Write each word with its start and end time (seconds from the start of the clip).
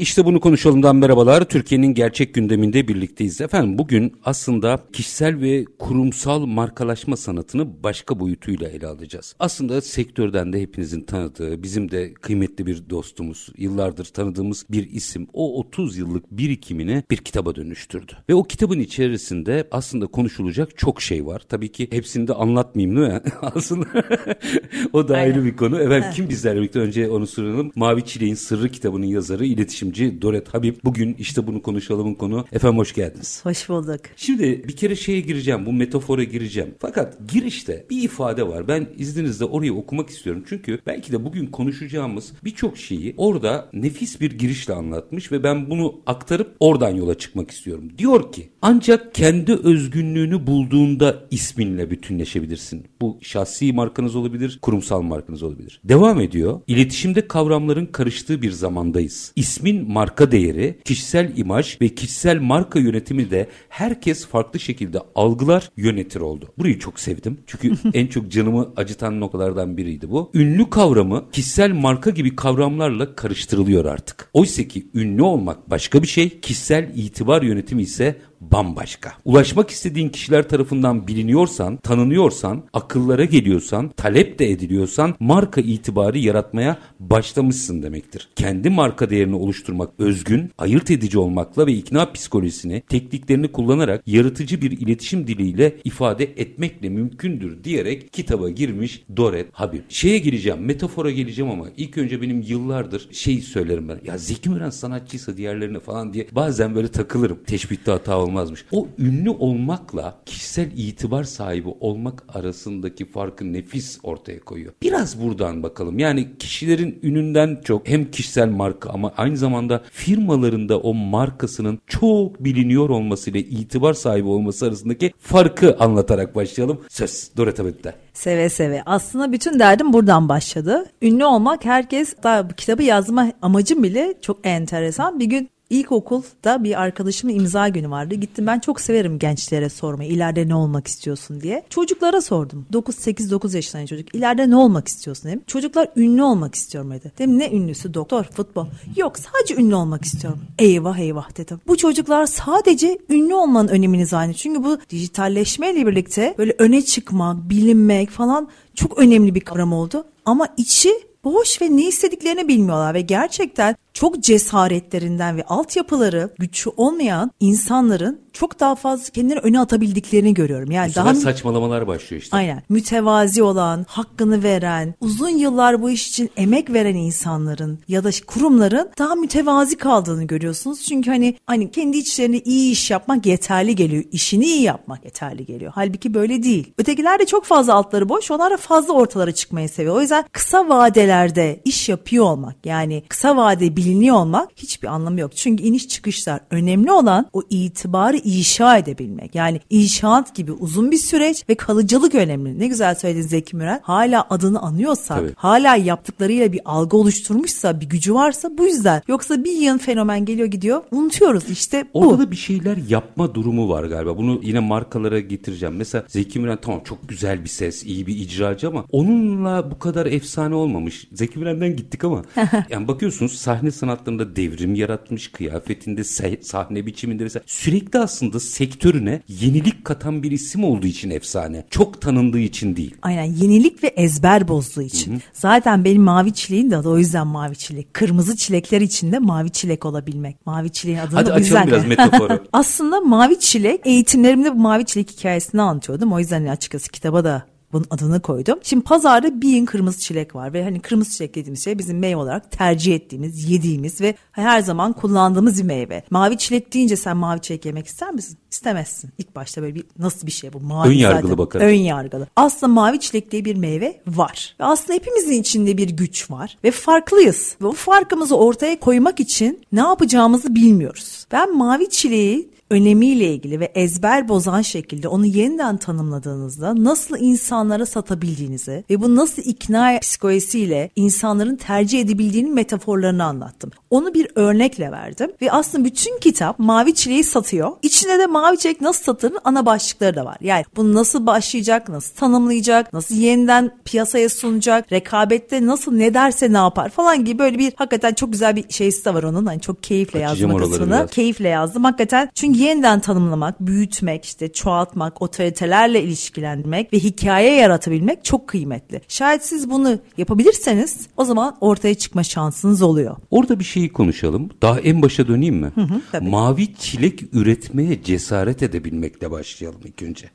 İşte 0.00 0.24
bunu 0.24 0.40
konuşalımdan 0.40 0.96
merhabalar. 0.96 1.44
Türkiye'nin 1.44 1.94
gerçek 1.94 2.34
gündeminde 2.34 2.88
birlikteyiz. 2.88 3.40
Efendim 3.40 3.78
bugün 3.78 4.16
aslında 4.24 4.80
kişisel 4.92 5.40
ve 5.40 5.64
kurumsal 5.78 6.46
markalaşma 6.46 7.16
sanatını 7.16 7.82
başka 7.82 8.20
boyutuyla 8.20 8.68
ele 8.68 8.86
alacağız. 8.86 9.34
Aslında 9.38 9.80
sektörden 9.80 10.52
de 10.52 10.60
hepinizin 10.60 11.00
tanıdığı, 11.00 11.62
bizim 11.62 11.90
de 11.90 12.14
kıymetli 12.14 12.66
bir 12.66 12.90
dostumuz, 12.90 13.48
yıllardır 13.56 14.04
tanıdığımız 14.04 14.66
bir 14.70 14.90
isim 14.90 15.26
o 15.32 15.58
30 15.58 15.98
yıllık 15.98 16.30
birikimini 16.30 17.02
bir 17.10 17.16
kitaba 17.16 17.54
dönüştürdü. 17.54 18.12
Ve 18.28 18.34
o 18.34 18.42
kitabın 18.44 18.80
içerisinde 18.80 19.68
aslında 19.70 20.06
konuşulacak 20.06 20.78
çok 20.78 21.02
şey 21.02 21.26
var. 21.26 21.42
Tabii 21.48 21.72
ki 21.72 21.88
hepsini 21.90 22.28
de 22.28 22.34
anlatmayayım 22.34 22.96
değil 22.96 23.08
mi? 23.08 23.20
aslında 23.42 23.86
o 24.92 25.08
da 25.08 25.14
Aynen. 25.14 25.24
ayrı 25.24 25.44
bir 25.44 25.56
konu. 25.56 25.80
Efendim 25.80 26.10
kim 26.14 26.28
bizlerle 26.28 26.58
birlikte 26.58 26.78
önce 26.78 27.10
onu 27.10 27.26
soralım. 27.26 27.72
Mavi 27.74 28.04
Çileğin 28.04 28.34
Sırrı 28.34 28.68
kitabının 28.68 29.06
yazarı, 29.06 29.46
iletişim 29.46 29.87
girişimci 29.92 30.22
Doret 30.22 30.54
Habib. 30.54 30.76
Bugün 30.84 31.14
işte 31.18 31.46
bunu 31.46 31.62
konuşalımın 31.62 32.14
konu. 32.14 32.46
Efendim 32.52 32.78
hoş 32.78 32.94
geldiniz. 32.94 33.40
Hoş 33.44 33.68
bulduk. 33.68 34.00
Şimdi 34.16 34.64
bir 34.68 34.76
kere 34.76 34.96
şeye 34.96 35.20
gireceğim. 35.20 35.66
Bu 35.66 35.72
metafora 35.72 36.24
gireceğim. 36.24 36.74
Fakat 36.78 37.16
girişte 37.32 37.86
bir 37.90 38.02
ifade 38.02 38.48
var. 38.48 38.68
Ben 38.68 38.86
izninizle 38.98 39.44
orayı 39.44 39.74
okumak 39.74 40.10
istiyorum. 40.10 40.44
Çünkü 40.48 40.78
belki 40.86 41.12
de 41.12 41.24
bugün 41.24 41.46
konuşacağımız 41.46 42.32
birçok 42.44 42.78
şeyi 42.78 43.14
orada 43.16 43.68
nefis 43.72 44.20
bir 44.20 44.38
girişle 44.38 44.74
anlatmış 44.74 45.32
ve 45.32 45.42
ben 45.42 45.70
bunu 45.70 46.00
aktarıp 46.06 46.56
oradan 46.60 46.94
yola 46.94 47.14
çıkmak 47.14 47.50
istiyorum. 47.50 47.84
Diyor 47.98 48.32
ki 48.32 48.48
ancak 48.62 49.14
kendi 49.14 49.52
özgünlüğünü 49.52 50.46
bulduğunda 50.46 51.16
isminle 51.30 51.90
bütünleşebilirsin. 51.90 52.84
Bu 53.00 53.18
şahsi 53.20 53.72
markanız 53.72 54.16
olabilir, 54.16 54.58
kurumsal 54.62 55.02
markanız 55.02 55.42
olabilir. 55.42 55.80
Devam 55.84 56.20
ediyor. 56.20 56.60
İletişimde 56.66 57.28
kavramların 57.28 57.86
karıştığı 57.86 58.42
bir 58.42 58.50
zamandayız. 58.50 59.32
İsmin 59.36 59.77
marka 59.88 60.32
değeri, 60.32 60.78
kişisel 60.84 61.32
imaj 61.36 61.80
ve 61.80 61.88
kişisel 61.88 62.40
marka 62.40 62.78
yönetimi 62.78 63.30
de 63.30 63.48
herkes 63.68 64.26
farklı 64.26 64.60
şekilde 64.60 64.98
algılar, 65.14 65.70
yönetir 65.76 66.20
oldu. 66.20 66.48
Burayı 66.58 66.78
çok 66.78 67.00
sevdim. 67.00 67.38
Çünkü 67.46 67.72
en 67.94 68.06
çok 68.06 68.30
canımı 68.30 68.72
acıtan 68.76 69.20
noktalardan 69.20 69.76
biriydi 69.76 70.10
bu. 70.10 70.30
Ünlü 70.34 70.70
kavramı 70.70 71.30
kişisel 71.32 71.72
marka 71.72 72.10
gibi 72.10 72.36
kavramlarla 72.36 73.14
karıştırılıyor 73.14 73.84
artık. 73.84 74.30
Oysa 74.32 74.62
ki 74.62 74.86
ünlü 74.94 75.22
olmak 75.22 75.70
başka 75.70 76.02
bir 76.02 76.08
şey, 76.08 76.40
kişisel 76.40 76.92
itibar 76.94 77.42
yönetimi 77.42 77.82
ise 77.82 78.16
bambaşka. 78.40 79.12
Ulaşmak 79.24 79.70
istediğin 79.70 80.08
kişiler 80.08 80.48
tarafından 80.48 81.06
biliniyorsan, 81.06 81.76
tanınıyorsan, 81.76 82.64
akıllara 82.72 83.24
geliyorsan, 83.24 83.88
talep 83.88 84.38
de 84.38 84.50
ediliyorsan 84.50 85.14
marka 85.20 85.60
itibarı 85.60 86.18
yaratmaya 86.18 86.78
başlamışsın 87.00 87.82
demektir. 87.82 88.28
Kendi 88.36 88.70
marka 88.70 89.10
değerini 89.10 89.36
oluşturmak 89.36 89.90
özgün, 89.98 90.50
ayırt 90.58 90.90
edici 90.90 91.18
olmakla 91.18 91.66
ve 91.66 91.72
ikna 91.72 92.12
psikolojisini, 92.12 92.82
tekniklerini 92.88 93.52
kullanarak 93.52 94.02
yaratıcı 94.06 94.62
bir 94.62 94.70
iletişim 94.70 95.26
diliyle 95.26 95.76
ifade 95.84 96.24
etmekle 96.24 96.88
mümkündür 96.88 97.64
diyerek 97.64 98.12
kitaba 98.12 98.50
girmiş 98.50 99.02
Doret 99.16 99.46
Habib. 99.52 99.80
Şeye 99.88 100.18
geleceğim, 100.18 100.60
metafora 100.60 101.10
geleceğim 101.10 101.50
ama 101.50 101.66
ilk 101.76 101.98
önce 101.98 102.22
benim 102.22 102.42
yıllardır 102.42 103.08
şey 103.12 103.40
söylerim 103.40 103.88
ben. 103.88 104.00
Ya 104.04 104.18
Zeki 104.18 104.50
Müren 104.50 104.70
sanatçıysa 104.70 105.36
diğerlerine 105.36 105.80
falan 105.80 106.12
diye 106.12 106.26
bazen 106.32 106.74
böyle 106.74 106.88
takılırım. 106.88 107.38
Teşbihte 107.46 107.90
hata 107.90 108.27
olmazmış. 108.28 108.64
O 108.72 108.88
ünlü 108.98 109.30
olmakla 109.30 110.18
kişisel 110.26 110.70
itibar 110.76 111.24
sahibi 111.24 111.68
olmak 111.80 112.24
arasındaki 112.34 113.04
farkı 113.04 113.52
nefis 113.52 113.98
ortaya 114.02 114.40
koyuyor. 114.40 114.72
Biraz 114.82 115.22
buradan 115.22 115.62
bakalım. 115.62 115.98
Yani 115.98 116.28
kişilerin 116.38 116.98
ününden 117.02 117.60
çok 117.64 117.88
hem 117.88 118.10
kişisel 118.10 118.48
marka 118.48 118.90
ama 118.90 119.12
aynı 119.16 119.36
zamanda 119.36 119.82
firmalarında 119.92 120.80
o 120.80 120.94
markasının 120.94 121.78
çok 121.86 122.44
biliniyor 122.44 122.90
olmasıyla 122.90 123.40
itibar 123.40 123.94
sahibi 123.94 124.28
olması 124.28 124.66
arasındaki 124.66 125.12
farkı 125.18 125.76
anlatarak 125.78 126.34
başlayalım. 126.34 126.80
Söz 126.88 127.30
Dorota 127.36 127.64
Böp'ten. 127.64 127.94
Seve 128.12 128.48
seve. 128.48 128.82
Aslında 128.86 129.32
bütün 129.32 129.58
derdim 129.58 129.92
buradan 129.92 130.28
başladı. 130.28 130.86
Ünlü 131.02 131.24
olmak 131.24 131.64
herkes 131.64 132.16
bu 132.24 132.54
kitabı 132.56 132.82
yazma 132.82 133.32
amacım 133.42 133.82
bile 133.82 134.14
çok 134.22 134.46
enteresan. 134.46 135.20
Bir 135.20 135.26
gün 135.26 135.50
İlkokulda 135.70 136.64
bir 136.64 136.80
arkadaşımın 136.80 137.34
imza 137.34 137.68
günü 137.68 137.90
vardı. 137.90 138.14
Gittim 138.14 138.46
ben 138.46 138.58
çok 138.58 138.80
severim 138.80 139.18
gençlere 139.18 139.68
sormayı. 139.68 140.10
İleride 140.10 140.48
ne 140.48 140.54
olmak 140.54 140.86
istiyorsun 140.86 141.40
diye. 141.40 141.64
Çocuklara 141.70 142.20
sordum. 142.20 142.66
9 142.72 142.94
8 142.94 143.30
9 143.30 143.54
yaşlarında 143.54 143.86
çocuk. 143.86 144.14
İleride 144.14 144.50
ne 144.50 144.56
olmak 144.56 144.88
istiyorsun 144.88 145.28
dedim. 145.28 145.42
Çocuklar 145.46 145.88
ünlü 145.96 146.22
olmak 146.22 146.54
istiyorum 146.54 146.90
dedi. 146.90 147.12
Dedim 147.18 147.38
ne 147.38 147.50
ünlüsü? 147.50 147.94
Doktor, 147.94 148.24
futbol. 148.24 148.66
Yok 148.96 149.16
sadece 149.18 149.62
ünlü 149.62 149.74
olmak 149.74 150.04
istiyorum. 150.04 150.40
Eyvah 150.58 150.98
eyvah 150.98 151.36
dedim. 151.36 151.60
Bu 151.66 151.76
çocuklar 151.76 152.26
sadece 152.26 152.98
ünlü 153.10 153.34
olmanın 153.34 153.68
önemini 153.68 154.06
zannediyor. 154.06 154.38
Çünkü 154.38 154.64
bu 154.64 154.78
dijitalleşmeyle 154.90 155.86
birlikte 155.86 156.34
böyle 156.38 156.54
öne 156.58 156.82
çıkmak, 156.82 157.50
bilinmek 157.50 158.10
falan 158.10 158.48
çok 158.74 158.98
önemli 158.98 159.34
bir 159.34 159.40
kavram 159.40 159.72
oldu. 159.72 160.04
Ama 160.24 160.48
içi 160.56 161.08
boş 161.24 161.62
ve 161.62 161.76
ne 161.76 161.88
istediklerini 161.88 162.48
bilmiyorlar 162.48 162.94
ve 162.94 163.00
gerçekten 163.00 163.76
çok 163.98 164.20
cesaretlerinden 164.20 165.36
ve 165.36 165.44
altyapıları 165.44 166.30
güçlü 166.38 166.70
olmayan 166.76 167.30
insanların 167.40 168.20
çok 168.32 168.60
daha 168.60 168.74
fazla 168.74 169.10
kendini 169.12 169.38
öne 169.38 169.60
atabildiklerini 169.60 170.34
görüyorum. 170.34 170.70
Yani 170.70 170.94
daha 170.94 171.14
saçmalamalar 171.14 171.86
başlıyor 171.86 172.22
işte. 172.22 172.36
Aynen. 172.36 172.62
Mütevazi 172.68 173.42
olan, 173.42 173.86
hakkını 173.88 174.42
veren, 174.42 174.94
uzun 175.00 175.28
yıllar 175.28 175.82
bu 175.82 175.90
iş 175.90 176.08
için 176.08 176.30
emek 176.36 176.72
veren 176.72 176.94
insanların 176.94 177.78
ya 177.88 178.04
da 178.04 178.10
kurumların 178.26 178.90
daha 178.98 179.14
mütevazi 179.14 179.76
kaldığını 179.76 180.24
görüyorsunuz. 180.24 180.82
Çünkü 180.82 181.10
hani 181.10 181.36
hani 181.46 181.70
kendi 181.70 181.96
içlerinde 181.96 182.40
iyi 182.40 182.72
iş 182.72 182.90
yapmak 182.90 183.26
yeterli 183.26 183.76
geliyor. 183.76 184.04
İşini 184.12 184.44
iyi 184.44 184.62
yapmak 184.62 185.04
yeterli 185.04 185.46
geliyor. 185.46 185.72
Halbuki 185.74 186.14
böyle 186.14 186.42
değil. 186.42 186.72
Ötekiler 186.78 187.18
de 187.18 187.26
çok 187.26 187.44
fazla 187.44 187.74
altları 187.74 188.08
boş. 188.08 188.30
Onlar 188.30 188.52
da 188.52 188.56
fazla 188.56 188.92
ortalara 188.92 189.32
çıkmayı 189.32 189.68
seviyor. 189.68 189.96
O 189.96 190.00
yüzden 190.00 190.24
kısa 190.32 190.68
vadelerde 190.68 191.60
iş 191.64 191.88
yapıyor 191.88 192.24
olmak 192.24 192.66
yani 192.66 193.02
kısa 193.08 193.36
vade 193.36 193.76
biliniyor 193.88 194.16
olmak 194.16 194.48
hiçbir 194.56 194.88
anlamı 194.88 195.20
yok. 195.20 195.36
Çünkü 195.36 195.62
iniş 195.62 195.88
çıkışlar 195.88 196.40
önemli 196.50 196.92
olan 196.92 197.26
o 197.32 197.42
itibarı 197.50 198.16
inşa 198.16 198.78
edebilmek. 198.78 199.34
Yani 199.34 199.60
inşaat 199.70 200.34
gibi 200.34 200.52
uzun 200.52 200.90
bir 200.90 200.96
süreç 200.96 201.44
ve 201.48 201.54
kalıcılık 201.54 202.14
önemli. 202.14 202.58
Ne 202.58 202.66
güzel 202.66 202.94
söyledin 202.94 203.22
Zeki 203.22 203.56
Müren. 203.56 203.80
Hala 203.82 204.26
adını 204.30 204.60
anıyorsa, 204.60 205.14
Tabii. 205.14 205.32
hala 205.36 205.76
yaptıklarıyla 205.76 206.52
bir 206.52 206.60
algı 206.64 206.96
oluşturmuşsa, 206.96 207.80
bir 207.80 207.86
gücü 207.86 208.14
varsa 208.14 208.50
bu 208.58 208.66
yüzden. 208.66 209.02
Yoksa 209.08 209.44
bir 209.44 209.52
yığın 209.52 209.78
fenomen 209.78 210.24
geliyor 210.24 210.48
gidiyor. 210.48 210.82
Unutuyoruz 210.90 211.50
işte 211.50 211.84
bu. 211.94 211.98
Orada 211.98 212.18
da 212.18 212.30
bir 212.30 212.36
şeyler 212.36 212.76
yapma 212.88 213.34
durumu 213.34 213.68
var 213.68 213.84
galiba. 213.84 214.16
Bunu 214.16 214.40
yine 214.42 214.60
markalara 214.60 215.20
getireceğim. 215.20 215.76
Mesela 215.76 216.04
Zeki 216.08 216.40
Müren 216.40 216.58
tamam 216.62 216.80
çok 216.84 217.08
güzel 217.08 217.44
bir 217.44 217.48
ses, 217.48 217.84
iyi 217.84 218.06
bir 218.06 218.16
icracı 218.16 218.68
ama 218.68 218.84
onunla 218.92 219.70
bu 219.70 219.78
kadar 219.78 220.06
efsane 220.06 220.54
olmamış. 220.54 221.08
Zeki 221.12 221.38
Müren'den 221.38 221.76
gittik 221.76 222.04
ama 222.04 222.22
yani 222.70 222.88
bakıyorsunuz 222.88 223.32
sahne 223.32 223.67
sanatlarında 223.70 224.36
devrim 224.36 224.74
yaratmış, 224.74 225.28
kıyafetinde, 225.28 226.04
sahne 226.42 226.86
biçiminde 226.86 227.22
mesela 227.22 227.42
sürekli 227.46 227.98
aslında 227.98 228.28
aslında 228.28 228.40
sektörüne 228.40 229.22
yenilik 229.28 229.84
katan 229.84 230.22
bir 230.22 230.30
isim 230.30 230.64
olduğu 230.64 230.86
için 230.86 231.10
efsane. 231.10 231.64
Çok 231.70 232.00
tanındığı 232.00 232.38
için 232.38 232.76
değil. 232.76 232.94
Aynen 233.02 233.24
yenilik 233.24 233.84
ve 233.84 233.88
ezber 233.88 234.48
bozduğu 234.48 234.82
için. 234.82 235.12
Hı 235.12 235.16
hı. 235.16 235.20
Zaten 235.32 235.84
benim 235.84 236.02
mavi 236.02 236.34
çileğin 236.34 236.70
de 236.70 236.76
adı 236.76 236.88
o 236.88 236.98
yüzden 236.98 237.26
mavi 237.26 237.56
çilek. 237.56 237.94
Kırmızı 237.94 238.36
çilekler 238.36 238.80
içinde 238.80 239.18
mavi 239.18 239.50
çilek 239.50 239.84
olabilmek. 239.84 240.46
Mavi 240.46 240.70
çileğin 240.70 240.98
adını 240.98 241.14
Hadi 241.14 241.32
o 241.32 241.38
yüzden. 241.38 241.56
Hadi 241.56 241.74
açalım 241.74 241.90
biraz 241.90 241.98
metaforu. 241.98 242.44
aslında 242.52 243.00
mavi 243.00 243.40
çilek 243.40 243.80
eğitimlerimde 243.84 244.52
bu 244.52 244.58
mavi 244.58 244.84
çilek 244.84 245.10
hikayesini 245.10 245.62
anlatıyordum. 245.62 246.12
O 246.12 246.18
yüzden 246.18 246.46
açıkçası 246.46 246.90
kitaba 246.90 247.24
da 247.24 247.42
bunun 247.72 247.86
adını 247.90 248.20
koydum. 248.20 248.58
Şimdi 248.62 248.84
pazarda 248.84 249.46
yığın 249.46 249.64
kırmızı 249.64 250.00
çilek 250.00 250.34
var 250.34 250.52
ve 250.52 250.64
hani 250.64 250.80
kırmızı 250.80 251.10
çilek 251.10 251.34
dediğimiz 251.34 251.64
şey 251.64 251.78
bizim 251.78 251.98
meyve 251.98 252.16
olarak 252.16 252.52
tercih 252.52 252.94
ettiğimiz, 252.94 253.50
yediğimiz 253.50 254.00
ve 254.00 254.14
her 254.32 254.60
zaman 254.60 254.92
kullandığımız 254.92 255.58
bir 255.58 255.64
meyve. 255.64 256.04
Mavi 256.10 256.38
çilek 256.38 256.74
deyince 256.74 256.96
sen 256.96 257.16
mavi 257.16 257.40
çilek 257.40 257.64
yemek 257.64 257.86
ister 257.86 258.10
misin? 258.10 258.38
İstemezsin. 258.50 259.10
İlk 259.18 259.36
başta 259.36 259.62
böyle 259.62 259.74
bir 259.74 259.84
nasıl 259.98 260.26
bir 260.26 260.32
şey 260.32 260.52
bu? 260.52 260.60
Mavi 260.60 260.88
Ön 260.88 260.92
yargılı 260.92 261.38
bakarım. 261.38 261.66
Ön 261.66 261.72
yargılı. 261.72 262.28
Aslında 262.36 262.72
mavi 262.72 263.00
çilek 263.00 263.30
diye 263.30 263.44
bir 263.44 263.56
meyve 263.56 264.00
var. 264.06 264.56
Ve 264.60 264.64
aslında 264.64 264.92
hepimizin 264.92 265.40
içinde 265.40 265.76
bir 265.76 265.88
güç 265.88 266.30
var 266.30 266.58
ve 266.64 266.70
farklıyız. 266.70 267.56
Ve 267.62 267.66
o 267.66 267.72
farkımızı 267.72 268.36
ortaya 268.36 268.80
koymak 268.80 269.20
için 269.20 269.66
ne 269.72 269.80
yapacağımızı 269.80 270.54
bilmiyoruz. 270.54 271.26
Ben 271.32 271.56
mavi 271.56 271.90
çileği 271.90 272.50
önemiyle 272.70 273.34
ilgili 273.34 273.60
ve 273.60 273.72
ezber 273.74 274.28
bozan 274.28 274.62
şekilde 274.62 275.08
onu 275.08 275.26
yeniden 275.26 275.76
tanımladığınızda 275.76 276.84
nasıl 276.84 277.16
insanlara 277.20 277.86
satabildiğinizi 277.86 278.84
ve 278.90 279.00
bu 279.00 279.16
nasıl 279.16 279.42
ikna 279.42 279.98
psikolojisiyle 280.00 280.90
insanların 280.96 281.56
tercih 281.56 282.00
edebildiğinin 282.00 282.54
metaforlarını 282.54 283.24
anlattım. 283.24 283.70
Onu 283.90 284.14
bir 284.14 284.28
örnekle 284.34 284.92
verdim 284.92 285.30
ve 285.42 285.52
aslında 285.52 285.84
bütün 285.84 286.18
kitap 286.18 286.58
mavi 286.58 286.94
çileği 286.94 287.24
satıyor. 287.24 287.70
İçinde 287.82 288.18
de 288.18 288.26
mavi 288.26 288.58
çilek 288.58 288.80
nasıl 288.80 289.04
satılır 289.04 289.38
ana 289.44 289.66
başlıkları 289.66 290.16
da 290.16 290.24
var. 290.24 290.36
Yani 290.40 290.64
bunu 290.76 290.94
nasıl 290.94 291.26
başlayacak, 291.26 291.88
nasıl 291.88 292.14
tanımlayacak, 292.16 292.92
nasıl 292.92 293.14
yeniden 293.14 293.70
piyasaya 293.84 294.28
sunacak, 294.28 294.92
rekabette 294.92 295.66
nasıl 295.66 295.92
ne 295.92 296.14
derse 296.14 296.52
ne 296.52 296.56
yapar 296.56 296.88
falan 296.88 297.24
gibi 297.24 297.38
böyle 297.38 297.58
bir 297.58 297.72
hakikaten 297.76 298.14
çok 298.14 298.32
güzel 298.32 298.56
bir 298.56 298.64
şeysi 298.68 299.04
de 299.04 299.14
var 299.14 299.22
onun. 299.22 299.46
Hani 299.46 299.60
çok 299.60 299.82
keyifle 299.82 300.26
Açacağım 300.26 300.52
yazdım 300.52 300.70
kısmını. 300.70 300.90
biraz. 300.90 301.10
Keyifle 301.10 301.48
yazdım. 301.48 301.84
Hakikaten 301.84 302.30
çünkü 302.34 302.57
yeniden 302.58 303.00
tanımlamak, 303.00 303.60
büyütmek, 303.60 304.24
işte 304.24 304.52
çoğaltmak, 304.52 305.22
otoritelerle 305.22 306.02
ilişkilendirmek 306.02 306.92
ve 306.92 306.98
hikaye 306.98 307.54
yaratabilmek 307.54 308.24
çok 308.24 308.48
kıymetli. 308.48 309.00
Şayet 309.08 309.46
siz 309.46 309.70
bunu 309.70 309.98
yapabilirseniz 310.16 311.06
o 311.16 311.24
zaman 311.24 311.56
ortaya 311.60 311.94
çıkma 311.94 312.22
şansınız 312.22 312.82
oluyor. 312.82 313.16
Orada 313.30 313.58
bir 313.58 313.64
şeyi 313.64 313.92
konuşalım. 313.92 314.50
Daha 314.62 314.80
en 314.80 315.02
başa 315.02 315.28
döneyim 315.28 315.56
mi? 315.56 315.72
tabii. 316.12 316.28
Mavi 316.28 316.74
çilek 316.74 317.22
üretmeye 317.32 318.02
cesaret 318.02 318.62
edebilmekle 318.62 319.30
başlayalım 319.30 319.80
ilk 319.84 320.02
önce. 320.02 320.30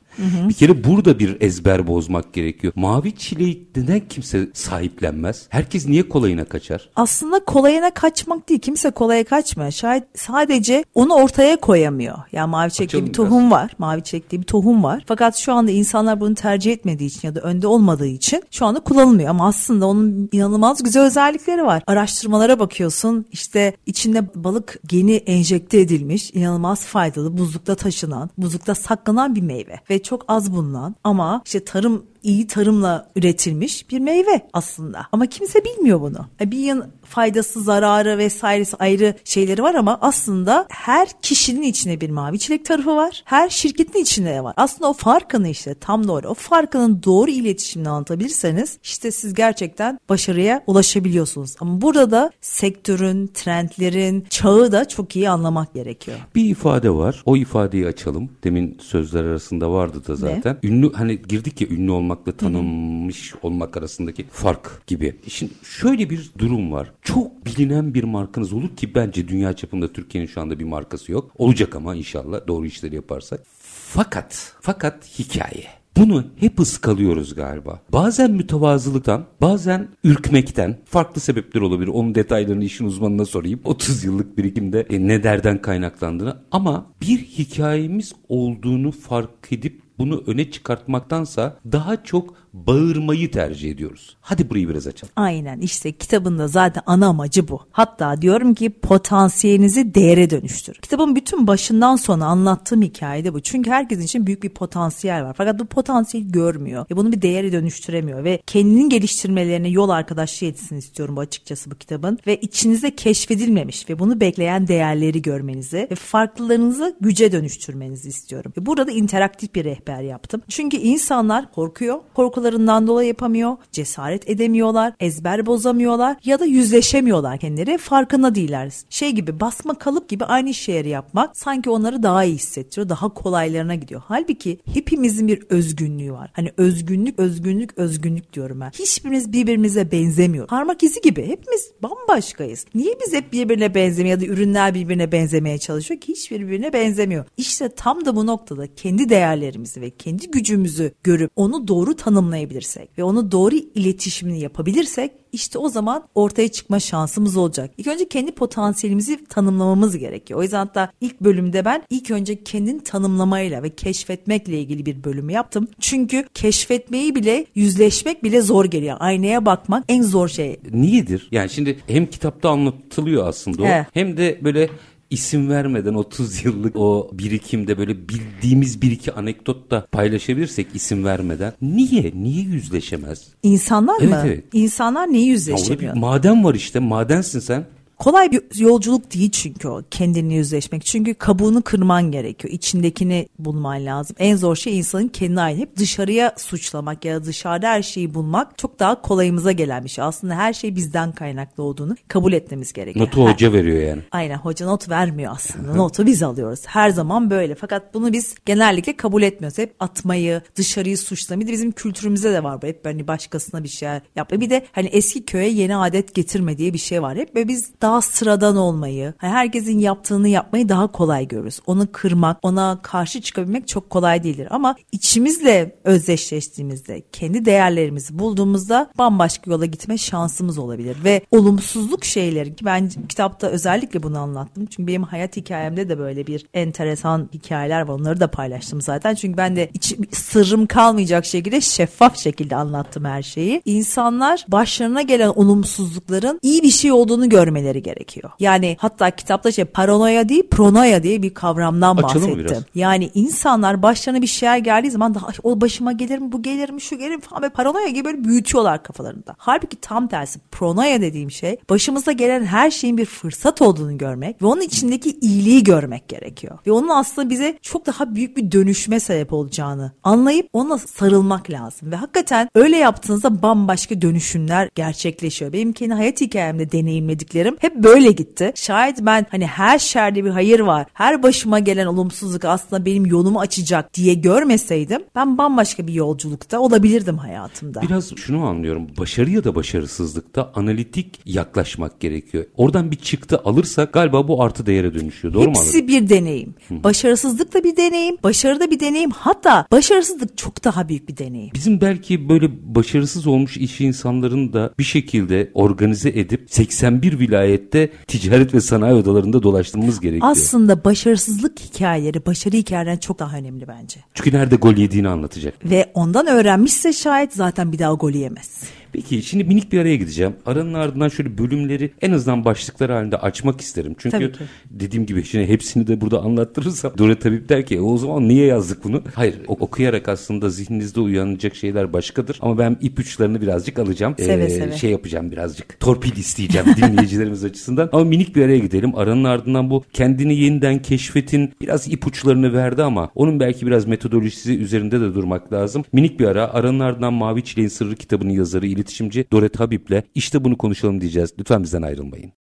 Bir 0.48 0.54
kere 0.54 0.84
burada 0.84 1.18
bir 1.18 1.40
ezber 1.40 1.86
bozmak 1.86 2.32
gerekiyor. 2.32 2.72
Mavi 2.76 3.16
çileği 3.16 3.68
neden 3.76 4.00
kimse 4.08 4.48
sahiplenmez? 4.54 5.46
Herkes 5.48 5.88
niye 5.88 6.08
kolayına 6.08 6.44
kaçar? 6.44 6.90
aslında 6.96 7.44
kolayına 7.44 7.90
kaçmak 7.90 8.48
değil. 8.48 8.60
Kimse 8.60 8.90
kolaya 8.90 9.24
kaçmıyor. 9.24 9.70
Şayet 9.70 10.04
sadece 10.14 10.84
onu 10.94 11.14
ortaya 11.14 11.56
koyamıyor. 11.56 12.13
Yani 12.32 12.50
mavi 12.50 12.70
çilek 12.70 12.92
diye 12.92 13.06
bir 13.06 13.12
tohum 13.12 13.50
var. 13.50 13.70
Mavi 13.78 14.02
çilek 14.02 14.30
diye 14.30 14.40
bir 14.40 14.46
tohum 14.46 14.82
var. 14.82 15.04
Fakat 15.06 15.36
şu 15.36 15.52
anda 15.52 15.70
insanlar 15.70 16.20
bunu 16.20 16.34
tercih 16.34 16.72
etmediği 16.72 17.08
için 17.08 17.28
ya 17.28 17.34
da 17.34 17.40
önde 17.40 17.66
olmadığı 17.66 18.06
için 18.06 18.42
şu 18.50 18.66
anda 18.66 18.80
kullanılmıyor. 18.80 19.30
Ama 19.30 19.46
aslında 19.46 19.86
onun 19.86 20.28
inanılmaz 20.32 20.82
güzel 20.82 21.02
özellikleri 21.02 21.64
var. 21.64 21.82
Araştırmalara 21.86 22.58
bakıyorsun. 22.58 23.26
işte 23.32 23.76
içinde 23.86 24.28
balık 24.34 24.78
geni 24.86 25.14
enjekte 25.14 25.80
edilmiş. 25.80 26.30
inanılmaz 26.34 26.84
faydalı. 26.86 27.38
Buzlukta 27.38 27.74
taşınan, 27.74 28.30
buzlukta 28.38 28.74
saklanan 28.74 29.34
bir 29.34 29.42
meyve. 29.42 29.80
Ve 29.90 30.02
çok 30.02 30.24
az 30.28 30.52
bulunan 30.52 30.94
ama 31.04 31.42
işte 31.44 31.64
tarım 31.64 32.02
iyi 32.24 32.46
tarımla 32.46 33.10
üretilmiş 33.16 33.90
bir 33.90 33.98
meyve 33.98 34.48
aslında. 34.52 35.06
Ama 35.12 35.26
kimse 35.26 35.64
bilmiyor 35.64 36.00
bunu. 36.00 36.26
E, 36.40 36.50
Bir 36.50 36.58
yan 36.58 36.86
faydası, 37.04 37.60
zararı 37.60 38.18
vesairesi 38.18 38.76
ayrı 38.76 39.14
şeyleri 39.24 39.62
var 39.62 39.74
ama 39.74 39.98
aslında 40.00 40.66
her 40.70 41.08
kişinin 41.22 41.62
içinde 41.62 42.00
bir 42.00 42.10
mavi 42.10 42.38
çilek 42.38 42.64
tarafı 42.64 42.96
var. 42.96 43.22
Her 43.24 43.48
şirketin 43.48 43.98
içinde 44.02 44.30
de 44.34 44.44
var. 44.44 44.54
Aslında 44.56 44.90
o 44.90 44.92
farkını 44.92 45.48
işte 45.48 45.74
tam 45.74 46.08
doğru. 46.08 46.28
O 46.28 46.34
farkının 46.34 47.02
doğru 47.02 47.30
iletişimle 47.30 47.88
anlatabilirseniz 47.88 48.78
işte 48.82 49.10
siz 49.10 49.34
gerçekten 49.34 49.98
başarıya 50.08 50.64
ulaşabiliyorsunuz. 50.66 51.54
Ama 51.60 51.80
burada 51.80 52.10
da 52.10 52.30
sektörün, 52.40 53.26
trendlerin, 53.26 54.26
çağı 54.30 54.72
da 54.72 54.88
çok 54.88 55.16
iyi 55.16 55.30
anlamak 55.30 55.74
gerekiyor. 55.74 56.16
Bir 56.34 56.44
ifade 56.44 56.90
var. 56.90 57.22
O 57.26 57.36
ifadeyi 57.36 57.86
açalım. 57.86 58.30
Demin 58.44 58.78
sözler 58.80 59.24
arasında 59.24 59.70
vardı 59.72 60.02
da 60.08 60.16
zaten. 60.16 60.58
Ünlü 60.62 60.92
hani 60.92 61.22
girdik 61.22 61.60
ya 61.60 61.68
ünlü 61.68 61.90
olmakla 62.14 62.32
tanınmış 62.32 63.34
olmak 63.42 63.76
arasındaki 63.76 64.26
fark 64.30 64.86
gibi. 64.86 65.16
Şimdi 65.28 65.52
şöyle 65.62 66.10
bir 66.10 66.30
durum 66.38 66.72
var. 66.72 66.92
Çok 67.02 67.46
bilinen 67.46 67.94
bir 67.94 68.04
markanız 68.04 68.52
olur 68.52 68.76
ki 68.76 68.94
bence 68.94 69.28
dünya 69.28 69.52
çapında 69.52 69.92
Türkiye'nin 69.92 70.28
şu 70.28 70.40
anda 70.40 70.58
bir 70.58 70.64
markası 70.64 71.12
yok. 71.12 71.30
Olacak 71.38 71.76
ama 71.76 71.94
inşallah 71.94 72.46
doğru 72.46 72.66
işleri 72.66 72.94
yaparsak. 72.94 73.40
Fakat 73.88 74.54
fakat 74.60 75.18
hikaye. 75.18 75.66
Bunu 75.96 76.24
hep 76.36 76.60
ıskalıyoruz 76.60 77.34
galiba. 77.34 77.80
Bazen 77.92 78.30
mütevazılıktan, 78.30 79.24
bazen 79.40 79.88
ürkmekten 80.04 80.78
farklı 80.84 81.20
sebepler 81.20 81.60
olabilir. 81.60 81.88
Onun 81.88 82.14
detaylarını 82.14 82.64
işin 82.64 82.86
uzmanına 82.86 83.24
sorayım. 83.24 83.60
30 83.64 84.04
yıllık 84.04 84.38
birikimde 84.38 84.86
e, 84.90 85.08
ne 85.08 85.22
derden 85.22 85.62
kaynaklandığını 85.62 86.36
ama 86.50 86.86
bir 87.00 87.18
hikayemiz 87.18 88.12
olduğunu 88.28 88.90
fark 88.90 89.52
edip 89.52 89.83
bunu 89.98 90.22
öne 90.26 90.50
çıkartmaktansa 90.50 91.56
daha 91.72 92.04
çok 92.04 92.34
bağırmayı 92.54 93.30
tercih 93.30 93.70
ediyoruz. 93.70 94.16
Hadi 94.20 94.50
burayı 94.50 94.68
biraz 94.68 94.86
açalım. 94.86 95.12
Aynen 95.16 95.60
işte 95.60 95.92
kitabında 95.92 96.48
zaten 96.48 96.82
ana 96.86 97.06
amacı 97.06 97.48
bu. 97.48 97.60
Hatta 97.72 98.22
diyorum 98.22 98.54
ki 98.54 98.70
potansiyelinizi 98.70 99.94
değere 99.94 100.30
dönüştür. 100.30 100.74
Kitabın 100.74 101.16
bütün 101.16 101.46
başından 101.46 101.96
sona 101.96 102.26
anlattığım 102.26 102.82
hikaye 102.82 103.24
de 103.24 103.34
bu. 103.34 103.40
Çünkü 103.40 103.70
herkesin 103.70 104.02
için 104.02 104.26
büyük 104.26 104.42
bir 104.42 104.48
potansiyel 104.48 105.24
var. 105.24 105.34
Fakat 105.38 105.58
bu 105.58 105.64
potansiyeli 105.64 106.32
görmüyor 106.32 106.86
ve 106.90 106.96
bunu 106.96 107.12
bir 107.12 107.22
değere 107.22 107.52
dönüştüremiyor 107.52 108.24
ve 108.24 108.42
kendini 108.46 108.88
geliştirmelerine 108.88 109.68
yol 109.68 109.88
arkadaşlığı 109.88 110.46
etsin 110.46 110.76
istiyorum 110.76 111.16
bu 111.16 111.20
açıkçası 111.20 111.70
bu 111.70 111.74
kitabın. 111.74 112.18
Ve 112.26 112.36
içinizde 112.36 112.96
keşfedilmemiş 112.96 113.90
ve 113.90 113.98
bunu 113.98 114.20
bekleyen 114.20 114.68
değerleri 114.68 115.22
görmenizi 115.22 115.88
ve 115.90 115.94
farklılarınızı 115.94 116.96
güce 117.00 117.32
dönüştürmenizi 117.32 118.08
istiyorum. 118.08 118.52
Ve 118.58 118.66
burada 118.66 118.90
interaktif 118.92 119.54
bir 119.54 119.64
rehber 119.64 120.02
yaptım. 120.02 120.42
Çünkü 120.48 120.76
insanlar 120.76 121.52
korkuyor. 121.52 121.98
Korkularından 122.44 122.86
dolayı 122.86 123.08
yapamıyor. 123.08 123.56
Cesaret 123.72 124.30
edemiyorlar. 124.30 124.92
Ezber 125.00 125.46
bozamıyorlar. 125.46 126.16
Ya 126.24 126.38
da 126.38 126.44
yüzleşemiyorlar 126.44 127.38
kendileri. 127.38 127.78
Farkında 127.78 128.34
değiller. 128.34 128.72
Şey 128.90 129.10
gibi 129.10 129.40
basma 129.40 129.78
kalıp 129.78 130.08
gibi 130.08 130.24
aynı 130.24 130.54
şeyleri 130.54 130.88
yapmak 130.88 131.36
sanki 131.36 131.70
onları 131.70 132.02
daha 132.02 132.24
iyi 132.24 132.34
hissettiriyor. 132.34 132.88
Daha 132.88 133.08
kolaylarına 133.08 133.74
gidiyor. 133.74 134.02
Halbuki 134.04 134.58
hepimizin 134.74 135.28
bir 135.28 135.42
özgünlüğü 135.50 136.12
var. 136.12 136.30
Hani 136.32 136.52
özgünlük, 136.56 137.18
özgünlük, 137.18 137.78
özgünlük 137.78 138.32
diyorum 138.32 138.60
ben. 138.60 138.70
Hiçbirimiz 138.70 139.32
birbirimize 139.32 139.92
benzemiyor. 139.92 140.46
Parmak 140.46 140.82
izi 140.82 141.00
gibi. 141.00 141.26
Hepimiz 141.26 141.70
bambaşkayız. 141.82 142.66
Niye 142.74 142.94
biz 143.06 143.12
hep 143.12 143.32
birbirine 143.32 143.74
benzemiyor 143.74 144.20
ya 144.20 144.28
da 144.28 144.32
ürünler 144.32 144.74
birbirine 144.74 145.12
benzemeye 145.12 145.58
çalışıyor 145.58 146.00
ki 146.00 146.12
hiç 146.12 146.30
birbirine 146.30 146.72
benzemiyor. 146.72 147.24
İşte 147.36 147.68
tam 147.68 148.04
da 148.04 148.16
bu 148.16 148.26
noktada 148.26 148.74
kendi 148.74 149.08
değerlerimizi 149.08 149.80
ve 149.80 149.90
kendi 149.90 150.30
gücümüzü 150.30 150.92
görüp 151.04 151.30
onu 151.36 151.68
doğru 151.68 151.96
tanımlayabilirsek 152.34 152.98
ve 152.98 153.04
onu 153.04 153.32
doğru 153.32 153.54
iletişimini 153.54 154.40
yapabilirsek 154.40 155.12
işte 155.32 155.58
o 155.58 155.68
zaman 155.68 156.04
ortaya 156.14 156.48
çıkma 156.48 156.80
şansımız 156.80 157.36
olacak. 157.36 157.70
İlk 157.78 157.86
önce 157.86 158.08
kendi 158.08 158.32
potansiyelimizi 158.32 159.24
tanımlamamız 159.24 159.98
gerekiyor. 159.98 160.40
O 160.40 160.42
yüzden 160.42 160.58
hatta 160.58 160.92
ilk 161.00 161.20
bölümde 161.20 161.64
ben 161.64 161.82
ilk 161.90 162.10
önce 162.10 162.44
kendini 162.44 162.82
tanımlamayla 162.82 163.62
ve 163.62 163.70
keşfetmekle 163.70 164.58
ilgili 164.60 164.86
bir 164.86 165.04
bölümü 165.04 165.32
yaptım. 165.32 165.68
Çünkü 165.80 166.24
keşfetmeyi 166.34 167.14
bile 167.14 167.46
yüzleşmek 167.54 168.24
bile 168.24 168.40
zor 168.40 168.64
geliyor. 168.64 168.96
Aynaya 169.00 169.46
bakmak 169.46 169.84
en 169.88 170.02
zor 170.02 170.28
şey. 170.28 170.60
Niyedir? 170.72 171.28
Yani 171.30 171.50
şimdi 171.50 171.78
hem 171.86 172.06
kitapta 172.06 172.50
anlatılıyor 172.50 173.28
aslında 173.28 173.62
o 173.62 173.66
Evet. 173.66 173.86
hem 173.92 174.16
de 174.16 174.38
böyle 174.44 174.68
isim 175.10 175.48
vermeden 175.50 175.94
30 175.94 176.44
yıllık 176.44 176.76
o 176.76 177.10
birikimde 177.12 177.78
böyle 177.78 178.08
bildiğimiz 178.08 178.82
bir 178.82 178.90
iki 178.90 179.12
anekdot 179.12 179.70
da 179.70 179.86
paylaşabilirsek 179.92 180.66
isim 180.74 181.04
vermeden. 181.04 181.52
Niye? 181.62 182.12
Niye 182.14 182.42
yüzleşemez? 182.42 183.28
İnsanlar 183.42 183.96
Evet, 184.00 184.10
mı? 184.10 184.22
evet. 184.26 184.44
İnsanlar 184.52 185.00
Ya 185.00 185.06
orada 185.08 185.18
yüzleşemiyor? 185.18 185.94
bir 185.94 186.00
maden 186.00 186.44
var 186.44 186.54
işte. 186.54 186.78
Madensin 186.78 187.40
sen. 187.40 187.64
Kolay 187.98 188.32
bir 188.32 188.42
yolculuk 188.58 189.14
değil 189.14 189.30
çünkü 189.30 189.68
o 189.68 189.82
kendini 189.90 190.34
yüzleşmek. 190.34 190.86
Çünkü 190.86 191.14
kabuğunu 191.14 191.62
kırman 191.62 192.10
gerekiyor. 192.10 192.54
İçindekini 192.54 193.28
bulman 193.38 193.86
lazım. 193.86 194.16
En 194.18 194.36
zor 194.36 194.56
şey 194.56 194.78
insanın 194.78 195.08
kendine 195.08 195.40
ait. 195.40 195.58
Hep 195.58 195.76
dışarıya 195.76 196.34
suçlamak 196.36 197.04
ya 197.04 197.20
da 197.20 197.24
dışarıda 197.24 197.68
her 197.68 197.82
şeyi 197.82 198.14
bulmak 198.14 198.58
çok 198.58 198.78
daha 198.80 199.02
kolayımıza 199.02 199.52
gelen 199.52 199.84
bir 199.84 199.88
şey. 199.88 200.04
Aslında 200.04 200.34
her 200.34 200.52
şey 200.52 200.76
bizden 200.76 201.12
kaynaklı 201.12 201.62
olduğunu 201.62 201.96
kabul 202.08 202.32
etmemiz 202.32 202.72
gerekiyor. 202.72 203.06
Notu 203.06 203.26
Her- 203.26 203.32
hoca 203.32 203.52
veriyor 203.52 203.88
yani. 203.88 204.02
Aynen 204.10 204.36
hoca 204.36 204.66
not 204.66 204.88
vermiyor 204.90 205.32
aslında. 205.34 205.74
Notu 205.74 206.06
biz 206.06 206.22
alıyoruz. 206.22 206.60
Her 206.66 206.90
zaman 206.90 207.30
böyle. 207.30 207.54
Fakat 207.54 207.94
bunu 207.94 208.12
biz 208.12 208.34
genellikle 208.46 208.96
kabul 208.96 209.22
etmiyoruz. 209.22 209.58
Hep 209.58 209.74
atmayı, 209.80 210.42
dışarıyı 210.56 210.98
suçlamayı. 210.98 211.46
Bir 211.46 211.48
de 211.48 211.52
bizim 211.52 211.72
kültürümüzde 211.72 212.32
de 212.32 212.44
var 212.44 212.62
bu. 212.62 212.66
Hep 212.66 212.86
hani 212.86 213.08
başkasına 213.08 213.64
bir 213.64 213.68
şey 213.68 213.88
yapma. 214.16 214.40
Bir 214.40 214.50
de 214.50 214.66
hani 214.72 214.86
eski 214.86 215.24
köye 215.24 215.48
yeni 215.48 215.76
adet 215.76 216.14
getirme 216.14 216.58
diye 216.58 216.72
bir 216.72 216.78
şey 216.78 217.02
var. 217.02 217.16
Hep 217.16 217.34
böyle 217.34 217.48
biz 217.48 217.70
daha 217.84 218.02
sıradan 218.02 218.56
olmayı, 218.56 219.14
hani 219.18 219.32
herkesin 219.32 219.78
yaptığını 219.78 220.28
yapmayı 220.28 220.68
daha 220.68 220.86
kolay 220.86 221.28
görürüz. 221.28 221.60
Onu 221.66 221.92
kırmak, 221.92 222.38
ona 222.42 222.78
karşı 222.82 223.20
çıkabilmek 223.20 223.68
çok 223.68 223.90
kolay 223.90 224.24
değildir. 224.24 224.48
Ama 224.50 224.76
içimizle 224.92 225.76
özdeşleştiğimizde, 225.84 227.02
kendi 227.12 227.44
değerlerimizi 227.44 228.18
bulduğumuzda 228.18 228.90
bambaşka 228.98 229.50
yola 229.50 229.66
gitme 229.66 229.98
şansımız 229.98 230.58
olabilir. 230.58 230.96
Ve 231.04 231.20
olumsuzluk 231.30 232.04
şeyleri 232.04 232.54
ben 232.64 232.90
kitapta 233.08 233.46
özellikle 233.46 234.02
bunu 234.02 234.18
anlattım. 234.18 234.66
Çünkü 234.66 234.86
benim 234.86 235.02
hayat 235.02 235.36
hikayemde 235.36 235.88
de 235.88 235.98
böyle 235.98 236.26
bir 236.26 236.46
enteresan 236.54 237.28
hikayeler 237.34 237.80
var. 237.80 237.94
Onları 237.94 238.20
da 238.20 238.30
paylaştım 238.30 238.80
zaten. 238.80 239.14
Çünkü 239.14 239.36
ben 239.36 239.56
de 239.56 239.70
iç, 239.74 239.96
sırrım 240.12 240.66
kalmayacak 240.66 241.24
şekilde 241.26 241.60
şeffaf 241.60 242.16
şekilde 242.16 242.56
anlattım 242.56 243.04
her 243.04 243.22
şeyi. 243.22 243.62
İnsanlar 243.64 244.44
başlarına 244.48 245.02
gelen 245.02 245.28
olumsuzlukların 245.28 246.38
iyi 246.42 246.62
bir 246.62 246.70
şey 246.70 246.92
olduğunu 246.92 247.28
görmeleri 247.28 247.73
bilmeleri 247.74 247.82
gerekiyor. 247.82 248.30
Yani 248.40 248.76
hatta 248.80 249.10
kitapta 249.10 249.52
şey 249.52 249.64
paranoya 249.64 250.28
değil 250.28 250.48
pronoya 250.50 251.02
diye 251.02 251.22
bir 251.22 251.34
kavramdan 251.34 251.96
Açalım 251.96 252.14
bahsettim. 252.28 252.38
biraz? 252.38 252.62
Yani 252.74 253.10
insanlar 253.14 253.82
başlarına 253.82 254.22
bir 254.22 254.26
şeyler 254.26 254.58
geldiği 254.58 254.90
zaman 254.90 255.14
daha 255.14 255.26
"Ay, 255.26 255.34
o 255.42 255.60
başıma 255.60 255.92
gelir 255.92 256.18
mi 256.18 256.32
bu 256.32 256.42
gelir 256.42 256.70
mi 256.70 256.80
şu 256.80 256.98
gelir 256.98 257.14
mi 257.16 257.20
falan 257.20 257.42
böyle 257.42 257.52
paranoya 257.52 257.88
gibi 257.88 258.04
böyle 258.04 258.24
büyütüyorlar 258.24 258.82
kafalarında. 258.82 259.34
Halbuki 259.38 259.76
tam 259.80 260.08
tersi 260.08 260.38
pronoya 260.50 261.00
dediğim 261.00 261.30
şey 261.30 261.56
başımıza 261.70 262.12
gelen 262.12 262.44
her 262.44 262.70
şeyin 262.70 262.96
bir 262.98 263.04
fırsat 263.04 263.62
olduğunu 263.62 263.98
görmek 263.98 264.42
ve 264.42 264.46
onun 264.46 264.60
içindeki 264.60 265.10
iyiliği 265.20 265.64
görmek 265.64 266.08
gerekiyor. 266.08 266.58
Ve 266.66 266.72
onun 266.72 266.88
aslında 266.88 267.30
bize 267.30 267.58
çok 267.62 267.86
daha 267.86 268.14
büyük 268.14 268.36
bir 268.36 268.52
dönüşme 268.52 269.00
sebep 269.00 269.32
olacağını 269.32 269.92
anlayıp 270.02 270.48
ona 270.52 270.78
sarılmak 270.78 271.50
lazım. 271.50 271.90
Ve 271.92 271.96
hakikaten 271.96 272.48
öyle 272.54 272.76
yaptığınızda 272.76 273.42
bambaşka 273.42 274.02
dönüşümler 274.02 274.68
gerçekleşiyor. 274.74 275.52
Benim 275.52 275.72
kendi 275.72 275.94
hayat 275.94 276.20
hikayemde 276.20 276.72
deneyimlediklerim 276.72 277.56
hep 277.64 277.74
böyle 277.74 278.12
gitti. 278.12 278.52
Şayet 278.54 278.98
ben 279.00 279.26
hani 279.30 279.46
her 279.46 279.78
şerde 279.78 280.24
bir 280.24 280.30
hayır 280.30 280.60
var, 280.60 280.86
her 280.92 281.22
başıma 281.22 281.58
gelen 281.58 281.86
olumsuzluk 281.86 282.44
aslında 282.44 282.84
benim 282.84 283.06
yolumu 283.06 283.40
açacak 283.40 283.94
diye 283.94 284.14
görmeseydim 284.14 285.00
ben 285.14 285.38
bambaşka 285.38 285.86
bir 285.86 285.92
yolculukta 285.92 286.60
olabilirdim 286.60 287.18
hayatımda. 287.18 287.82
Biraz 287.82 288.16
şunu 288.16 288.44
anlıyorum. 288.44 288.86
Başarı 288.98 289.30
ya 289.30 289.44
da 289.44 289.54
başarısızlıkta 289.54 290.52
analitik 290.54 291.20
yaklaşmak 291.24 292.00
gerekiyor. 292.00 292.44
Oradan 292.56 292.90
bir 292.90 292.96
çıktı 292.96 293.40
alırsak 293.44 293.92
galiba 293.92 294.28
bu 294.28 294.42
artı 294.42 294.66
değere 294.66 294.94
dönüşüyor. 294.94 295.34
Doğru 295.34 295.44
mu 295.44 295.48
anladım? 295.48 295.64
Hepsi 295.64 295.88
bir 295.88 296.08
deneyim. 296.08 296.54
Başarısızlık 296.70 297.54
da 297.54 297.64
bir 297.64 297.76
deneyim, 297.76 298.16
başarı 298.22 298.60
da 298.60 298.70
bir 298.70 298.80
deneyim. 298.80 299.10
Hatta 299.10 299.66
başarısızlık 299.72 300.38
çok 300.38 300.64
daha 300.64 300.88
büyük 300.88 301.08
bir 301.08 301.16
deneyim. 301.16 301.50
Bizim 301.54 301.80
belki 301.80 302.28
böyle 302.28 302.50
başarısız 302.74 303.26
olmuş 303.26 303.56
iş 303.56 303.80
insanların 303.80 304.52
da 304.52 304.74
bir 304.78 304.84
şekilde 304.84 305.50
organize 305.54 306.08
edip 306.08 306.46
81 306.50 307.20
vilayette 307.54 307.90
ticaret 308.06 308.54
ve 308.54 308.60
sanayi 308.60 308.94
odalarında 308.94 309.42
dolaştırmamız 309.42 310.00
gerekiyor. 310.00 310.30
Aslında 310.32 310.84
başarısızlık 310.84 311.60
hikayeleri 311.60 312.26
başarı 312.26 312.56
hikayelerinden 312.56 312.98
çok 313.00 313.18
daha 313.18 313.36
önemli 313.36 313.68
bence. 313.68 314.00
Çünkü 314.14 314.36
nerede 314.36 314.56
gol 314.56 314.76
yediğini 314.76 315.08
anlatacak. 315.08 315.54
Ve 315.64 315.90
ondan 315.94 316.26
öğrenmişse 316.26 316.92
şayet 316.92 317.32
zaten 317.32 317.72
bir 317.72 317.78
daha 317.78 317.92
gol 317.92 318.10
yemez. 318.12 318.62
Peki 318.94 319.22
şimdi 319.22 319.44
minik 319.44 319.72
bir 319.72 319.78
araya 319.80 319.96
gideceğim. 319.96 320.32
Aranın 320.46 320.74
ardından 320.74 321.08
şöyle 321.08 321.38
bölümleri 321.38 321.90
en 322.02 322.12
azından 322.12 322.44
başlıklar 322.44 322.90
halinde 322.90 323.16
açmak 323.16 323.60
isterim. 323.60 323.94
Çünkü 323.98 324.32
dediğim 324.70 325.06
gibi 325.06 325.24
şimdi 325.24 325.46
hepsini 325.46 325.86
de 325.86 326.00
burada 326.00 326.20
anlattırırsam 326.20 326.92
Dore 326.98 327.18
Tabip 327.18 327.48
der 327.48 327.66
ki 327.66 327.74
"E, 327.76 327.80
o 327.80 327.96
zaman 327.98 328.28
niye 328.28 328.46
yazdık 328.46 328.84
bunu? 328.84 329.02
Hayır 329.14 329.34
okuyarak 329.48 330.08
aslında 330.08 330.48
zihninizde 330.50 331.00
uyanacak 331.00 331.56
şeyler 331.56 331.92
başkadır. 331.92 332.38
Ama 332.40 332.58
ben 332.58 332.76
ipuçlarını 332.80 333.40
birazcık 333.40 333.78
alacağım. 333.78 334.14
Seve 334.18 334.50
seve. 334.50 334.72
Şey 334.76 334.90
yapacağım 334.90 335.32
birazcık. 335.32 335.80
Torpil 335.80 336.16
isteyeceğim 336.16 336.66
dinleyicilerimiz 336.76 337.44
açısından. 337.44 337.88
Ama 337.92 338.04
minik 338.04 338.36
bir 338.36 338.42
araya 338.44 338.58
gidelim. 338.58 338.92
Aranın 338.94 339.24
ardından 339.24 339.70
bu 339.70 339.84
kendini 339.92 340.36
yeniden 340.36 340.82
keşfetin 340.82 341.52
biraz 341.60 341.88
ipuçlarını 341.88 342.52
verdi 342.52 342.82
ama 342.82 343.10
onun 343.14 343.40
belki 343.40 343.66
biraz 343.66 343.86
metodolojisi 343.86 344.58
üzerinde 344.58 345.00
de 345.00 345.14
durmak 345.14 345.52
lazım. 345.52 345.84
Minik 345.92 346.20
bir 346.20 346.24
ara. 346.24 346.52
Aranın 346.54 346.80
ardından 346.80 347.12
Mavi 347.12 347.44
Çileğin 347.44 347.68
Sırrı 347.68 347.94
kitabının 347.96 348.30
yazarı, 348.30 348.66
iletişimci 348.84 349.26
Doret 349.32 349.60
Habib'le 349.60 350.02
işte 350.14 350.44
bunu 350.44 350.58
konuşalım 350.58 351.00
diyeceğiz. 351.00 351.30
Lütfen 351.38 351.62
bizden 351.62 351.82
ayrılmayın. 351.82 352.32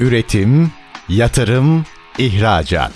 Üretim, 0.00 0.70
yatırım, 1.08 1.84
ihracat. 2.18 2.92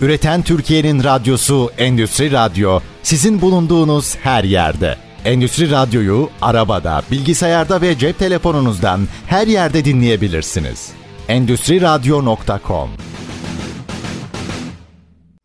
Üreten 0.00 0.42
Türkiye'nin 0.42 1.04
radyosu 1.04 1.70
Endüstri 1.78 2.32
Radyo 2.32 2.80
sizin 3.02 3.40
bulunduğunuz 3.40 4.16
her 4.16 4.44
yerde. 4.44 4.96
Endüstri 5.24 5.70
Radyo'yu 5.70 6.30
arabada, 6.42 7.02
bilgisayarda 7.10 7.80
ve 7.80 7.98
cep 7.98 8.18
telefonunuzdan 8.18 9.00
her 9.26 9.46
yerde 9.46 9.84
dinleyebilirsiniz. 9.84 10.90
Endüstri 11.28 11.80
Radyo.com 11.80 12.90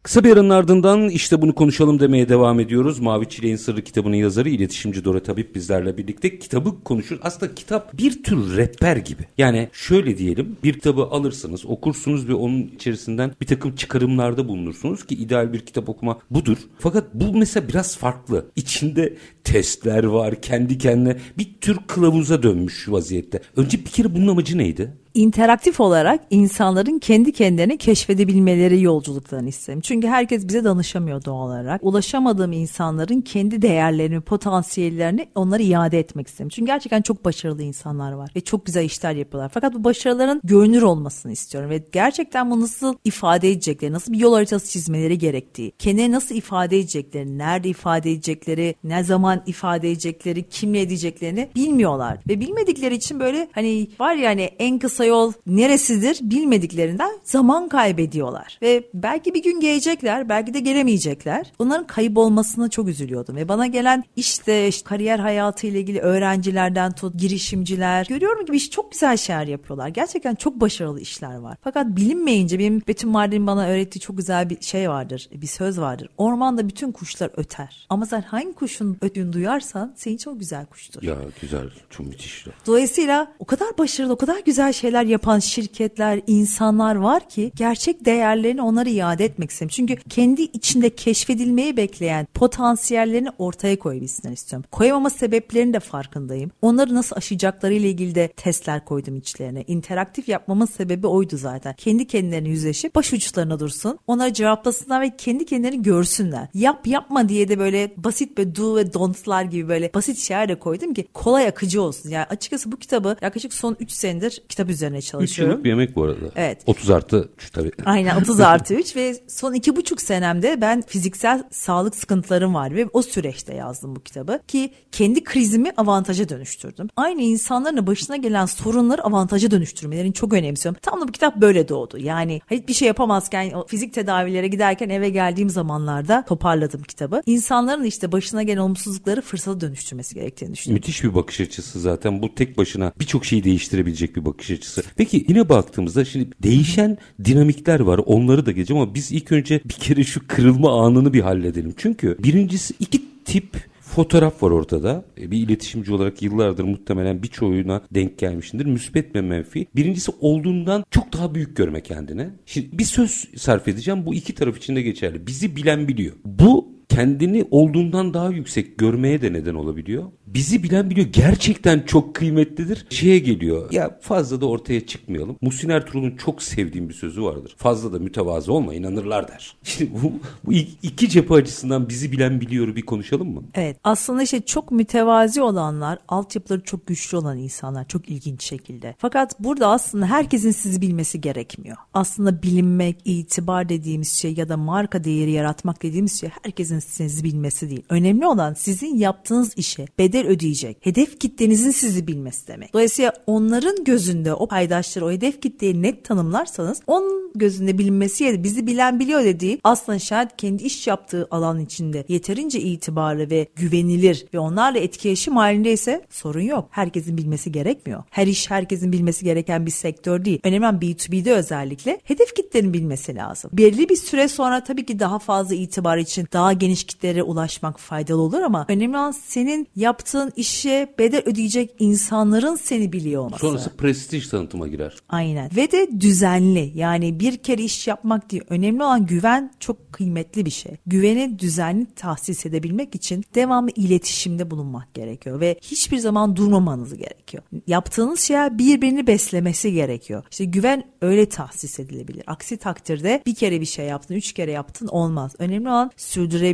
Kısa 0.08 0.24
bir 0.24 0.34
aranın 0.34 0.50
ardından 0.50 1.10
işte 1.10 1.42
bunu 1.42 1.56
konuşalım 1.56 2.00
demeye 2.00 2.30
devam 2.30 2.60
ediyoruz. 2.60 3.00
Mavi 3.00 3.30
Çileğin 3.30 3.56
Sırrı 3.56 3.82
kitabının 3.82 4.16
yazarı, 4.16 4.50
iletişimci 4.50 5.06
Dora 5.06 5.24
Tabip 5.24 5.56
bizlerle 5.56 5.98
birlikte 5.98 6.40
kitabı 6.40 6.84
konuşur. 6.84 7.20
Aslında 7.22 7.56
kitap 7.56 7.98
bir 7.98 8.24
tür 8.24 8.58
rehber 8.58 8.98
gibi. 8.98 9.24
Yani 9.38 9.70
şöyle 9.74 10.18
diyelim 10.18 10.58
bir 10.64 10.74
kitabı 10.74 11.04
alırsınız, 11.04 11.66
okursunuz 11.66 12.28
ve 12.28 12.34
onun 12.34 12.62
içerisinden 12.76 13.32
bir 13.42 13.46
takım 13.46 13.76
çıkarımlarda 13.76 14.48
bulunursunuz 14.48 15.06
ki 15.06 15.16
ideal 15.16 15.54
bir 15.54 15.60
kitap 15.60 15.90
okuma 15.90 16.20
budur. 16.32 16.58
Fakat 16.80 17.14
bu 17.14 17.38
mesela 17.38 17.68
biraz 17.68 17.98
farklı. 17.98 18.46
İçinde 18.56 19.14
testler 19.44 20.04
var, 20.04 20.42
kendi 20.42 20.78
kendine 20.78 21.18
bir 21.38 21.48
tür 21.62 21.78
kılavuza 21.88 22.44
dönmüş 22.44 22.90
vaziyette. 22.90 23.42
Önce 23.56 23.80
bir 23.80 23.92
kere 23.92 24.16
bunun 24.16 24.28
amacı 24.28 24.58
neydi? 24.58 24.94
İnteraktif 25.18 25.80
olarak 25.80 26.22
insanların 26.30 27.00
kendi 27.00 27.32
kendilerini 27.32 27.78
keşfedebilmeleri 27.78 28.82
yolculuklarını 28.82 29.50
isterim. 29.50 29.82
Çünkü 29.82 30.08
herkes 30.08 30.48
bize 30.48 30.64
danışamıyor 30.64 31.26
doğal 31.26 31.48
olarak. 31.48 31.84
Ulaşamadığım 31.84 32.52
insanların 32.52 33.22
kendi 33.22 33.62
değerlerini, 33.62 34.22
potansiyellerini 34.22 35.28
onları 35.36 35.64
iade 35.64 36.00
etmek 36.00 36.28
isterim. 36.28 36.50
Çünkü 36.50 36.66
gerçekten 36.66 37.02
çok 37.02 37.26
başarılı 37.26 37.64
insanlar 37.64 38.12
var 38.12 38.32
ve 38.36 38.42
çok 38.42 38.66
güzel 38.66 38.84
işler 38.84 39.14
yapıyorlar. 39.14 39.52
Fakat 39.54 39.74
bu 39.74 39.84
başarıların 39.84 40.42
görünür 40.44 40.82
olmasını 40.82 41.32
istiyorum 41.32 41.70
ve 41.70 41.84
gerçekten 41.92 42.52
bu 42.52 42.62
nasıl 42.62 42.96
ifade 43.04 43.52
edecekleri, 43.52 43.94
nasıl 43.94 44.14
bir 44.14 44.20
yol 44.20 44.34
haritası 44.34 44.72
çizmeleri 44.72 45.18
gerektiği, 45.18 45.72
kendini 45.80 46.12
nasıl 46.12 46.36
ifade 46.36 46.80
edecekleri, 46.80 47.38
nerede 47.38 47.70
ifade 47.70 48.12
edecekleri, 48.12 48.76
ne 48.84 49.04
zaman 49.04 49.44
ifade 49.46 49.92
edecekleri, 49.92 50.44
kimle 50.50 50.82
edeceklerini 50.82 51.50
bilmiyorlar. 51.56 52.18
Ve 52.30 52.40
bilmedikleri 52.40 52.96
için 52.96 53.20
böyle 53.20 53.48
hani 53.52 53.88
var 54.00 54.16
ya 54.16 54.30
hani 54.30 54.42
en 54.42 54.80
kısa 54.80 55.07
yol 55.08 55.34
neresidir 55.48 56.20
bilmediklerinden 56.22 57.12
zaman 57.24 57.70
kaybediyorlar. 57.70 58.60
Ve 58.62 58.84
belki 58.94 59.34
bir 59.34 59.44
gün 59.44 59.60
gelecekler, 59.60 60.30
belki 60.30 60.54
de 60.54 60.60
gelemeyecekler. 60.60 61.54
Bunların 61.60 61.88
kaybolmasına 61.88 62.70
çok 62.70 62.88
üzülüyordum. 62.88 63.36
Ve 63.36 63.48
bana 63.48 63.68
gelen 63.68 64.04
işte, 64.16 64.68
işte 64.68 64.88
kariyer 64.90 65.20
hayatı 65.20 65.68
ile 65.68 65.80
ilgili 65.80 66.00
öğrencilerden 66.00 66.92
tut, 66.92 67.20
girişimciler. 67.20 68.06
Görüyorum 68.06 68.46
ki 68.46 68.54
iş 68.54 68.70
çok 68.70 68.92
güzel 68.92 69.18
şeyler 69.18 69.48
yapıyorlar. 69.48 69.88
Gerçekten 69.88 70.36
çok 70.36 70.62
başarılı 70.62 71.02
işler 71.02 71.36
var. 71.36 71.58
Fakat 71.62 71.88
bilinmeyince 71.88 72.60
benim 72.60 72.82
Betül 72.88 73.08
Mardin'in 73.08 73.48
bana 73.48 73.68
öğrettiği 73.68 74.02
çok 74.02 74.18
güzel 74.18 74.50
bir 74.50 74.62
şey 74.62 74.90
vardır, 74.90 75.30
bir 75.34 75.48
söz 75.48 75.80
vardır. 75.80 76.10
Ormanda 76.18 76.68
bütün 76.68 76.92
kuşlar 76.92 77.32
öter. 77.38 77.86
Ama 77.90 78.06
sen 78.06 78.22
hangi 78.22 78.54
kuşun 78.54 78.98
ötüğünü 79.02 79.34
duyarsan 79.34 79.94
senin 79.98 80.18
o 80.28 80.40
güzel 80.40 80.66
kuştur. 80.66 81.04
Ya 81.04 81.16
güzel, 81.42 81.70
çok 81.90 82.08
müthiş. 82.08 82.46
Dolayısıyla 82.66 83.34
o 83.40 83.46
kadar 83.46 83.78
başarılı, 83.78 84.14
o 84.14 84.18
kadar 84.18 84.40
güzel 84.46 84.74
şeyler 84.74 84.97
yapan 85.06 85.40
şirketler, 85.40 86.22
insanlar 86.28 86.96
var 86.96 87.30
ki 87.30 87.52
gerçek 87.56 88.06
değerlerini 88.06 88.62
onlara 88.62 88.90
iade 88.90 89.26
etmek 89.26 89.52
istiyorum. 89.52 89.74
Çünkü 89.76 89.96
kendi 89.96 90.42
içinde 90.42 90.90
keşfedilmeyi 90.90 91.78
bekleyen 91.78 92.28
potansiyellerini 92.34 93.30
ortaya 93.38 93.80
koyabilsinler 93.80 94.34
istiyorum. 94.34 94.70
Koyamama 94.72 95.10
sebeplerinin 95.10 95.74
de 95.74 95.80
farkındayım. 95.80 96.52
Onları 96.62 96.96
nasıl 96.96 97.16
aşacakları 97.16 97.74
ile 97.74 97.90
ilgili 97.90 98.16
de 98.16 98.28
testler 98.28 98.86
koydum 98.86 99.16
içlerine. 99.16 99.64
İnteraktif 99.68 100.30
yapmamın 100.30 100.66
sebebi 100.66 101.08
oydu 101.08 101.38
zaten. 101.38 101.74
Kendi 101.78 102.08
kendilerine 102.08 102.50
yüzleşip 102.50 102.96
baş 102.96 103.14
uçlarına 103.14 103.60
dursun. 103.60 104.00
Onlara 104.08 104.34
cevaplasınlar 104.34 105.02
ve 105.02 105.18
kendi 105.18 105.46
kendilerini 105.46 105.84
görsünler. 105.84 106.48
Yap 106.54 106.88
yapma 106.88 107.30
diye 107.30 107.50
de 107.50 107.60
böyle 107.60 107.92
basit 107.98 108.40
ve 108.40 108.56
do 108.56 108.76
ve 108.76 108.94
don't'lar 108.94 109.44
gibi 109.44 109.70
böyle 109.70 109.94
basit 109.94 110.18
şeyler 110.18 110.50
de 110.50 110.60
koydum 110.60 110.94
ki 110.94 111.08
kolay 111.14 111.48
akıcı 111.48 111.82
olsun. 111.82 112.10
Yani 112.10 112.26
açıkçası 112.26 112.72
bu 112.72 112.78
kitabı 112.78 113.18
yaklaşık 113.22 113.54
son 113.54 113.78
3 113.80 113.92
senedir 113.92 114.44
kitap 114.50 114.70
üzerine 114.70 114.87
3 114.96 115.06
çalışıyorum. 115.06 115.52
yıllık 115.52 115.66
bir 115.66 115.70
yemek 115.70 115.96
bu 115.96 116.04
arada. 116.04 116.26
Evet. 116.36 116.62
30 116.66 116.90
artı 116.90 117.30
3 117.38 117.50
tabii. 117.52 117.72
Aynen 117.86 118.22
30 118.22 118.40
artı 118.40 118.74
3 118.74 118.96
ve 118.96 119.16
son 119.28 119.54
iki 119.54 119.76
buçuk 119.76 120.02
senemde 120.02 120.62
ben 120.62 120.82
fiziksel 120.82 121.44
sağlık 121.52 121.96
sıkıntılarım 121.96 122.54
var 122.54 122.76
ve 122.76 122.88
o 122.94 123.02
süreçte 123.02 123.54
yazdım 123.54 123.96
bu 123.96 124.00
kitabı 124.04 124.40
ki 124.48 124.72
kendi 124.92 125.24
krizimi 125.24 125.72
avantaja 125.78 126.30
dönüştürdüm. 126.30 126.88
Aynı 126.96 127.22
insanların 127.22 127.88
başına 127.88 128.16
gelen 128.16 128.46
sorunları 128.46 129.04
avantaja 129.04 129.52
dönüştürmelerini 129.52 130.14
çok 130.14 130.34
önemsiyorum. 130.34 130.80
Tam 130.82 131.02
da 131.02 131.08
bu 131.08 131.12
kitap 131.12 131.42
böyle 131.42 131.70
doğdu. 131.70 131.98
Yani 131.98 132.42
hiçbir 132.52 132.74
şey 132.74 132.88
yapamazken 132.88 133.52
fizik 133.68 133.94
tedavilere 133.94 134.48
giderken 134.48 134.90
eve 134.90 135.10
geldiğim 135.10 135.50
zamanlarda 135.50 136.26
toparladım 136.28 136.84
kitabı. 136.84 137.22
İnsanların 137.26 137.84
işte 137.84 138.12
başına 138.12 138.44
gelen 138.44 138.58
olumsuzlukları 138.58 139.22
fırsata 139.22 139.62
dönüştürmesi 139.62 140.16
gerektiğini 140.16 140.54
düşünüyorum. 140.54 140.80
Müthiş 140.80 141.04
bir 141.04 141.16
bakış 141.16 141.42
açısı 141.42 141.80
zaten. 141.80 142.22
Bu 142.22 142.36
tek 142.36 142.58
başına 142.58 142.92
birçok 143.00 143.26
şeyi 143.26 143.44
değiştirebilecek 143.44 144.16
bir 144.16 144.26
bakış 144.26 144.52
açısı. 144.52 144.67
Peki 144.96 145.26
yine 145.28 145.50
baktığımızda 145.50 146.06
şimdi 146.06 146.30
değişen 146.44 146.98
dinamikler 147.26 147.80
var. 147.80 147.98
Onları 148.06 148.46
da 148.46 148.52
geleceğim 148.52 148.82
ama 148.84 148.96
biz 148.96 149.12
ilk 149.12 149.32
önce 149.32 149.62
bir 149.66 149.74
kere 149.74 150.04
şu 150.04 150.28
kırılma 150.28 150.86
anını 150.86 151.14
bir 151.14 151.22
halledelim. 151.22 151.74
Çünkü 151.78 152.18
birincisi 152.24 152.74
iki 152.80 153.02
tip 153.26 153.68
fotoğraf 153.82 154.44
var 154.44 154.52
ortada. 154.52 155.06
E, 155.22 155.32
Bir 155.32 155.38
iletişimci 155.38 155.94
olarak 155.94 156.22
yıllardır 156.22 156.64
muhtemelen 156.64 157.24
birçoğuna 157.24 157.82
denk 157.92 158.18
gelmişindir. 158.18 158.66
Müspet 158.66 159.16
ve 159.16 159.22
menfi. 159.22 159.68
Birincisi 159.76 160.12
olduğundan 160.20 160.84
çok 160.92 161.14
daha 161.14 161.36
büyük 161.36 161.58
görme 161.58 161.82
kendine. 161.82 162.30
Şimdi 162.46 162.78
bir 162.78 162.84
söz 162.84 163.26
sarf 163.36 163.68
edeceğim. 163.68 164.06
Bu 164.06 164.16
iki 164.16 164.36
taraf 164.36 164.58
için 164.58 164.76
de 164.76 164.82
geçerli. 164.82 165.28
Bizi 165.28 165.56
bilen 165.56 165.88
biliyor. 165.88 166.16
Bu 166.26 166.77
kendini 166.90 167.48
olduğundan 167.52 168.14
daha 168.14 168.30
yüksek 168.30 168.78
görmeye 168.78 169.22
de 169.22 169.34
neden 169.34 169.54
olabiliyor. 169.56 170.04
Bizi 170.28 170.64
bilen 170.64 170.90
biliyor 170.90 171.08
gerçekten 171.08 171.80
çok 171.80 172.16
kıymetlidir. 172.16 172.88
Şeye 172.90 173.20
geliyor 173.20 173.72
ya 173.72 174.00
fazla 174.02 174.42
da 174.42 174.46
ortaya 174.46 174.86
çıkmayalım. 174.86 175.38
Muhsin 175.42 175.70
Ertuğrul'un 175.70 176.18
çok 176.18 176.44
sevdiğim 176.44 176.90
bir 176.90 176.94
sözü 176.94 177.24
vardır. 177.24 177.56
Fazla 177.58 177.94
da 177.94 178.00
mütevazı 178.00 178.54
olma 178.54 178.74
inanırlar 178.74 179.28
der. 179.28 179.56
Şimdi 179.64 179.92
bu, 180.04 180.14
bu 180.46 180.54
iki 180.84 181.10
cephe 181.10 181.34
açısından 181.34 181.90
bizi 181.90 182.12
bilen 182.12 182.42
biliyoru 182.42 182.76
bir 182.76 182.82
konuşalım 182.82 183.34
mı? 183.34 183.44
Evet 183.54 183.78
aslında 183.84 184.24
işte 184.24 184.42
çok 184.42 184.72
mütevazi 184.72 185.42
olanlar, 185.42 186.00
altyapıları 186.08 186.62
çok 186.64 186.88
güçlü 186.88 187.18
olan 187.18 187.38
insanlar 187.38 187.88
çok 187.88 188.10
ilginç 188.10 188.44
şekilde. 188.44 188.96
Fakat 188.98 189.40
burada 189.40 189.68
aslında 189.68 190.06
herkesin 190.06 190.52
sizi 190.52 190.82
bilmesi 190.82 191.22
gerekmiyor. 191.22 191.78
Aslında 191.94 192.44
bilinmek, 192.44 192.98
itibar 193.06 193.70
dediğimiz 193.70 194.14
şey 194.14 194.34
ya 194.34 194.50
da 194.50 194.58
marka 194.58 195.04
değeri 195.04 195.32
yaratmak 195.32 195.84
dediğimiz 195.84 196.20
şey 196.20 196.30
herkesin 196.44 196.77
sizi 196.80 197.24
bilmesi 197.24 197.70
değil. 197.70 197.84
Önemli 197.90 198.28
olan 198.28 198.54
sizin 198.54 198.98
yaptığınız 198.98 199.54
işe 199.58 199.86
bedel 200.00 200.28
ödeyecek. 200.28 200.78
Hedef 200.82 201.20
kitlenizin 201.20 201.72
sizi 201.72 202.08
bilmesi 202.08 202.48
demek. 202.48 202.74
Dolayısıyla 202.74 203.14
onların 203.28 203.84
gözünde 203.84 204.34
o 204.34 204.48
paydaşları, 204.48 205.06
o 205.06 205.12
hedef 205.12 205.42
kitleyi 205.42 205.82
net 205.82 206.06
tanımlarsanız 206.06 206.82
onun 206.88 207.32
gözünde 207.36 207.78
bilinmesi 207.78 208.24
ya 208.24 208.44
bizi 208.44 208.68
bilen 208.68 209.00
biliyor 209.00 209.24
dediği 209.24 209.60
aslında 209.64 210.00
şayet 210.00 210.38
kendi 210.38 210.64
iş 210.64 210.88
yaptığı 210.88 211.28
alan 211.32 211.60
içinde 211.60 212.06
yeterince 212.08 212.60
itibarlı 212.60 213.30
ve 213.30 213.48
güvenilir 213.56 214.26
ve 214.34 214.40
onlarla 214.40 214.80
etkileşim 214.80 215.36
halindeyse 215.36 216.06
sorun 216.10 216.42
yok. 216.42 216.68
Herkesin 216.72 217.18
bilmesi 217.18 217.52
gerekmiyor. 217.52 218.04
Her 218.10 218.28
iş 218.28 218.52
herkesin 218.52 218.92
bilmesi 218.92 219.26
gereken 219.26 219.66
bir 219.66 219.72
sektör 219.72 220.26
değil. 220.26 220.40
Önemli 220.44 220.66
olan 220.66 220.80
B2B'de 220.80 221.34
özellikle 221.34 222.00
hedef 222.04 222.36
kitlenin 222.36 222.74
bilmesi 222.74 223.16
lazım. 223.16 223.52
Belli 223.54 223.90
bir 223.90 223.96
süre 223.96 224.28
sonra 224.28 224.64
tabii 224.64 224.86
ki 224.86 225.00
daha 225.00 225.20
fazla 225.20 225.56
itibar 225.56 225.98
için 225.98 226.28
daha 226.34 226.54
geniş 226.54 226.67
kitlere 226.76 227.24
ulaşmak 227.24 227.80
faydalı 227.80 228.22
olur 228.22 228.42
ama 228.42 228.66
önemli 228.68 228.98
olan 228.98 229.12
senin 229.12 229.68
yaptığın 229.76 230.34
işe 230.36 230.94
bedel 231.00 231.22
ödeyecek 231.26 231.76
insanların 231.80 232.56
seni 232.56 232.94
biliyor 232.94 233.22
olması. 233.22 233.42
Sonrası 233.42 233.78
prestij 233.78 234.28
tanıtıma 234.28 234.68
girer. 234.68 234.96
Aynen. 235.10 235.50
Ve 235.56 235.72
de 235.72 235.90
düzenli. 236.00 236.72
Yani 236.76 237.20
bir 237.20 237.38
kere 237.38 237.64
iş 237.64 237.88
yapmak 237.88 238.32
değil. 238.32 238.44
Önemli 238.50 238.84
olan 238.84 239.06
güven 239.06 239.52
çok 239.60 239.94
kıymetli 239.94 240.46
bir 240.46 240.52
şey. 240.52 240.72
Güveni 240.86 241.40
düzenli 241.40 241.86
tahsis 241.96 242.46
edebilmek 242.46 242.96
için 242.96 243.24
devamlı 243.36 243.72
iletişimde 243.76 244.52
bulunmak 244.52 244.94
gerekiyor 244.94 245.40
ve 245.40 245.60
hiçbir 245.62 245.98
zaman 245.98 246.36
durmamanız 246.36 246.98
gerekiyor. 246.98 247.44
Yaptığınız 247.68 248.20
şeyler 248.20 248.58
birbirini 248.58 249.08
beslemesi 249.08 249.74
gerekiyor. 249.74 250.24
İşte 250.32 250.46
güven 250.46 250.84
öyle 251.02 251.30
tahsis 251.30 251.80
edilebilir. 251.80 252.24
Aksi 252.28 252.58
takdirde 252.58 253.24
bir 253.26 253.36
kere 253.36 253.62
bir 253.62 253.66
şey 253.66 253.86
yaptın, 253.86 254.16
üç 254.16 254.34
kere 254.34 254.52
yaptın 254.52 254.88
olmaz. 254.88 255.36
Önemli 255.40 255.70
olan 255.70 255.92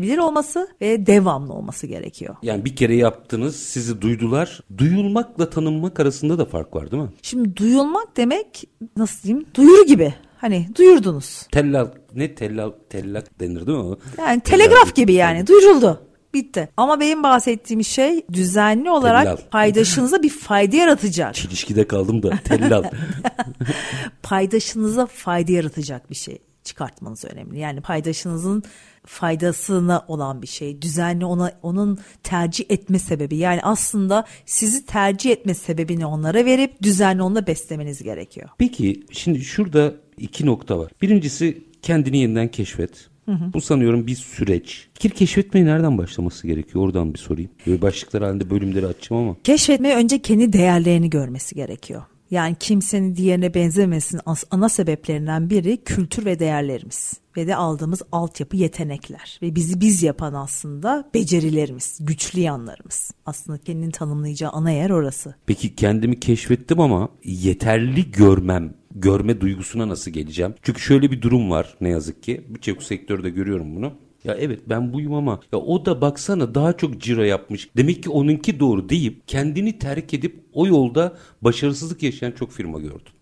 sürdürebilir 0.03 0.17
olması 0.17 0.67
ve 0.81 1.05
devamlı 1.05 1.53
olması 1.53 1.87
gerekiyor. 1.87 2.35
Yani 2.43 2.65
bir 2.65 2.75
kere 2.75 2.95
yaptınız, 2.95 3.55
sizi 3.55 4.01
duydular. 4.01 4.59
Duyulmakla 4.77 5.49
tanınmak 5.49 5.99
arasında 5.99 6.37
da 6.37 6.45
fark 6.45 6.75
var 6.75 6.91
değil 6.91 7.03
mi? 7.03 7.09
Şimdi 7.21 7.57
duyulmak 7.57 8.17
demek 8.17 8.63
nasıl 8.97 9.23
diyeyim? 9.23 9.45
Duyuru 9.55 9.85
gibi. 9.85 10.13
Hani 10.37 10.67
duyurdunuz. 10.77 11.47
Tellal 11.51 11.87
ne 12.15 12.35
tellal 12.35 12.71
tellak 12.89 13.39
denir 13.39 13.67
değil 13.67 13.77
mi? 13.77 13.95
Yani 14.17 14.41
telegraf 14.41 14.95
gibi 14.95 15.13
yani 15.13 15.47
duyuruldu. 15.47 16.01
Bitti. 16.33 16.69
Ama 16.77 16.99
benim 16.99 17.23
bahsettiğim 17.23 17.83
şey 17.83 18.25
düzenli 18.33 18.89
olarak 18.91 19.23
Tellal. 19.23 19.37
paydaşınıza 19.51 20.23
bir 20.23 20.29
fayda 20.29 20.75
yaratacak. 20.75 21.35
Çelişkide 21.35 21.87
kaldım 21.87 22.23
da 22.23 22.29
tellal. 22.43 22.83
paydaşınıza 24.23 25.05
fayda 25.05 25.51
yaratacak 25.51 26.09
bir 26.09 26.15
şey 26.15 26.39
çıkartmanız 26.63 27.25
önemli. 27.25 27.59
Yani 27.59 27.81
paydaşınızın 27.81 28.63
faydasına 29.05 30.05
olan 30.07 30.41
bir 30.41 30.47
şey. 30.47 30.81
Düzenli 30.81 31.25
ona 31.25 31.51
onun 31.61 31.99
tercih 32.23 32.65
etme 32.69 32.99
sebebi. 32.99 33.35
Yani 33.35 33.59
aslında 33.63 34.25
sizi 34.45 34.85
tercih 34.85 35.31
etme 35.31 35.53
sebebini 35.53 36.05
onlara 36.05 36.45
verip 36.45 36.83
düzenli 36.83 37.21
onunla 37.21 37.47
beslemeniz 37.47 38.03
gerekiyor. 38.03 38.49
Peki 38.57 39.03
şimdi 39.11 39.41
şurada 39.41 39.93
iki 40.17 40.45
nokta 40.45 40.79
var. 40.79 40.91
Birincisi 41.01 41.63
kendini 41.81 42.17
yeniden 42.17 42.47
keşfet. 42.47 43.09
Bu 43.27 43.61
sanıyorum 43.61 44.07
bir 44.07 44.15
süreç. 44.15 44.87
Fikir 44.93 45.09
keşfetmeye 45.09 45.65
nereden 45.65 45.97
başlaması 45.97 46.47
gerekiyor? 46.47 46.85
Oradan 46.85 47.13
bir 47.13 47.19
sorayım. 47.19 47.49
Böyle 47.67 47.81
başlıklar 47.81 48.23
halinde 48.23 48.49
bölümleri 48.49 48.87
açacağım 48.87 49.23
ama. 49.23 49.35
Keşfetmeye 49.43 49.95
önce 49.95 50.21
kendi 50.21 50.53
değerlerini 50.53 51.09
görmesi 51.09 51.55
gerekiyor. 51.55 52.03
Yani 52.33 52.55
kimsenin 52.59 53.15
diğerine 53.15 53.53
benzemesin 53.53 54.19
ana 54.51 54.69
sebeplerinden 54.69 55.49
biri 55.49 55.77
kültür 55.77 56.25
ve 56.25 56.39
değerlerimiz 56.39 57.13
ve 57.37 57.47
de 57.47 57.55
aldığımız 57.55 58.01
altyapı 58.11 58.57
yetenekler 58.57 59.39
ve 59.41 59.55
bizi 59.55 59.81
biz 59.81 60.03
yapan 60.03 60.33
aslında 60.33 61.09
becerilerimiz, 61.13 61.97
güçlü 62.01 62.39
yanlarımız. 62.39 63.11
Aslında 63.25 63.57
kendini 63.57 63.91
tanımlayacağı 63.91 64.51
ana 64.51 64.71
yer 64.71 64.89
orası. 64.89 65.35
Peki 65.45 65.75
kendimi 65.75 66.19
keşfettim 66.19 66.79
ama 66.79 67.09
yeterli 67.23 68.11
görmem 68.11 68.73
görme 68.95 69.41
duygusuna 69.41 69.87
nasıl 69.87 70.11
geleceğim? 70.11 70.53
Çünkü 70.61 70.81
şöyle 70.81 71.11
bir 71.11 71.21
durum 71.21 71.51
var 71.51 71.77
ne 71.81 71.89
yazık 71.89 72.23
ki. 72.23 72.43
Birçok 72.49 72.83
sektörde 72.83 73.29
görüyorum 73.29 73.75
bunu. 73.75 73.93
Ya 74.23 74.35
evet 74.39 74.59
ben 74.67 74.93
buyum 74.93 75.13
ama 75.13 75.39
ya 75.51 75.59
o 75.59 75.85
da 75.85 76.01
baksana 76.01 76.55
daha 76.55 76.73
çok 76.77 77.01
ciro 77.01 77.23
yapmış. 77.23 77.69
Demek 77.77 78.03
ki 78.03 78.09
onunki 78.09 78.59
doğru 78.59 78.89
deyip 78.89 79.27
kendini 79.27 79.79
terk 79.79 80.13
edip 80.13 80.43
o 80.53 80.67
yolda 80.67 81.17
başarısızlık 81.41 82.03
yaşayan 82.03 82.31
çok 82.31 82.51
firma 82.51 82.79
gördüm. 82.79 83.13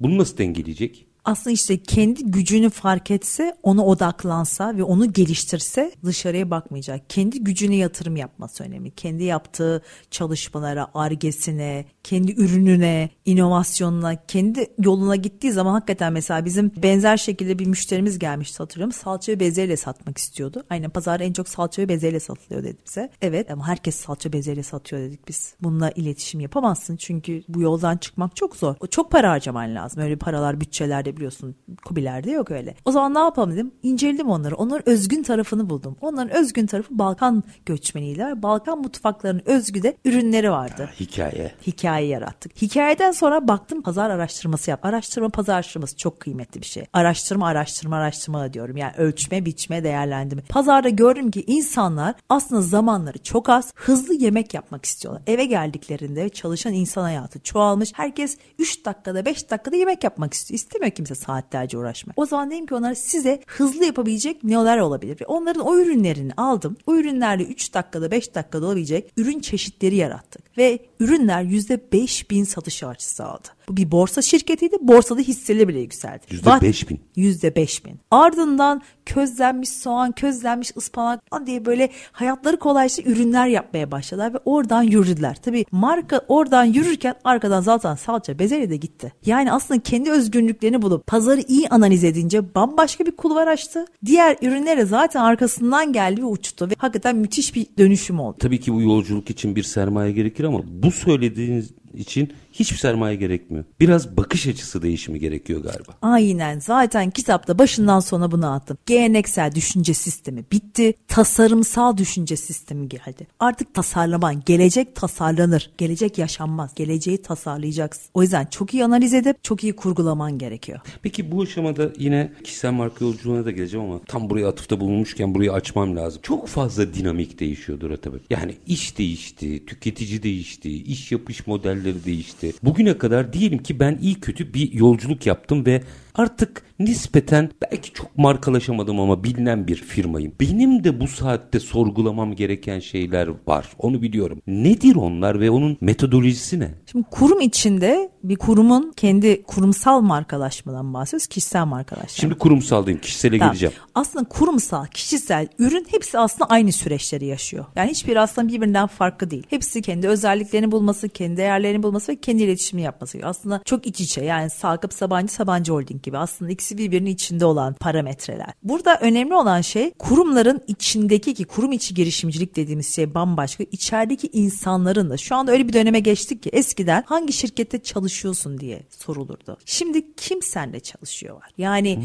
Bunu 0.00 0.18
nasıl 0.18 0.38
dengeleyecek? 0.38 1.06
Aslında 1.26 1.54
işte 1.54 1.82
kendi 1.82 2.24
gücünü 2.24 2.70
fark 2.70 3.10
etse, 3.10 3.56
ona 3.62 3.86
odaklansa 3.86 4.76
ve 4.76 4.82
onu 4.82 5.12
geliştirse 5.12 5.92
dışarıya 6.04 6.50
bakmayacak. 6.50 7.10
Kendi 7.10 7.44
gücüne 7.44 7.76
yatırım 7.76 8.16
yapması 8.16 8.64
önemli. 8.64 8.90
Kendi 8.90 9.24
yaptığı 9.24 9.82
çalışmalara, 10.10 10.88
argesine, 10.94 11.84
kendi 12.04 12.32
ürününe, 12.32 13.10
inovasyonuna, 13.24 14.26
kendi 14.26 14.66
yoluna 14.78 15.16
gittiği 15.16 15.52
zaman 15.52 15.72
hakikaten 15.72 16.12
mesela 16.12 16.44
bizim 16.44 16.72
benzer 16.82 17.16
şekilde 17.16 17.58
bir 17.58 17.66
müşterimiz 17.66 18.18
gelmişti 18.18 18.58
hatırlıyorum. 18.58 18.92
Salça 18.92 19.32
ve 19.32 19.40
bezelye 19.40 19.76
satmak 19.76 20.18
istiyordu. 20.18 20.64
Aynen 20.70 20.90
pazarda 20.90 21.24
en 21.24 21.32
çok 21.32 21.48
salça 21.48 21.82
ve 21.82 21.88
bezelye 21.88 22.20
satılıyor 22.20 22.64
dedi 22.64 22.78
bize. 22.86 23.10
Evet 23.22 23.50
ama 23.50 23.68
herkes 23.68 23.96
salça 23.96 24.32
bezelye 24.32 24.62
satıyor 24.62 25.02
dedik 25.02 25.28
biz. 25.28 25.54
Bununla 25.62 25.90
iletişim 25.90 26.40
yapamazsın 26.40 26.96
çünkü 26.96 27.42
bu 27.48 27.60
yoldan 27.60 27.96
çıkmak 27.96 28.36
çok 28.36 28.56
zor. 28.56 28.74
Çok 28.90 29.10
para 29.12 29.30
harcaman 29.30 29.74
lazım. 29.74 30.02
Öyle 30.02 30.16
paralar 30.16 30.60
bütçelerde 30.60 31.15
biliyorsun. 31.16 31.56
Kubilerde 31.84 32.30
yok 32.30 32.50
öyle. 32.50 32.74
O 32.84 32.92
zaman 32.92 33.14
ne 33.14 33.18
yapalım 33.18 33.52
dedim. 33.52 33.72
İnceledim 33.82 34.28
onları. 34.28 34.56
Onların 34.56 34.88
özgün 34.88 35.22
tarafını 35.22 35.70
buldum. 35.70 35.96
Onların 36.00 36.36
özgün 36.36 36.66
tarafı 36.66 36.98
Balkan 36.98 37.42
göçmeniydiler. 37.66 38.42
Balkan 38.42 38.78
mutfaklarının 38.78 39.42
özgü 39.46 39.82
de 39.82 39.96
ürünleri 40.04 40.50
vardı. 40.50 40.90
Hikaye. 41.00 41.52
Hikaye 41.66 42.06
yarattık. 42.06 42.62
Hikayeden 42.62 43.12
sonra 43.12 43.48
baktım 43.48 43.82
pazar 43.82 44.10
araştırması 44.10 44.70
yap. 44.70 44.84
Araştırma 44.84 45.28
pazar 45.28 45.54
araştırması 45.54 45.96
çok 45.96 46.20
kıymetli 46.20 46.60
bir 46.60 46.66
şey. 46.66 46.84
Araştırma 46.92 47.46
araştırma 47.46 47.96
araştırma 47.96 48.52
diyorum. 48.52 48.76
Yani 48.76 48.92
ölçme, 48.96 49.44
biçme, 49.46 49.84
değerlendirme. 49.84 50.42
Pazarda 50.42 50.88
gördüm 50.88 51.30
ki 51.30 51.44
insanlar 51.46 52.14
aslında 52.28 52.62
zamanları 52.62 53.18
çok 53.18 53.48
az. 53.48 53.72
Hızlı 53.74 54.14
yemek 54.14 54.54
yapmak 54.54 54.84
istiyorlar. 54.84 55.22
Eve 55.26 55.44
geldiklerinde 55.44 56.28
çalışan 56.28 56.72
insan 56.72 57.02
hayatı 57.02 57.40
çoğalmış. 57.40 57.92
Herkes 57.94 58.38
3 58.58 58.84
dakikada 58.84 59.24
5 59.24 59.50
dakikada 59.50 59.76
yemek 59.76 60.04
yapmak 60.04 60.34
istiyor. 60.34 60.56
İstemiyor 60.56 60.92
kimse 61.06 61.24
saatlerce 61.24 61.78
uğraşmak. 61.78 62.18
O 62.18 62.26
zaman 62.26 62.50
dedim 62.50 62.66
ki 62.66 62.74
onlara 62.74 62.94
size 62.94 63.40
hızlı 63.46 63.84
yapabilecek 63.84 64.44
neler 64.44 64.78
olabilir? 64.78 65.20
Ve 65.20 65.26
onların 65.26 65.66
o 65.66 65.78
ürünlerini 65.78 66.32
aldım. 66.36 66.76
O 66.86 66.94
ürünlerle 66.94 67.44
3 67.44 67.74
dakikada 67.74 68.10
5 68.10 68.34
dakikada 68.34 68.66
olabilecek 68.66 69.12
ürün 69.16 69.40
çeşitleri 69.40 69.96
yarattık. 69.96 70.58
Ve 70.58 70.78
ürünler 71.00 71.42
%5 71.42 72.30
bin 72.30 72.44
satış 72.44 72.82
artışı 72.82 73.24
aldı. 73.24 73.48
Bu 73.68 73.76
bir 73.76 73.90
borsa 73.90 74.22
şirketiydi. 74.22 74.76
Borsada 74.80 75.20
hisseleri 75.20 75.68
bile 75.68 75.80
yükseldi. 75.80 76.24
%5 76.30 76.88
bin. 76.88 77.00
%5 77.16 77.84
bin. 77.84 78.00
Ardından 78.10 78.82
közlenmiş 79.06 79.68
soğan, 79.68 80.12
közlenmiş 80.12 80.76
ıspanak 80.76 81.46
diye 81.46 81.64
böyle 81.64 81.90
hayatları 82.12 82.58
kolaylaştı 82.58 83.02
ürünler 83.02 83.46
yapmaya 83.46 83.90
başladılar 83.90 84.34
ve 84.34 84.38
oradan 84.44 84.82
yürüdüler. 84.82 85.36
Tabii 85.42 85.64
marka 85.72 86.20
oradan 86.28 86.64
yürürken 86.64 87.14
arkadan 87.24 87.60
zaten 87.60 87.94
salça 87.94 88.38
bezelye 88.38 88.70
de 88.70 88.76
gitti. 88.76 89.12
Yani 89.26 89.52
aslında 89.52 89.82
kendi 89.82 90.10
özgünlüklerini 90.10 90.82
bulup 90.82 91.06
pazarı 91.06 91.40
iyi 91.48 91.68
analiz 91.68 92.04
edince 92.04 92.54
bambaşka 92.54 93.06
bir 93.06 93.16
kulvar 93.16 93.46
açtı. 93.46 93.84
Diğer 94.04 94.36
ürünlere 94.42 94.84
zaten 94.84 95.20
arkasından 95.20 95.92
geldi 95.92 96.22
ve 96.22 96.26
uçtu 96.26 96.70
ve 96.70 96.74
hakikaten 96.78 97.16
müthiş 97.16 97.54
bir 97.54 97.66
dönüşüm 97.78 98.20
oldu. 98.20 98.36
Tabii 98.38 98.60
ki 98.60 98.74
bu 98.74 98.82
yolculuk 98.82 99.30
için 99.30 99.56
bir 99.56 99.62
sermaye 99.62 100.12
gerekir 100.12 100.44
ama 100.44 100.60
bu 100.64 100.90
söylediğiniz 100.90 101.70
için 101.94 102.32
hiçbir 102.58 102.76
sermaye 102.76 103.16
gerekmiyor. 103.16 103.64
Biraz 103.80 104.16
bakış 104.16 104.46
açısı 104.46 104.82
değişimi 104.82 105.20
gerekiyor 105.20 105.62
galiba. 105.62 105.92
Aynen 106.02 106.58
zaten 106.60 107.10
kitapta 107.10 107.58
başından 107.58 108.00
sona 108.00 108.30
bunu 108.30 108.52
attım. 108.52 108.78
Geleneksel 108.86 109.54
düşünce 109.54 109.94
sistemi 109.94 110.44
bitti. 110.52 110.94
Tasarımsal 111.08 111.96
düşünce 111.96 112.36
sistemi 112.36 112.88
geldi. 112.88 113.26
Artık 113.40 113.74
tasarlaman, 113.74 114.42
gelecek 114.46 114.96
tasarlanır. 114.96 115.70
Gelecek 115.78 116.18
yaşanmaz. 116.18 116.74
Geleceği 116.74 117.22
tasarlayacaksın. 117.22 118.06
O 118.14 118.22
yüzden 118.22 118.46
çok 118.46 118.74
iyi 118.74 118.84
analiz 118.84 119.14
edip 119.14 119.44
çok 119.44 119.64
iyi 119.64 119.76
kurgulaman 119.76 120.38
gerekiyor. 120.38 120.80
Peki 121.02 121.32
bu 121.32 121.42
aşamada 121.42 121.92
yine 121.98 122.32
kişisel 122.44 122.72
marka 122.72 123.04
yolculuğuna 123.04 123.44
da 123.44 123.50
geleceğim 123.50 123.86
ama 123.86 124.00
tam 124.06 124.30
buraya 124.30 124.48
atıfta 124.48 124.80
bulunmuşken 124.80 125.34
burayı 125.34 125.52
açmam 125.52 125.96
lazım. 125.96 126.20
Çok 126.22 126.48
fazla 126.48 126.94
dinamik 126.94 127.40
değişiyordur 127.40 127.96
tabii. 127.96 128.18
Yani 128.30 128.54
iş 128.66 128.98
değişti, 128.98 129.66
tüketici 129.66 130.22
değişti, 130.22 130.82
iş 130.82 131.12
yapış 131.12 131.46
modelleri 131.46 132.04
değişti. 132.04 132.45
Bugüne 132.62 132.98
kadar 132.98 133.32
diyelim 133.32 133.58
ki 133.58 133.80
ben 133.80 133.98
iyi 134.02 134.20
kötü 134.20 134.54
bir 134.54 134.72
yolculuk 134.72 135.26
yaptım 135.26 135.66
ve 135.66 135.82
artık 136.16 136.62
nispeten 136.78 137.50
belki 137.62 137.92
çok 137.92 138.18
markalaşamadım 138.18 139.00
ama 139.00 139.24
bilinen 139.24 139.66
bir 139.66 139.76
firmayım. 139.76 140.32
Benim 140.40 140.84
de 140.84 141.00
bu 141.00 141.08
saatte 141.08 141.60
sorgulamam 141.60 142.34
gereken 142.34 142.78
şeyler 142.78 143.28
var. 143.46 143.66
Onu 143.78 144.02
biliyorum. 144.02 144.42
Nedir 144.46 144.96
onlar 144.96 145.40
ve 145.40 145.50
onun 145.50 145.76
metodolojisi 145.80 146.60
ne? 146.60 146.74
Şimdi 146.92 147.06
kurum 147.10 147.40
içinde 147.40 148.10
bir 148.24 148.36
kurumun 148.36 148.92
kendi 148.96 149.42
kurumsal 149.42 150.00
markalaşmadan 150.00 150.94
bahsediyoruz. 150.94 151.26
Kişisel 151.26 151.64
markalaşma. 151.64 152.08
Şimdi 152.08 152.34
kurumsaldayım. 152.34 153.00
Kişisele 153.00 153.38
Tamam. 153.38 153.52
geleceğim. 153.52 153.74
Aslında 153.94 154.24
kurumsal, 154.28 154.86
kişisel 154.86 155.48
ürün 155.58 155.86
hepsi 155.90 156.18
aslında 156.18 156.50
aynı 156.50 156.72
süreçleri 156.72 157.26
yaşıyor. 157.26 157.64
Yani 157.76 157.90
hiçbir 157.90 158.16
aslında 158.16 158.48
birbirinden 158.48 158.86
farklı 158.86 159.30
değil. 159.30 159.46
Hepsi 159.50 159.82
kendi 159.82 160.08
özelliklerini 160.08 160.72
bulması, 160.72 161.08
kendi 161.08 161.36
değerlerini 161.36 161.82
bulması 161.82 162.12
ve 162.12 162.16
kendi 162.16 162.42
iletişimi 162.42 162.82
yapması. 162.82 163.18
Aslında 163.22 163.60
çok 163.64 163.86
iç 163.86 164.00
içe 164.00 164.24
yani 164.24 164.50
Sakıp 164.50 164.92
Sabancı 164.92 165.32
Sabancı 165.32 165.72
Holding 165.72 166.05
gibi 166.06 166.18
aslında 166.18 166.50
ikisi 166.50 166.78
birbirinin 166.78 167.10
içinde 167.10 167.44
olan 167.44 167.74
parametreler. 167.74 168.52
Burada 168.62 168.98
önemli 169.00 169.34
olan 169.34 169.60
şey 169.60 169.90
kurumların 169.90 170.60
içindeki 170.66 171.34
ki 171.34 171.44
kurum 171.44 171.72
içi 171.72 171.94
girişimcilik 171.94 172.56
dediğimiz 172.56 172.94
şey 172.94 173.14
bambaşka. 173.14 173.64
İçerideki 173.72 174.28
insanların 174.32 175.10
da 175.10 175.16
şu 175.16 175.34
anda 175.34 175.52
öyle 175.52 175.68
bir 175.68 175.72
döneme 175.72 176.00
geçtik 176.00 176.42
ki 176.42 176.50
eskiden 176.52 177.04
hangi 177.06 177.32
şirkette 177.32 177.82
çalışıyorsun 177.82 178.58
diye 178.58 178.82
sorulurdu. 178.90 179.56
Şimdi 179.64 180.14
kim 180.16 180.42
seninle 180.42 180.80
çalışıyor 180.80 181.36
var. 181.36 181.50
Yani 181.58 181.98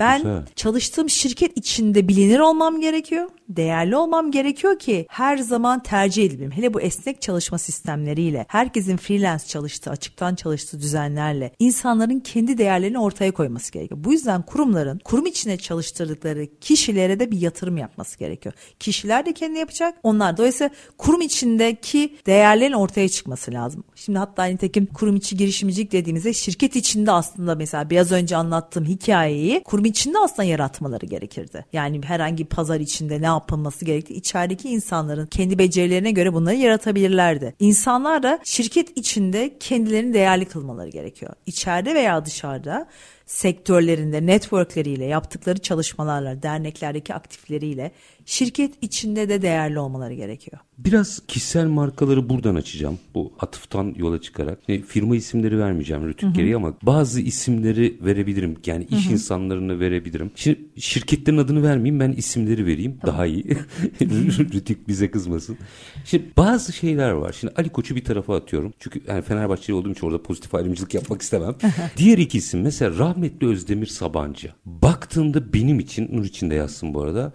ben 0.00 0.18
güzel. 0.18 0.46
çalıştığım 0.56 1.10
şirket 1.10 1.56
içinde 1.56 2.08
bilinir 2.08 2.38
olmam 2.38 2.80
gerekiyor. 2.80 3.28
Değerli 3.48 3.96
olmam 3.96 4.30
gerekiyor 4.30 4.78
ki 4.78 5.06
her 5.08 5.36
zaman 5.36 5.82
tercih 5.82 6.24
edileyim. 6.24 6.52
Hele 6.52 6.74
bu 6.74 6.80
esnek 6.80 7.22
çalışma 7.22 7.58
sistemleriyle, 7.58 8.46
herkesin 8.48 8.96
freelance 8.96 9.44
çalıştığı, 9.46 9.90
açıktan 9.90 10.34
çalıştığı 10.34 10.80
düzenlerle 10.80 11.52
insanların 11.58 12.20
kendi 12.20 12.58
değerlerini 12.58 12.98
ortaya 12.98 13.32
koyması 13.42 13.72
gerekiyor. 13.72 14.04
Bu 14.04 14.12
yüzden 14.12 14.42
kurumların 14.42 14.98
kurum 15.04 15.26
içine 15.26 15.56
çalıştırdıkları 15.56 16.46
kişilere 16.60 17.20
de 17.20 17.30
bir 17.30 17.40
yatırım 17.40 17.76
yapması 17.76 18.18
gerekiyor. 18.18 18.54
Kişiler 18.80 19.26
de 19.26 19.32
kendi 19.32 19.58
yapacak. 19.58 19.94
Onlar 20.02 20.36
dolayısıyla 20.36 20.70
kurum 20.98 21.20
içindeki 21.20 22.16
değerlerin 22.26 22.72
ortaya 22.72 23.08
çıkması 23.08 23.52
lazım. 23.52 23.84
Şimdi 23.94 24.18
hatta 24.18 24.44
nitekim 24.44 24.86
kurum 24.86 25.16
içi 25.16 25.36
girişimcilik 25.36 25.92
dediğimizde 25.92 26.32
şirket 26.32 26.76
içinde 26.76 27.12
aslında 27.12 27.54
mesela 27.54 27.90
biraz 27.90 28.12
önce 28.12 28.36
anlattığım 28.36 28.84
hikayeyi 28.84 29.62
kurum 29.64 29.84
içinde 29.84 30.18
aslında 30.18 30.44
yaratmaları 30.44 31.06
gerekirdi. 31.06 31.64
Yani 31.72 32.00
herhangi 32.04 32.44
pazar 32.44 32.80
içinde 32.80 33.22
ne 33.22 33.26
yapılması 33.26 33.84
gerektiği 33.84 34.14
içerideki 34.14 34.68
insanların 34.68 35.26
kendi 35.26 35.58
becerilerine 35.58 36.10
göre 36.10 36.32
bunları 36.32 36.54
yaratabilirlerdi. 36.54 37.54
İnsanlar 37.60 38.22
da 38.22 38.38
şirket 38.44 38.98
içinde 38.98 39.58
kendilerini 39.60 40.14
değerli 40.14 40.44
kılmaları 40.44 40.88
gerekiyor. 40.88 41.32
İçeride 41.46 41.94
veya 41.94 42.24
dışarıda 42.24 42.88
sektörlerinde 43.32 44.26
networkleriyle 44.26 45.04
yaptıkları 45.04 45.58
çalışmalarla 45.58 46.42
derneklerdeki 46.42 47.14
aktifleriyle 47.14 47.92
şirket 48.26 48.74
içinde 48.82 49.28
de 49.28 49.42
değerli 49.42 49.78
olmaları 49.78 50.14
gerekiyor. 50.14 50.58
Biraz 50.78 51.20
kişisel 51.28 51.66
markaları 51.66 52.28
buradan 52.28 52.54
açacağım. 52.54 52.98
Bu 53.14 53.32
atıftan 53.40 53.94
yola 53.96 54.20
çıkarak. 54.20 54.58
E, 54.68 54.82
firma 54.82 55.16
isimleri 55.16 55.58
vermeyeceğim 55.58 56.08
Rütük 56.08 56.34
geriye 56.34 56.56
ama 56.56 56.74
bazı 56.82 57.20
isimleri 57.20 57.96
verebilirim. 58.04 58.56
Yani 58.66 58.86
iş 58.90 59.06
insanlarını 59.06 59.80
verebilirim. 59.80 60.30
Şimdi 60.34 60.60
şirketlerin 60.76 61.38
adını 61.38 61.62
vermeyeyim 61.62 62.00
ben 62.00 62.12
isimleri 62.12 62.66
vereyim. 62.66 62.98
Daha 63.06 63.26
iyi. 63.26 63.44
Rütük 64.54 64.88
bize 64.88 65.10
kızmasın. 65.10 65.58
Şimdi 66.04 66.24
bazı 66.36 66.72
şeyler 66.72 67.10
var. 67.10 67.36
Şimdi 67.40 67.54
Ali 67.56 67.68
Koç'u 67.68 67.96
bir 67.96 68.04
tarafa 68.04 68.36
atıyorum. 68.36 68.72
Çünkü 68.78 69.02
yani 69.08 69.22
Fenerbahçeli 69.22 69.76
olduğum 69.76 69.92
için 69.92 70.06
orada 70.06 70.22
pozitif 70.22 70.54
ayrımcılık 70.54 70.94
yapmak 70.94 71.22
istemem. 71.22 71.54
Diğer 71.96 72.18
iki 72.18 72.38
isim 72.38 72.62
mesela 72.62 72.98
rahmetli 72.98 73.46
Özdemir 73.46 73.86
Sabancı. 73.86 74.52
Baktığımda 74.66 75.52
benim 75.52 75.80
için 75.80 76.08
Nur 76.12 76.24
için 76.24 76.50
de 76.50 76.54
yazsın 76.54 76.94
bu 76.94 77.02
arada 77.02 77.32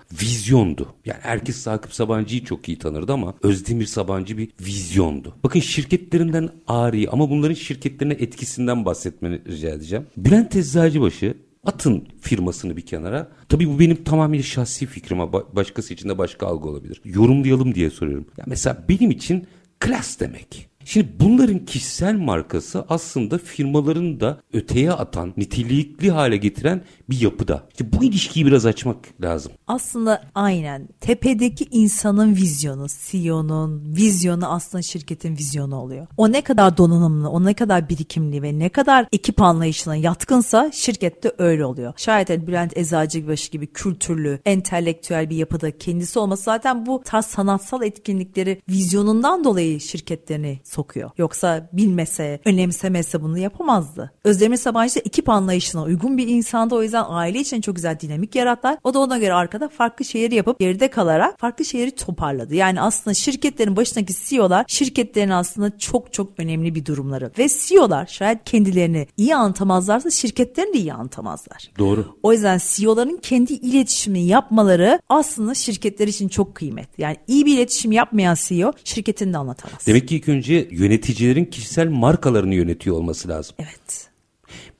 vizyondu. 0.78 0.96
Yani 1.06 1.20
herkes 1.22 1.56
Sakıp 1.56 1.94
Sabancı'yı 1.94 2.44
çok 2.44 2.70
iyi 2.70 2.78
tanırdı 2.78 3.13
ama 3.13 3.34
Özdemir 3.44 3.86
Sabancı 3.86 4.38
bir 4.38 4.50
vizyondu. 4.62 5.36
Bakın 5.44 5.60
şirketlerinden 5.60 6.50
ari 6.68 7.10
ama 7.10 7.30
bunların 7.30 7.54
şirketlerine 7.54 8.13
etkisinden 8.13 8.86
bahsetmeni 8.86 9.42
rica 9.48 9.70
edeceğim. 9.70 10.08
Bülent 10.18 10.56
Eczacıbaşı 10.56 11.38
Atın 11.63 12.08
firmasını 12.22 12.78
bir 12.78 12.86
kenara. 12.86 13.28
Tabii 13.50 13.68
bu 13.70 13.80
benim 13.80 14.04
tamamen 14.04 14.42
şahsi 14.42 14.86
fikrim 14.86 15.18
başkası 15.56 15.94
için 15.94 16.10
de 16.10 16.18
başka 16.18 16.48
algı 16.48 16.70
olabilir. 16.70 17.02
Yorumlayalım 17.06 17.76
diye 17.76 17.90
soruyorum. 17.90 18.26
Ya 18.38 18.44
mesela 18.48 18.86
benim 18.90 19.12
için 19.12 19.48
klas 19.80 20.20
demek. 20.20 20.70
Şimdi 20.89 21.08
bunların 21.19 21.65
kişisel 21.65 22.15
markası 22.15 22.86
aslında 22.89 23.38
firmaların 23.38 24.19
da 24.19 24.41
öteye 24.54 24.91
atan, 24.91 25.34
nitelikli 25.38 26.12
hale 26.12 26.38
getiren 26.38 26.84
bir 27.10 27.21
yapıda. 27.21 27.63
İşte 27.71 27.93
bu 27.93 28.04
ilişkiyi 28.04 28.45
biraz 28.45 28.65
açmak 28.65 28.97
lazım. 29.21 29.52
Aslında 29.67 30.23
aynen 30.36 30.88
tepedeki 31.02 31.67
insanın 31.71 32.36
vizyonu, 32.36 32.88
CEO'nun 33.06 33.95
vizyonu 33.97 34.52
aslında 34.52 34.82
şirketin 34.82 35.38
vizyonu 35.38 35.76
oluyor. 35.76 36.08
O 36.17 36.32
ne 36.32 36.41
kadar 36.41 36.78
donanımlı, 36.78 37.30
o 37.30 37.45
ne 37.45 37.54
kadar 37.54 37.89
birikimli 37.89 38.41
ve 38.41 38.60
ne 38.60 38.69
kadar 38.69 39.08
ekip 39.12 39.41
anlayışına 39.41 39.95
yatkınsa 39.95 40.71
şirkette 40.73 41.32
öyle 41.38 41.65
oluyor. 41.65 41.93
Şayet 41.97 42.30
Bülent 42.30 42.78
Eczacıbaşı 42.78 43.52
gibi 43.52 43.67
kültürlü, 43.67 44.39
entelektüel 44.45 45.30
bir 45.30 45.36
yapıda 45.36 45.78
kendisi 45.78 46.19
olması 46.19 46.43
zaten 46.43 46.86
bu 46.86 47.02
tarz 47.06 47.26
sanatsal 47.26 47.84
etkinlikleri 47.84 48.62
vizyonundan 48.69 49.43
dolayı 49.43 49.80
şirketlerini 49.80 50.60
sokuyor. 50.78 51.12
Yoksa 51.18 51.70
bilmese, 51.74 52.40
önemsemese 52.46 53.22
bunu 53.22 53.38
yapamazdı. 53.38 54.12
Özdemir 54.24 54.58
Sabancı 54.58 55.00
ekip 55.00 55.30
anlayışına 55.30 55.84
uygun 55.84 56.18
bir 56.18 56.28
insandı. 56.28 56.76
O 56.76 56.84
yüzden 56.84 57.06
aile 57.08 57.40
için 57.40 57.62
çok 57.62 57.76
güzel 57.76 58.00
dinamik 58.00 58.36
yarattılar. 58.36 58.78
O 58.84 58.94
da 58.94 59.00
ona 59.00 59.18
göre 59.18 59.34
arkada 59.34 59.70
farklı 59.70 60.06
şeyleri 60.06 60.36
yapıp 60.36 60.60
geride 60.60 60.88
kalarak 60.88 61.40
farklı 61.40 61.66
şeyleri 61.66 61.92
toparladı. 61.92 62.56
Yani 62.56 62.82
aslında 62.82 63.13
şirketlerin 63.13 63.76
başındaki 63.76 64.13
CEO'lar 64.26 64.66
şirketlerin 64.68 65.30
aslında 65.30 65.78
çok 65.78 66.13
çok 66.13 66.30
önemli 66.38 66.76
bir 66.76 66.86
durumları. 66.86 67.32
Ve 67.38 67.48
CEO'lar 67.48 68.06
şayet 68.06 68.44
kendilerini 68.46 69.08
iyi 69.18 69.36
anlatamazlarsa 69.36 70.12
şirketlerini 70.12 70.74
de 70.74 70.78
iyi 70.78 70.94
anlatamazlar. 70.94 71.72
Doğru. 71.80 72.18
O 72.24 72.34
yüzden 72.34 72.60
CEO'ların 72.68 73.20
kendi 73.22 73.54
iletişimini 73.54 74.28
yapmaları 74.28 75.00
aslında 75.10 75.54
şirketler 75.54 76.08
için 76.08 76.28
çok 76.28 76.56
kıymetli. 76.56 77.04
Yani 77.04 77.18
iyi 77.28 77.46
bir 77.46 77.54
iletişim 77.54 77.92
yapmayan 77.92 78.38
CEO 78.48 78.74
şirketini 78.84 79.34
de 79.34 79.38
anlatamaz. 79.38 79.88
Demek 79.88 80.08
ki 80.08 80.16
ilk 80.16 80.30
önce 80.30 80.66
yöneticilerin 80.71 81.45
kişisel 81.45 81.88
markalarını 81.88 82.56
yönetiyor 82.56 82.95
olması 82.95 83.27
lazım. 83.30 83.56
Evet. 83.60 84.07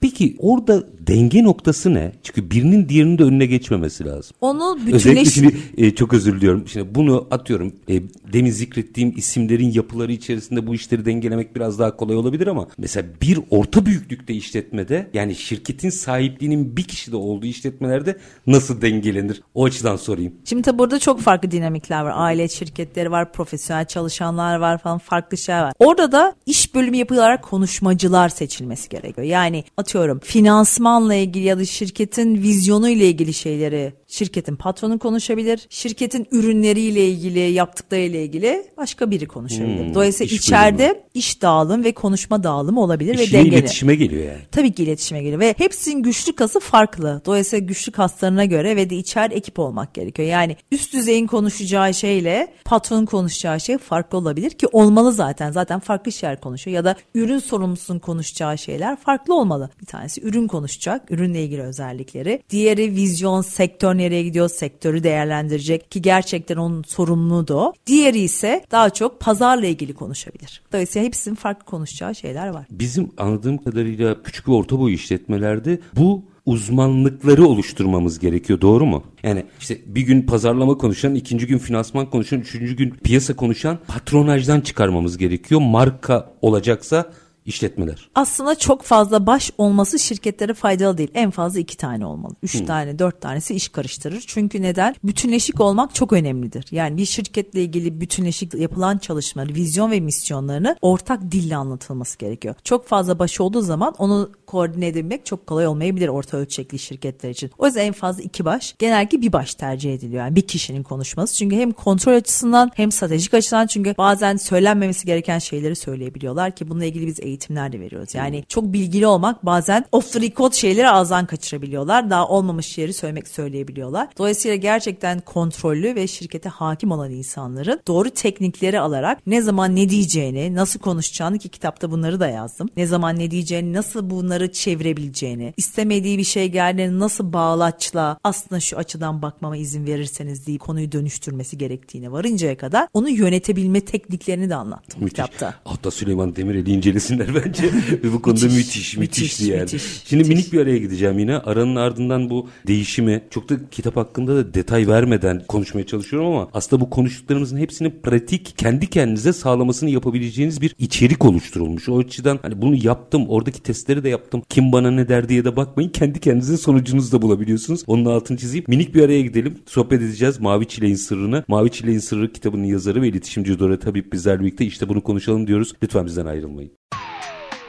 Peki 0.02 0.36
orada 0.40 0.84
denge 1.08 1.44
noktası 1.44 1.94
ne? 1.94 2.12
Çünkü 2.24 2.52
birinin 2.52 2.90
diğerinin 2.90 3.18
de 3.18 3.24
önüne 3.24 3.46
geçmemesi 3.46 4.06
lazım. 4.06 4.36
Onu 4.42 4.78
Özellikle 4.94 4.98
bütünleş... 4.98 5.34
şimdi 5.34 5.58
e, 5.78 5.96
çok 5.96 6.14
özür 6.14 6.36
diliyorum. 6.36 6.68
Şimdi 6.68 6.96
bunu 6.96 7.28
atıyorum. 7.32 7.74
E, 7.90 8.02
demin 8.34 8.52
zikrettiğim 8.52 9.14
isimlerin 9.18 9.72
yapıları 9.72 10.12
içerisinde 10.12 10.68
bu 10.68 10.76
işleri 10.76 11.06
dengelemek 11.06 11.56
biraz 11.56 11.80
daha 11.80 11.98
kolay 11.98 12.16
olabilir 12.16 12.48
ama 12.48 12.68
mesela 12.78 13.08
bir 13.22 13.40
orta 13.50 13.86
büyüklükte 13.86 14.34
işletmede 14.34 15.10
yani 15.14 15.36
şirketin 15.36 15.90
sahipliğinin 15.90 16.78
bir 16.78 16.84
kişide 16.84 17.16
olduğu 17.16 17.46
işletmelerde 17.46 18.18
nasıl 18.48 18.82
dengelenir? 18.82 19.42
O 19.56 19.66
açıdan 19.66 19.96
sorayım. 19.96 20.34
Şimdi 20.46 20.62
tabi 20.62 20.80
burada 20.80 21.00
çok 21.00 21.22
farklı 21.22 21.52
dinamikler 21.52 22.02
var. 22.02 22.14
Aile 22.16 22.48
şirketleri 22.48 23.12
var, 23.12 23.32
profesyonel 23.32 23.86
çalışanlar 23.86 24.56
var 24.56 24.78
falan 24.78 24.98
farklı 24.98 25.38
şeyler 25.38 25.62
var. 25.62 25.74
Orada 25.80 26.12
da 26.12 26.36
iş 26.46 26.76
bölümü 26.76 26.98
yapılarak 26.98 27.44
konuşmacılar 27.44 28.30
seçilmesi 28.30 28.90
gerekiyor. 28.90 29.28
Yani 29.28 29.64
atıyorum 29.88 30.20
finansmanla 30.20 31.16
ilgili 31.16 31.46
ya 31.46 31.58
da 31.60 31.66
şirketin 31.66 32.42
vizyonu 32.42 32.90
ile 32.90 33.08
ilgili 33.08 33.34
şeyleri 33.34 33.94
Şirketin 34.08 34.56
patronu 34.56 35.00
konuşabilir. 35.00 35.68
Şirketin 35.70 36.28
ürünleriyle 36.32 37.08
ilgili, 37.10 37.40
yaptıklarıyla 37.40 38.20
ilgili 38.20 38.64
başka 38.78 39.12
biri 39.12 39.28
konuşabilir. 39.28 39.86
Hmm, 39.86 39.94
Dolayısıyla 39.96 40.36
iş 40.36 40.42
içeride 40.42 40.84
bölümü. 40.90 41.00
iş 41.14 41.42
dağılım 41.42 41.84
ve 41.84 41.92
konuşma 41.92 42.44
dağılımı 42.44 42.82
olabilir 42.82 43.18
ve 43.18 43.24
İşine 43.24 43.40
dengeli. 43.40 43.56
iletişime 43.56 43.96
geliyor 43.96 44.24
yani. 44.26 44.42
Tabii 44.52 44.72
ki 44.72 44.84
iletişime 44.84 45.22
geliyor 45.22 45.40
ve 45.40 45.56
hepsinin 45.58 46.04
güçlü 46.04 46.34
kası 46.36 46.60
farklı. 46.60 47.22
Dolayısıyla 47.26 47.66
güçlü 47.66 47.92
kaslarına 47.92 48.46
göre 48.46 48.76
ve 48.76 48.90
de 48.90 48.96
içeride 48.96 49.36
ekip 49.36 49.60
olmak 49.60 49.94
gerekiyor. 49.94 50.28
Yani 50.28 50.56
üst 50.72 50.94
düzeyin 50.94 51.28
konuşacağı 51.28 51.94
şeyle 51.94 52.54
patronun 52.66 53.06
konuşacağı 53.06 53.60
şey 53.60 53.78
farklı 53.78 54.18
olabilir 54.18 54.52
ki 54.52 54.68
olmalı 54.72 55.14
zaten. 55.14 55.52
Zaten 55.52 55.80
farklı 55.80 56.12
şeyler 56.12 56.42
konuşuyor 56.42 56.76
ya 56.76 56.86
da 56.86 56.96
ürün 57.16 57.40
sorumlusunun 57.40 58.00
konuşacağı 58.00 58.58
şeyler 58.58 58.96
farklı 58.96 59.34
olmalı. 59.36 59.70
Bir 59.82 59.86
tanesi 59.86 60.22
ürün 60.22 60.48
konuşacak, 60.48 61.12
ürünle 61.12 61.44
ilgili 61.44 61.62
özellikleri. 61.62 62.44
Diğeri 62.50 62.96
vizyon, 62.96 63.42
sektör 63.42 63.97
nereye 63.98 64.24
gidiyor, 64.24 64.50
sektörü 64.50 65.04
değerlendirecek 65.04 65.92
ki 65.92 66.02
gerçekten 66.02 66.58
onun 66.58 66.84
sorumluluğu 66.84 67.48
da 67.48 67.58
o. 67.58 67.74
Diğeri 67.88 68.20
ise 68.20 68.66
daha 68.72 68.90
çok 68.90 69.20
pazarla 69.20 69.66
ilgili 69.66 69.94
konuşabilir. 69.94 70.62
Dolayısıyla 70.74 71.06
hepsinin 71.06 71.36
farklı 71.36 71.66
konuşacağı 71.66 72.16
şeyler 72.16 72.48
var. 72.48 72.66
Bizim 72.72 73.12
anladığım 73.18 73.58
kadarıyla 73.58 74.24
küçük 74.24 74.48
ve 74.48 74.52
orta 74.52 74.80
boy 74.80 74.94
işletmelerde 74.94 75.80
bu 75.96 76.24
uzmanlıkları 76.46 77.46
oluşturmamız 77.46 78.20
gerekiyor 78.20 78.62
doğru 78.62 78.86
mu? 78.86 79.04
Yani 79.24 79.46
işte 79.60 79.78
bir 79.86 80.02
gün 80.02 80.22
pazarlama 80.22 80.78
konuşan, 80.78 81.16
ikinci 81.16 81.48
gün 81.48 81.58
finansman 81.58 82.10
konuşan, 82.10 82.40
üçüncü 82.40 82.76
gün 82.76 82.90
piyasa 82.90 83.36
konuşan 83.36 83.80
patronajdan 83.88 84.62
çıkarmamız 84.62 85.18
gerekiyor. 85.18 85.62
Marka 85.62 86.34
olacaksa 86.42 87.12
işletmeler. 87.48 88.10
Aslında 88.16 88.56
çok 88.56 88.84
fazla 88.84 89.26
baş 89.26 89.52
olması 89.58 90.00
şirketlere 90.00 90.54
faydalı 90.54 90.98
değil. 90.98 91.12
En 91.14 91.32
fazla 91.32 91.60
iki 91.60 91.78
tane 91.78 92.06
olmalı. 92.06 92.34
Üç 92.44 92.66
tane, 92.66 93.00
dört 93.00 93.22
tanesi 93.22 93.56
iş 93.56 93.70
karıştırır. 93.70 94.24
Çünkü 94.28 94.62
neden? 94.62 94.96
Bütünleşik 95.04 95.62
olmak 95.62 95.96
çok 95.96 96.14
önemlidir. 96.14 96.66
Yani 96.72 96.98
bir 96.98 97.06
şirketle 97.06 97.64
ilgili 97.64 98.02
bütünleşik 98.02 98.54
yapılan 98.54 98.98
çalışmaları, 98.98 99.54
vizyon 99.54 99.92
ve 99.92 100.00
misyonlarını 100.00 100.76
ortak 100.82 101.32
dille 101.32 101.56
anlatılması 101.56 102.18
gerekiyor. 102.18 102.56
Çok 102.64 102.88
fazla 102.88 103.20
baş 103.20 103.42
olduğu 103.42 103.62
zaman 103.62 103.94
onu 103.98 104.32
koordine 104.48 104.88
edebilmek 104.88 105.26
çok 105.26 105.48
kolay 105.48 105.68
olmayabilir 105.68 106.08
orta 106.08 106.38
ölçekli 106.38 106.80
şirketler 106.80 107.30
için. 107.30 107.52
O 107.58 107.66
yüzden 107.66 107.86
en 107.86 107.94
fazla 107.94 108.24
iki 108.24 108.46
baş, 108.46 108.76
genellikle 108.80 109.22
bir 109.22 109.34
baş 109.34 109.56
tercih 109.56 109.94
ediliyor. 109.94 110.24
Yani 110.24 110.36
bir 110.36 110.42
kişinin 110.42 110.84
konuşması. 110.84 111.36
Çünkü 111.36 111.56
hem 111.56 111.72
kontrol 111.72 112.14
açısından 112.14 112.72
hem 112.76 112.92
stratejik 112.92 113.34
açıdan 113.34 113.68
çünkü 113.68 113.96
bazen 113.98 114.38
söylenmemesi 114.38 115.06
gereken 115.06 115.40
şeyleri 115.40 115.76
söyleyebiliyorlar 115.76 116.56
ki 116.56 116.70
bununla 116.70 116.86
ilgili 116.86 117.08
biz 117.08 117.20
eğitimler 117.20 117.72
de 117.72 117.80
veriyoruz. 117.80 118.16
Yani 118.16 118.44
çok 118.48 118.74
bilgili 118.74 119.08
olmak 119.08 119.46
bazen 119.46 119.86
off 119.92 120.14
the 120.14 120.22
record 120.22 120.54
şeyleri 120.54 120.90
ağızdan 120.90 121.26
kaçırabiliyorlar. 121.26 122.10
Daha 122.10 122.28
olmamış 122.28 122.66
şeyleri 122.66 122.94
söylemek 122.94 123.28
söyleyebiliyorlar. 123.28 124.08
Dolayısıyla 124.18 124.56
gerçekten 124.58 125.20
kontrollü 125.20 125.96
ve 125.96 126.08
şirkete 126.08 126.50
hakim 126.50 126.92
olan 126.92 127.12
insanların 127.12 127.82
doğru 127.88 128.10
teknikleri 128.10 128.80
alarak 128.80 129.28
ne 129.28 129.42
zaman 129.42 129.76
ne 129.76 129.90
diyeceğini, 129.90 130.56
nasıl 130.56 130.80
konuşacağını 130.80 131.40
ki 131.40 131.50
kitapta 131.50 131.92
bunları 131.92 132.20
da 132.20 132.28
yazdım. 132.28 132.70
Ne 132.78 132.86
zaman 132.86 133.20
ne 133.20 133.32
diyeceğini, 133.32 133.74
nasıl 133.74 134.10
bunları 134.10 134.37
çevirebileceğini, 134.52 135.54
istemediği 135.58 136.18
bir 136.18 136.24
şey 136.24 136.48
geldiğinde 136.52 137.00
nasıl 137.00 137.34
bağlaçla 137.34 138.18
aslında 138.24 138.60
şu 138.60 138.78
açıdan 138.78 139.22
bakmama 139.22 139.58
izin 139.58 139.86
verirseniz 139.86 140.48
diye 140.48 140.58
konuyu 140.58 140.92
dönüştürmesi 140.92 141.58
gerektiğine 141.58 142.12
varıncaya 142.12 142.58
kadar 142.58 142.88
onu 142.94 143.10
yönetebilme 143.10 143.82
tekniklerini 143.82 144.50
de 144.50 144.56
anlattım 144.56 145.04
Müthiş. 145.04 145.10
kitapta. 145.10 145.56
Hatta 145.64 145.92
Süleyman 145.92 146.36
Demirel'i 146.36 146.72
incelesinler 146.72 147.28
bence. 147.46 147.70
Bu 148.14 148.22
konuda 148.22 148.46
Müthiş, 148.46 148.58
müthiş, 148.58 148.98
müthiş, 148.98 149.22
müthiş, 149.22 149.48
yani. 149.50 149.62
müthiş, 149.62 149.82
Şimdi 150.06 150.24
müthiş. 150.24 150.36
minik 150.38 150.54
bir 150.54 150.60
araya 150.62 150.78
gideceğim 150.78 151.20
yine. 151.20 151.38
Aranın 151.38 151.76
ardından 151.76 152.30
bu 152.30 152.48
değişimi 152.68 153.24
çok 153.30 153.50
da 153.50 153.56
kitap 153.72 153.96
hakkında 153.96 154.36
da 154.36 154.54
detay 154.54 154.88
vermeden 154.88 155.44
konuşmaya 155.48 155.86
çalışıyorum 155.86 156.30
ama 156.30 156.50
aslında 156.54 156.82
bu 156.82 156.90
konuştuklarımızın 156.90 157.58
hepsinin 157.58 158.00
pratik 158.04 158.58
kendi 158.58 158.88
kendinize 158.90 159.34
sağlamasını 159.34 159.90
yapabileceğiniz 159.90 160.62
bir 160.62 160.76
içerik 160.80 161.26
oluşturulmuş. 161.26 161.90
O 161.90 162.00
açıdan 162.00 162.40
hani 162.42 162.62
bunu 162.62 162.76
yaptım, 162.76 163.26
oradaki 163.30 163.64
testleri 163.64 164.04
de 164.04 164.10
yaptım. 164.10 164.27
Kim 164.50 164.72
bana 164.72 164.92
ne 164.92 165.10
der 165.10 165.30
diye 165.30 165.46
de 165.46 165.56
bakmayın. 165.56 165.90
Kendi 165.90 166.20
kendinizin 166.20 166.56
sonucunuzu 166.56 167.12
da 167.12 167.22
bulabiliyorsunuz. 167.22 167.84
Onun 167.88 168.06
altını 168.06 168.38
çizeyim. 168.38 168.66
Minik 168.68 168.96
bir 168.96 169.04
araya 169.04 169.22
gidelim. 169.22 169.58
Sohbet 169.66 170.02
edeceğiz. 170.02 170.40
Mavi 170.40 170.68
Çileğin 170.68 170.96
Sırrını. 170.96 171.44
Mavi 171.48 171.72
Çileğin 171.72 172.00
Sırrı 172.00 172.34
kitabının 172.34 172.64
yazarı 172.64 173.02
ve 173.02 173.08
iletişimci 173.08 173.60
Dora 173.60 173.80
Tabip 173.80 174.14
bizlerle 174.14 174.40
birlikte. 174.40 174.66
İşte 174.66 174.90
bunu 174.90 175.02
konuşalım 175.02 175.48
diyoruz. 175.48 175.74
Lütfen 175.84 176.06
bizden 176.06 176.26
ayrılmayın. 176.26 176.72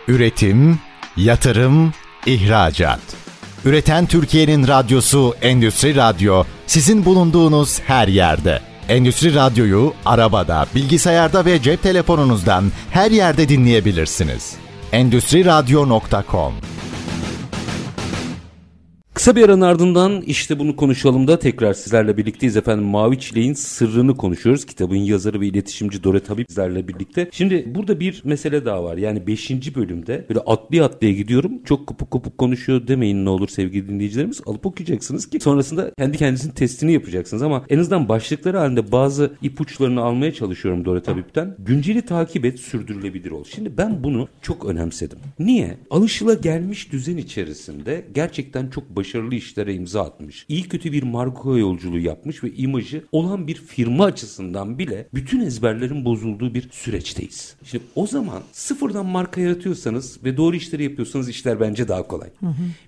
Üretim, 0.08 0.78
yatırım, 1.16 1.92
ihracat. 2.26 3.00
Üreten 3.64 4.06
Türkiye'nin 4.06 4.66
radyosu 4.66 5.34
Endüstri 5.42 5.96
Radyo 5.96 6.44
sizin 6.66 7.04
bulunduğunuz 7.04 7.80
her 7.80 8.08
yerde. 8.08 8.60
Endüstri 8.88 9.34
Radyo'yu 9.34 9.92
arabada, 10.04 10.66
bilgisayarda 10.74 11.44
ve 11.44 11.62
cep 11.62 11.82
telefonunuzdan 11.82 12.64
her 12.90 13.10
yerde 13.10 13.48
dinleyebilirsiniz. 13.48 14.56
Endüstri 14.92 15.44
Radyo.com 15.44 16.52
Kısa 19.18 19.36
bir 19.36 19.44
aranın 19.44 19.60
ardından 19.60 20.22
işte 20.22 20.58
bunu 20.58 20.76
konuşalım 20.76 21.28
da 21.28 21.38
tekrar 21.38 21.74
sizlerle 21.74 22.16
birlikteyiz 22.16 22.56
efendim. 22.56 22.84
Mavi 22.84 23.20
Çileğin 23.20 23.54
sırrını 23.54 24.16
konuşuyoruz. 24.16 24.66
Kitabın 24.66 24.96
yazarı 24.96 25.40
ve 25.40 25.46
iletişimci 25.46 26.04
Dore 26.04 26.20
Tabip 26.20 26.48
bizlerle 26.48 26.88
birlikte. 26.88 27.28
Şimdi 27.32 27.74
burada 27.74 28.00
bir 28.00 28.22
mesele 28.24 28.64
daha 28.64 28.84
var. 28.84 28.96
Yani 28.96 29.26
5. 29.26 29.76
bölümde 29.76 30.26
böyle 30.28 30.40
atlaya 30.40 30.84
atlaya 30.84 31.12
gidiyorum. 31.12 31.52
Çok 31.64 31.86
kopuk 31.86 32.10
kopuk 32.10 32.38
konuşuyor 32.38 32.88
demeyin 32.88 33.24
ne 33.24 33.30
olur 33.30 33.48
sevgili 33.48 33.88
dinleyicilerimiz. 33.88 34.40
Alıp 34.46 34.66
okuyacaksınız 34.66 35.30
ki 35.30 35.40
sonrasında 35.40 35.92
kendi 35.98 36.18
kendinizin 36.18 36.50
testini 36.50 36.92
yapacaksınız. 36.92 37.42
Ama 37.42 37.64
en 37.68 37.78
azından 37.78 38.08
başlıkları 38.08 38.58
halinde 38.58 38.92
bazı 38.92 39.32
ipuçlarını 39.42 40.00
almaya 40.00 40.34
çalışıyorum 40.34 40.84
Dore 40.84 41.02
Tabip'ten. 41.02 41.56
Günceli 41.58 42.02
takip 42.02 42.44
et 42.44 42.60
sürdürülebilir 42.60 43.30
ol. 43.30 43.44
Şimdi 43.54 43.76
ben 43.78 44.04
bunu 44.04 44.28
çok 44.42 44.64
önemsedim. 44.64 45.18
Niye? 45.38 45.76
Alışıla 45.90 46.34
gelmiş 46.34 46.92
düzen 46.92 47.16
içerisinde 47.16 48.04
gerçekten 48.14 48.70
çok 48.70 48.96
başarılı 49.08 49.34
işlere 49.34 49.74
imza 49.74 50.02
atmış. 50.02 50.46
İyi 50.48 50.62
kötü 50.62 50.92
bir 50.92 51.02
marka 51.02 51.50
yolculuğu 51.50 51.98
yapmış 51.98 52.44
ve 52.44 52.52
imajı 52.52 53.04
olan 53.12 53.46
bir 53.46 53.54
firma 53.54 54.04
açısından 54.04 54.78
bile 54.78 55.08
bütün 55.14 55.40
ezberlerin 55.40 56.04
bozulduğu 56.04 56.54
bir 56.54 56.68
süreçteyiz. 56.70 57.56
Şimdi 57.64 57.84
o 57.94 58.06
zaman 58.06 58.42
sıfırdan 58.52 59.06
marka 59.06 59.40
yaratıyorsanız 59.40 60.24
ve 60.24 60.36
doğru 60.36 60.56
işleri 60.56 60.82
yapıyorsanız 60.82 61.28
işler 61.28 61.60
bence 61.60 61.88
daha 61.88 62.02
kolay. 62.02 62.28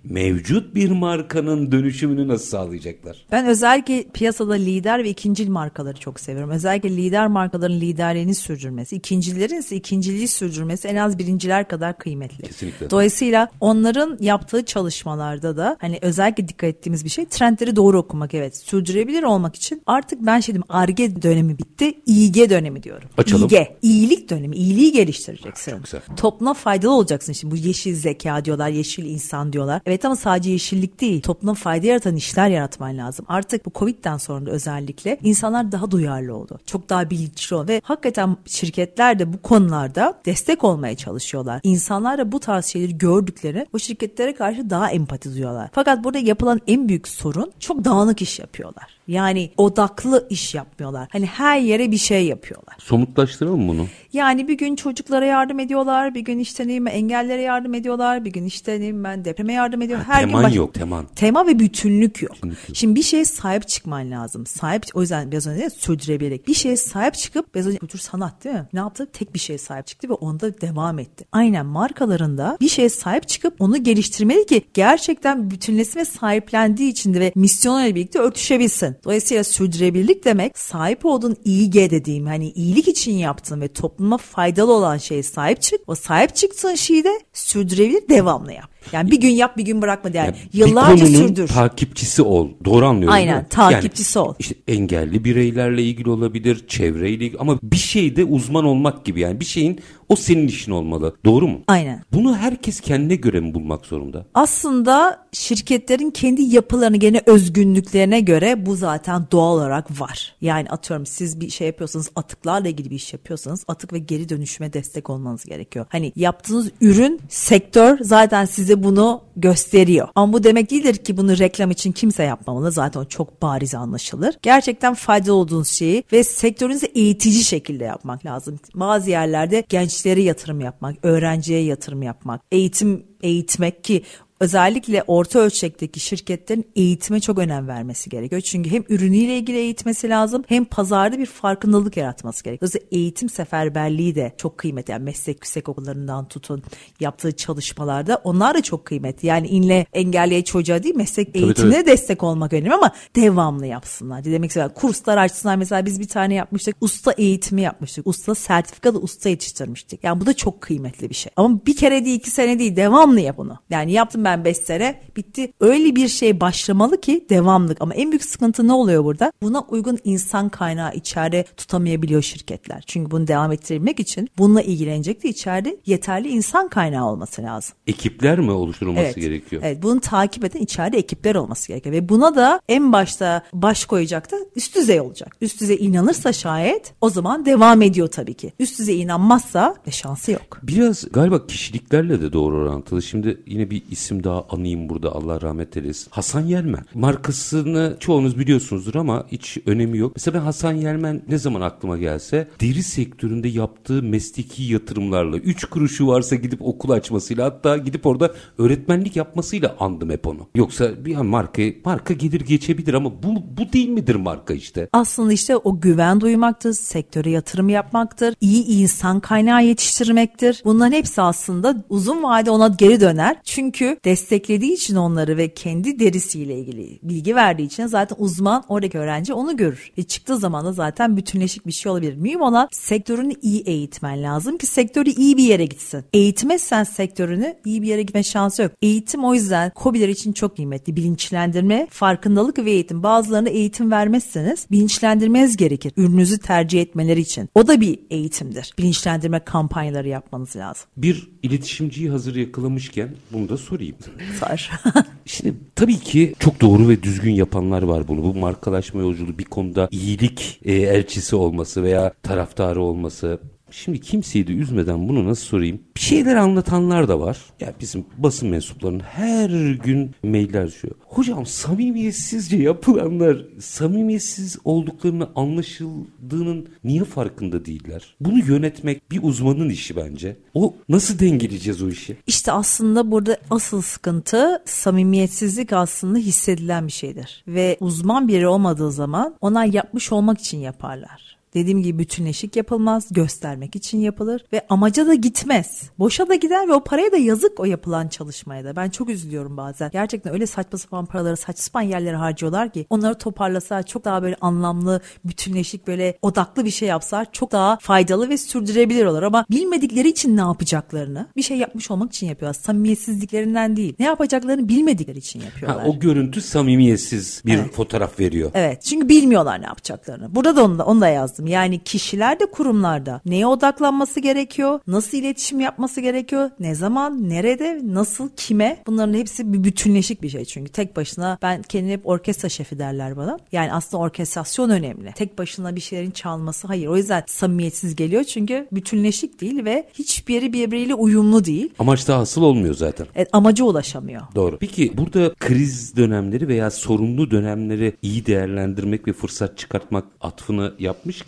Mevcut 0.04 0.74
bir 0.74 0.90
markanın 0.90 1.72
dönüşümünü 1.72 2.28
nasıl 2.28 2.46
sağlayacaklar? 2.46 3.26
Ben 3.32 3.46
özellikle 3.46 4.04
piyasada 4.14 4.54
lider 4.54 5.04
ve 5.04 5.10
ikincil 5.10 5.48
markaları 5.48 6.00
çok 6.00 6.20
seviyorum. 6.20 6.50
Özellikle 6.50 6.96
lider 6.96 7.26
markaların 7.26 7.80
liderliğini 7.80 8.34
sürdürmesi, 8.34 8.96
ikincilerin 8.96 9.58
ise 9.58 9.76
ikinciliği 9.76 10.28
sürdürmesi 10.28 10.88
en 10.88 10.96
az 10.96 11.18
birinciler 11.18 11.68
kadar 11.68 11.98
kıymetli. 11.98 12.44
Kesinlikle. 12.44 12.90
Dolayısıyla 12.90 13.48
onların 13.60 14.18
yaptığı 14.20 14.64
çalışmalarda 14.64 15.56
da 15.56 15.76
hani 15.80 15.98
özellikle 16.10 16.48
dikkat 16.48 16.70
ettiğimiz 16.70 17.04
bir 17.04 17.10
şey 17.10 17.26
trendleri 17.26 17.76
doğru 17.76 17.98
okumak 17.98 18.34
evet. 18.34 18.56
Sürdürebilir 18.56 19.22
olmak 19.22 19.56
için 19.56 19.82
artık 19.86 20.26
ben 20.26 20.40
şey 20.40 20.54
dedim 20.54 20.64
ARGE 20.68 21.22
dönemi 21.22 21.58
bitti. 21.58 21.94
İG 22.06 22.50
dönemi 22.50 22.82
diyorum. 22.82 23.08
Açalım. 23.18 23.46
İG. 23.46 23.66
iyilik 23.82 24.30
dönemi. 24.30 24.56
İyiliği 24.56 24.92
geliştireceksin. 24.92 25.70
Çok 25.70 25.84
güzel. 25.84 26.00
Topluma 26.16 26.54
faydalı 26.54 26.92
olacaksın. 26.92 27.32
Şimdi 27.32 27.54
bu 27.54 27.56
yeşil 27.56 27.94
zeka 27.94 28.44
diyorlar, 28.44 28.68
yeşil 28.68 29.04
insan 29.04 29.52
diyorlar. 29.52 29.82
Evet 29.86 30.04
ama 30.04 30.16
sadece 30.16 30.50
yeşillik 30.50 31.00
değil. 31.00 31.22
Topluma 31.22 31.54
fayda 31.54 31.86
yaratan 31.86 32.16
işler 32.16 32.48
yaratman 32.48 32.98
lazım. 32.98 33.26
Artık 33.28 33.66
bu 33.66 33.70
Covid'den 33.74 34.16
sonra 34.16 34.46
da 34.46 34.50
özellikle 34.50 35.18
insanlar 35.22 35.72
daha 35.72 35.90
duyarlı 35.90 36.36
oldu. 36.36 36.58
Çok 36.66 36.88
daha 36.88 37.10
bilinçli 37.10 37.56
oldu 37.56 37.68
ve 37.68 37.80
hakikaten 37.84 38.36
şirketler 38.46 39.18
de 39.18 39.32
bu 39.32 39.42
konularda 39.42 40.20
destek 40.26 40.64
olmaya 40.64 40.96
çalışıyorlar. 40.96 41.60
İnsanlar 41.62 42.18
da 42.18 42.32
bu 42.32 42.40
tarz 42.40 42.66
şeyleri 42.66 42.98
gördükleri 42.98 43.66
o 43.72 43.78
şirketlere 43.78 44.34
karşı 44.34 44.70
daha 44.70 44.90
empati 44.90 45.30
duyuyorlar. 45.32 45.70
Fakat 45.72 45.99
burada 46.04 46.18
yapılan 46.18 46.60
en 46.66 46.88
büyük 46.88 47.08
sorun 47.08 47.52
çok 47.60 47.84
dağınık 47.84 48.22
iş 48.22 48.38
yapıyorlar. 48.38 49.00
Yani 49.08 49.50
odaklı 49.56 50.26
iş 50.30 50.54
yapmıyorlar. 50.54 51.08
Hani 51.12 51.26
her 51.26 51.58
yere 51.60 51.90
bir 51.90 51.96
şey 51.98 52.26
yapıyorlar. 52.26 52.74
Somutlaştıralım 52.78 53.68
bunu. 53.68 53.86
Yani 54.12 54.48
bir 54.48 54.58
gün 54.58 54.76
çocuklara 54.76 55.24
yardım 55.24 55.58
ediyorlar, 55.60 56.14
bir 56.14 56.20
gün 56.20 56.38
işte 56.38 56.68
neyim 56.68 56.86
engellere 56.86 57.42
yardım 57.42 57.74
ediyorlar, 57.74 58.24
bir 58.24 58.32
gün 58.32 58.44
işte 58.44 58.80
neyim 58.80 59.04
ben 59.04 59.24
depreme 59.24 59.52
yardım 59.52 59.82
ediyor. 59.82 60.00
Her 60.06 60.20
gün 60.20 60.28
teman 60.28 60.44
baş- 60.44 60.54
yok, 60.54 60.74
teman. 60.74 61.06
Tema 61.16 61.46
ve 61.46 61.58
bütünlük 61.58 62.22
yok. 62.22 62.34
Bütünlük 62.34 62.68
yok. 62.68 62.76
Şimdi 62.76 62.94
bir 62.94 63.02
şeye 63.02 63.24
sahip 63.24 63.68
çıkman 63.68 64.10
lazım. 64.10 64.46
Sahip 64.46 64.86
o 64.94 65.00
yüzden 65.00 65.32
biraz 65.32 65.46
önce 65.46 65.70
sürdürebilerek 65.70 66.46
bir 66.48 66.54
şeye 66.54 66.76
sahip 66.76 67.14
çıkıp 67.14 67.54
biraz 67.54 67.66
önce 67.66 67.78
kültür 67.78 67.98
sanat 67.98 68.44
değil 68.44 68.54
mi? 68.54 68.66
Ne 68.72 68.80
yaptı? 68.80 69.06
Tek 69.12 69.34
bir 69.34 69.38
şeye 69.38 69.58
sahip 69.58 69.86
çıktı 69.86 70.08
ve 70.08 70.12
onda 70.12 70.60
devam 70.60 70.98
etti. 70.98 71.24
Aynen 71.32 71.66
markalarında 71.66 72.56
bir 72.60 72.68
şeye 72.68 72.88
sahip 72.88 73.28
çıkıp 73.28 73.60
onu 73.60 73.84
geliştirmeli 73.84 74.46
ki 74.46 74.62
gerçekten 74.74 75.50
bütünleşme 75.90 76.00
ve 76.00 76.04
sahiplendiği 76.04 76.90
için 76.90 77.14
de 77.14 77.20
ve 77.20 77.32
misyonuyla 77.34 77.94
birlikte 77.94 78.18
örtüşebilsin. 78.18 78.96
Dolayısıyla 79.04 79.44
sürdürülebilirlik 79.44 80.24
demek 80.24 80.58
sahip 80.58 81.06
olduğun 81.06 81.36
iyi 81.44 81.70
dediğim 81.90 82.26
hani 82.26 82.50
iyilik 82.50 82.88
için 82.88 83.12
yaptığın 83.12 83.60
ve 83.60 83.68
topluma 83.68 84.18
faydalı 84.18 84.72
olan 84.72 84.98
şeye 84.98 85.22
sahip 85.22 85.62
çık. 85.62 85.80
O 85.86 85.94
sahip 85.94 86.34
çıktığın 86.34 86.74
şeyi 86.74 87.04
de 87.04 87.20
sürdürebilir 87.32 88.08
devamlı 88.08 88.52
yap. 88.52 88.70
Yani 88.92 89.10
bir 89.10 89.20
gün 89.20 89.28
yap 89.28 89.56
bir 89.56 89.64
gün 89.64 89.82
bırakma 89.82 90.10
yani. 90.14 90.26
Yani 90.26 90.36
Yıllarca 90.52 91.06
bir 91.06 91.14
sürdür. 91.14 91.48
takipçisi 91.48 92.22
ol. 92.22 92.48
Doğru 92.64 92.86
anlıyorum 92.86 93.14
Aynen, 93.14 93.48
takipçisi 93.48 94.18
yani, 94.18 94.28
ol. 94.28 94.34
İşte 94.38 94.54
engelli 94.68 95.24
bireylerle 95.24 95.82
ilgili 95.82 96.10
olabilir, 96.10 96.64
çevreyle 96.68 97.24
ilgili 97.24 97.38
ama 97.38 97.58
bir 97.62 97.76
şeyde 97.76 98.24
uzman 98.24 98.64
olmak 98.64 99.04
gibi 99.04 99.20
yani 99.20 99.40
bir 99.40 99.44
şeyin 99.44 99.80
o 100.08 100.16
senin 100.16 100.48
işin 100.48 100.72
olmalı. 100.72 101.16
Doğru 101.24 101.48
mu? 101.48 101.60
Aynen. 101.68 102.04
Bunu 102.12 102.36
herkes 102.36 102.80
kendine 102.80 103.14
göre 103.14 103.40
mi 103.40 103.54
bulmak 103.54 103.86
zorunda? 103.86 104.26
Aslında 104.34 105.26
şirketlerin 105.32 106.10
kendi 106.10 106.42
yapılarını 106.42 106.96
gene 106.96 107.22
özgünlüklerine 107.26 108.20
göre 108.20 108.66
bu 108.66 108.76
zaten 108.76 109.26
doğal 109.32 109.54
olarak 109.56 110.00
var. 110.00 110.34
Yani 110.40 110.70
atıyorum 110.70 111.06
siz 111.06 111.40
bir 111.40 111.50
şey 111.50 111.66
yapıyorsanız 111.66 112.10
atıklarla 112.16 112.68
ilgili 112.68 112.90
bir 112.90 112.96
iş 112.96 113.12
yapıyorsanız 113.12 113.64
atık 113.68 113.92
ve 113.92 113.98
geri 113.98 114.28
dönüşüme 114.28 114.72
destek 114.72 115.10
olmanız 115.10 115.44
gerekiyor. 115.44 115.86
Hani 115.88 116.12
yaptığınız 116.16 116.70
ürün 116.80 117.20
sektör 117.28 117.98
zaten 118.00 118.44
size 118.70 118.82
bunu 118.82 119.22
gösteriyor. 119.36 120.08
Ama 120.14 120.32
bu 120.32 120.44
demek 120.44 120.70
değildir 120.70 120.94
ki 120.94 121.16
bunu 121.16 121.38
reklam 121.38 121.70
için 121.70 121.92
kimse 121.92 122.22
yapmamalı. 122.22 122.72
Zaten 122.72 123.00
o 123.00 123.04
çok 123.04 123.42
bariz 123.42 123.74
anlaşılır. 123.74 124.34
Gerçekten 124.42 124.94
faydalı 124.94 125.34
olduğunuz 125.34 125.68
şeyi 125.68 126.04
ve 126.12 126.24
sektörünüzü 126.24 126.86
eğitici 126.86 127.44
şekilde 127.44 127.84
yapmak 127.84 128.26
lazım. 128.26 128.58
Bazı 128.74 129.10
yerlerde 129.10 129.64
gençlere 129.68 130.22
yatırım 130.22 130.60
yapmak, 130.60 130.96
öğrenciye 131.02 131.62
yatırım 131.62 132.02
yapmak, 132.02 132.40
eğitim 132.52 133.06
eğitmek 133.22 133.84
ki 133.84 134.02
özellikle 134.40 135.02
orta 135.06 135.38
ölçekteki 135.38 136.00
şirketlerin 136.00 136.70
eğitime 136.76 137.20
çok 137.20 137.38
önem 137.38 137.68
vermesi 137.68 138.10
gerekiyor. 138.10 138.40
Çünkü 138.40 138.70
hem 138.70 138.84
ürünüyle 138.88 139.38
ilgili 139.38 139.56
eğitmesi 139.56 140.08
lazım 140.08 140.44
hem 140.48 140.64
pazarda 140.64 141.18
bir 141.18 141.26
farkındalık 141.26 141.96
yaratması 141.96 142.44
gerekiyor. 142.44 142.60
Dolayısıyla 142.60 142.98
eğitim 142.98 143.28
seferberliği 143.28 144.14
de 144.14 144.32
çok 144.36 144.58
kıymetli. 144.58 144.92
Yani 144.92 145.04
meslek 145.04 145.36
yüksek 145.36 145.68
okullarından 145.68 146.28
tutun 146.28 146.62
yaptığı 147.00 147.36
çalışmalarda 147.36 148.20
onlar 148.24 148.54
da 148.54 148.62
çok 148.62 148.84
kıymetli. 148.84 149.28
Yani 149.28 149.46
inle 149.46 149.86
engelliye 149.92 150.44
çocuğa 150.44 150.82
değil 150.82 150.94
meslek 150.94 151.36
eğitimine 151.36 151.74
tabii. 151.74 151.86
destek 151.86 152.22
olmak 152.22 152.52
önemli 152.52 152.74
ama 152.74 152.92
devamlı 153.16 153.66
yapsınlar. 153.66 154.24
Demek 154.24 154.50
istiyorum 154.50 154.72
kurslar 154.76 155.16
açsınlar. 155.16 155.56
Mesela 155.56 155.86
biz 155.86 156.00
bir 156.00 156.08
tane 156.08 156.34
yapmıştık. 156.34 156.76
Usta 156.80 157.12
eğitimi 157.12 157.62
yapmıştık. 157.62 158.06
Usta 158.06 158.34
sertifikalı 158.34 158.98
usta 158.98 159.28
yetiştirmiştik. 159.28 160.04
Yani 160.04 160.20
bu 160.20 160.26
da 160.26 160.32
çok 160.32 160.60
kıymetli 160.60 161.10
bir 161.10 161.14
şey. 161.14 161.32
Ama 161.36 161.66
bir 161.66 161.76
kere 161.76 162.04
değil 162.04 162.18
iki 162.18 162.30
sene 162.30 162.58
değil 162.58 162.76
devamlı 162.76 163.20
yap 163.20 163.36
bunu. 163.38 163.58
Yani 163.70 163.92
yaptım 163.92 164.24
ben 164.24 164.29
5 164.44 164.56
sene 164.56 165.00
bitti. 165.16 165.52
Öyle 165.60 165.96
bir 165.96 166.08
şey 166.08 166.40
başlamalı 166.40 167.00
ki 167.00 167.26
devamlık. 167.30 167.80
Ama 167.80 167.94
en 167.94 168.10
büyük 168.10 168.24
sıkıntı 168.24 168.68
ne 168.68 168.72
oluyor 168.72 169.04
burada? 169.04 169.32
Buna 169.42 169.60
uygun 169.60 169.98
insan 170.04 170.48
kaynağı 170.48 170.94
içeride 170.94 171.44
tutamayabiliyor 171.56 172.22
şirketler. 172.22 172.82
Çünkü 172.86 173.10
bunu 173.10 173.26
devam 173.26 173.52
ettirmek 173.52 174.00
için 174.00 174.28
bununla 174.38 174.62
ilgilenecek 174.62 175.22
de 175.22 175.28
içeride 175.28 175.76
yeterli 175.86 176.28
insan 176.28 176.68
kaynağı 176.68 177.06
olması 177.06 177.42
lazım. 177.42 177.74
Ekipler 177.86 178.38
mi 178.40 178.50
oluşturulması 178.50 179.04
Evet. 179.04 179.16
gerekiyor? 179.16 179.62
Evet, 179.64 179.82
bunu 179.82 180.00
takip 180.00 180.44
eden 180.44 180.60
içeride 180.60 180.98
ekipler 180.98 181.34
olması 181.34 181.68
gerekiyor 181.68 181.94
ve 181.94 182.08
buna 182.08 182.36
da 182.36 182.60
en 182.68 182.92
başta 182.92 183.42
baş 183.52 183.84
koyacak 183.84 184.32
da 184.32 184.36
üst 184.56 184.76
düzey 184.76 185.00
olacak. 185.00 185.36
Üst 185.40 185.60
düzey 185.60 185.76
inanırsa 185.80 186.32
şayet 186.32 186.94
o 187.00 187.10
zaman 187.10 187.46
devam 187.46 187.82
ediyor 187.82 188.08
tabii 188.08 188.34
ki. 188.34 188.52
Üst 188.58 188.78
düzey 188.78 189.02
inanmazsa 189.02 189.74
e, 189.86 189.90
şansı 189.90 190.32
yok. 190.32 190.58
Biraz 190.62 191.04
galiba 191.12 191.46
kişiliklerle 191.46 192.20
de 192.20 192.32
doğru 192.32 192.56
orantılı. 192.56 193.02
Şimdi 193.02 193.40
yine 193.46 193.70
bir 193.70 193.82
isim 193.90 194.19
daha 194.24 194.46
anayım 194.50 194.88
burada 194.88 195.12
Allah 195.12 195.40
rahmet 195.40 195.76
eylesin. 195.76 196.06
Hasan 196.10 196.40
Yelmen. 196.40 196.84
Markasını 196.94 197.96
çoğunuz 198.00 198.38
biliyorsunuzdur 198.38 198.94
ama 198.94 199.26
hiç 199.32 199.58
önemi 199.66 199.98
yok. 199.98 200.12
Mesela 200.16 200.38
ben 200.38 200.44
Hasan 200.44 200.72
Yelmen 200.72 201.22
ne 201.28 201.38
zaman 201.38 201.60
aklıma 201.60 201.98
gelse 201.98 202.48
deri 202.60 202.82
sektöründe 202.82 203.48
yaptığı 203.48 204.02
mesleki 204.02 204.62
yatırımlarla 204.62 205.36
3 205.36 205.64
kuruşu 205.64 206.06
varsa 206.06 206.36
gidip 206.36 206.62
okul 206.62 206.90
açmasıyla 206.90 207.44
hatta 207.44 207.76
gidip 207.76 208.06
orada 208.06 208.32
öğretmenlik 208.58 209.16
yapmasıyla 209.16 209.76
andım 209.80 210.10
hep 210.10 210.26
onu. 210.26 210.48
Yoksa 210.54 211.04
bir 211.04 211.14
an 211.14 211.26
marka, 211.26 211.62
marka 211.84 212.14
gelir 212.14 212.40
geçebilir 212.40 212.94
ama 212.94 213.22
bu, 213.22 213.34
bu 213.58 213.72
değil 213.72 213.88
midir 213.88 214.14
marka 214.14 214.54
işte? 214.54 214.88
Aslında 214.92 215.32
işte 215.32 215.56
o 215.56 215.80
güven 215.80 216.20
duymaktır, 216.20 216.72
sektöre 216.72 217.30
yatırım 217.30 217.68
yapmaktır, 217.68 218.34
iyi 218.40 218.64
insan 218.66 219.20
kaynağı 219.20 219.64
yetiştirmektir. 219.64 220.62
Bunların 220.64 220.92
hepsi 220.92 221.22
aslında 221.22 221.84
uzun 221.88 222.22
vade 222.22 222.50
ona 222.50 222.68
geri 222.68 223.00
döner. 223.00 223.36
Çünkü 223.44 223.96
desteklediği 224.10 224.72
için 224.72 224.96
onları 224.96 225.36
ve 225.36 225.54
kendi 225.54 225.98
derisiyle 225.98 226.58
ilgili 226.58 226.98
bilgi 227.02 227.34
verdiği 227.34 227.62
için 227.62 227.86
zaten 227.86 228.16
uzman 228.18 228.64
oradaki 228.68 228.98
öğrenci 228.98 229.32
onu 229.32 229.56
görür. 229.56 229.92
Ve 229.98 230.02
çıktığı 230.02 230.36
zaman 230.36 230.64
da 230.64 230.72
zaten 230.72 231.16
bütünleşik 231.16 231.66
bir 231.66 231.72
şey 231.72 231.92
olabilir. 231.92 232.14
Mühim 232.14 232.40
olan 232.40 232.68
sektörünü 232.72 233.32
iyi 233.42 233.62
eğitmen 233.62 234.22
lazım 234.22 234.58
ki 234.58 234.66
sektörü 234.66 235.10
iyi 235.10 235.36
bir 235.36 235.42
yere 235.42 235.64
gitsin. 235.64 236.04
Eğitmezsen 236.12 236.84
sektörünü 236.84 237.56
iyi 237.64 237.82
bir 237.82 237.86
yere 237.86 238.02
gitme 238.02 238.22
şansı 238.22 238.62
yok. 238.62 238.72
Eğitim 238.82 239.24
o 239.24 239.34
yüzden 239.34 239.70
KOBİ'ler 239.70 240.08
için 240.08 240.32
çok 240.32 240.56
kıymetli. 240.56 240.96
Bilinçlendirme, 240.96 241.86
farkındalık 241.90 242.58
ve 242.58 242.70
eğitim. 242.70 243.02
Bazılarına 243.02 243.48
eğitim 243.48 243.90
vermezseniz 243.90 244.66
bilinçlendirmeniz 244.70 245.56
gerekir. 245.56 245.92
Ürününüzü 245.96 246.38
tercih 246.38 246.80
etmeleri 246.80 247.20
için. 247.20 247.48
O 247.54 247.66
da 247.66 247.80
bir 247.80 247.98
eğitimdir. 248.10 248.74
Bilinçlendirme 248.78 249.44
kampanyaları 249.44 250.08
yapmanız 250.08 250.56
lazım. 250.56 250.84
Bir 250.96 251.30
iletişimciyi 251.42 252.10
hazır 252.10 252.34
yakalamışken 252.34 253.10
bunu 253.32 253.48
da 253.48 253.56
sorayım. 253.56 253.96
Sar. 254.40 254.70
Şimdi 255.26 255.54
tabii 255.74 255.98
ki 255.98 256.34
çok 256.38 256.60
doğru 256.60 256.88
ve 256.88 257.02
düzgün 257.02 257.32
yapanlar 257.32 257.82
var 257.82 258.08
bunu. 258.08 258.22
Bu 258.22 258.34
markalaşma 258.34 259.00
yolculuğu 259.00 259.38
bir 259.38 259.44
konuda 259.44 259.88
iyilik 259.90 260.60
e, 260.64 260.72
elçisi 260.72 261.36
olması 261.36 261.82
veya 261.82 262.12
taraftarı 262.22 262.82
olması. 262.82 263.40
Şimdi 263.70 264.00
kimseyi 264.00 264.46
de 264.46 264.52
üzmeden 264.52 265.08
bunu 265.08 265.28
nasıl 265.28 265.44
sorayım? 265.44 265.80
Bir 265.96 266.00
şeyler 266.00 266.36
anlatanlar 266.36 267.08
da 267.08 267.20
var. 267.20 267.38
Ya 267.60 267.74
bizim 267.80 268.04
basın 268.18 268.48
mensuplarının 268.48 269.00
her 269.00 269.74
gün 269.74 270.10
mailler 270.22 270.66
düşüyor. 270.66 270.94
Hocam 271.06 271.46
samimiyetsizce 271.46 272.56
yapılanlar 272.56 273.46
samimiyetsiz 273.58 274.58
olduklarını 274.64 275.28
anlaşıldığının 275.34 276.68
niye 276.84 277.04
farkında 277.04 277.64
değiller? 277.64 278.16
Bunu 278.20 278.38
yönetmek 278.38 279.10
bir 279.10 279.22
uzmanın 279.22 279.68
işi 279.68 279.96
bence. 279.96 280.36
O 280.54 280.74
nasıl 280.88 281.18
dengeleyeceğiz 281.18 281.82
o 281.82 281.88
işi? 281.88 282.16
İşte 282.26 282.52
aslında 282.52 283.10
burada 283.10 283.36
asıl 283.50 283.82
sıkıntı 283.82 284.62
samimiyetsizlik 284.64 285.72
aslında 285.72 286.18
hissedilen 286.18 286.86
bir 286.86 286.92
şeydir. 286.92 287.44
Ve 287.46 287.76
uzman 287.80 288.28
biri 288.28 288.48
olmadığı 288.48 288.92
zaman 288.92 289.34
onlar 289.40 289.64
yapmış 289.64 290.12
olmak 290.12 290.40
için 290.40 290.58
yaparlar. 290.58 291.39
Dediğim 291.54 291.82
gibi 291.82 291.98
bütünleşik 291.98 292.56
yapılmaz, 292.56 293.06
göstermek 293.10 293.76
için 293.76 293.98
yapılır 293.98 294.44
ve 294.52 294.66
amaca 294.68 295.06
da 295.06 295.14
gitmez. 295.14 295.82
Boşa 295.98 296.28
da 296.28 296.34
gider 296.34 296.68
ve 296.68 296.72
o 296.72 296.84
paraya 296.84 297.12
da 297.12 297.16
yazık 297.16 297.60
o 297.60 297.64
yapılan 297.64 298.08
çalışmaya 298.08 298.64
da. 298.64 298.76
Ben 298.76 298.90
çok 298.90 299.08
üzülüyorum 299.08 299.56
bazen. 299.56 299.90
Gerçekten 299.90 300.32
öyle 300.32 300.46
saçma 300.46 300.78
sapan 300.78 301.06
paraları 301.06 301.36
saçma 301.36 301.62
sapan 301.62 301.82
yerlere 301.82 302.16
harcıyorlar 302.16 302.72
ki 302.72 302.86
onları 302.90 303.18
toparlasa 303.18 303.82
çok 303.82 304.04
daha 304.04 304.22
böyle 304.22 304.36
anlamlı, 304.40 305.00
bütünleşik 305.24 305.86
böyle 305.86 306.18
odaklı 306.22 306.64
bir 306.64 306.70
şey 306.70 306.88
yapsalar 306.88 307.26
çok 307.32 307.52
daha 307.52 307.78
faydalı 307.80 308.28
ve 308.28 308.36
sürdürebilir 308.36 309.04
olur 309.04 309.22
ama 309.22 309.44
bilmedikleri 309.50 310.08
için 310.08 310.36
ne 310.36 310.40
yapacaklarını 310.40 311.26
bir 311.36 311.42
şey 311.42 311.56
yapmış 311.56 311.90
olmak 311.90 312.12
için 312.12 312.26
yapıyorlar. 312.26 312.60
Samimiyetsizliklerinden 312.60 313.76
değil. 313.76 313.94
Ne 313.98 314.06
yapacaklarını 314.06 314.68
bilmedikleri 314.68 315.18
için 315.18 315.40
yapıyorlar. 315.40 315.82
Ha, 315.82 315.88
o 315.88 315.98
görüntü 315.98 316.40
samimiyetsiz 316.40 317.42
bir 317.46 317.58
Evet. 317.58 317.74
fotoğraf 317.74 318.20
veriyor. 318.20 318.50
Evet 318.54 318.82
çünkü 318.82 319.08
bilmiyorlar 319.08 319.62
ne 319.62 319.66
yapacaklarını. 319.66 320.34
Burada 320.34 320.56
da 320.56 320.64
onu 320.64 320.78
da, 320.78 320.84
onu 320.84 321.00
da 321.00 321.08
yazdım. 321.08 321.39
Yani 321.46 321.78
kişiler 321.78 322.40
de 322.40 322.46
kurumlarda 322.46 323.20
neye 323.26 323.46
odaklanması 323.46 324.20
gerekiyor? 324.20 324.80
Nasıl 324.86 325.18
iletişim 325.18 325.60
yapması 325.60 326.00
gerekiyor? 326.00 326.50
Ne 326.60 326.74
zaman, 326.74 327.28
nerede, 327.28 327.80
nasıl, 327.84 328.28
kime? 328.36 328.82
Bunların 328.86 329.14
hepsi 329.14 329.52
bir 329.52 329.64
bütünleşik 329.64 330.22
bir 330.22 330.28
şey 330.28 330.44
çünkü. 330.44 330.72
Tek 330.72 330.96
başına 330.96 331.38
ben 331.42 331.62
kendime 331.62 331.92
hep 331.92 332.08
orkestra 332.08 332.48
şefi 332.48 332.78
derler 332.78 333.16
bana. 333.16 333.38
Yani 333.52 333.72
aslında 333.72 334.02
orkestrasyon 334.02 334.70
önemli. 334.70 335.12
Tek 335.12 335.38
başına 335.38 335.76
bir 335.76 335.80
şeylerin 335.80 336.10
çalması 336.10 336.66
hayır. 336.66 336.86
O 336.86 336.96
yüzden 336.96 337.24
samimiyetsiz 337.26 337.96
geliyor 337.96 338.24
çünkü 338.24 338.66
bütünleşik 338.72 339.40
değil 339.40 339.64
ve 339.64 339.88
hiçbiri 339.94 340.52
birbiriyle 340.52 340.94
uyumlu 340.94 341.44
değil. 341.44 341.70
Amaç 341.78 342.08
da 342.08 342.18
hasıl 342.18 342.42
olmuyor 342.42 342.74
zaten. 342.74 343.06
Evet, 343.14 343.28
amaca 343.32 343.64
ulaşamıyor. 343.64 344.22
Doğru. 344.34 344.58
Peki 344.58 344.92
burada 344.96 345.34
kriz 345.34 345.96
dönemleri 345.96 346.48
veya 346.48 346.70
sorunlu 346.70 347.30
dönemleri 347.30 347.96
iyi 348.02 348.26
değerlendirmek 348.26 349.08
ve 349.08 349.12
fırsat 349.12 349.58
çıkartmak 349.58 350.04
atfını 350.20 350.74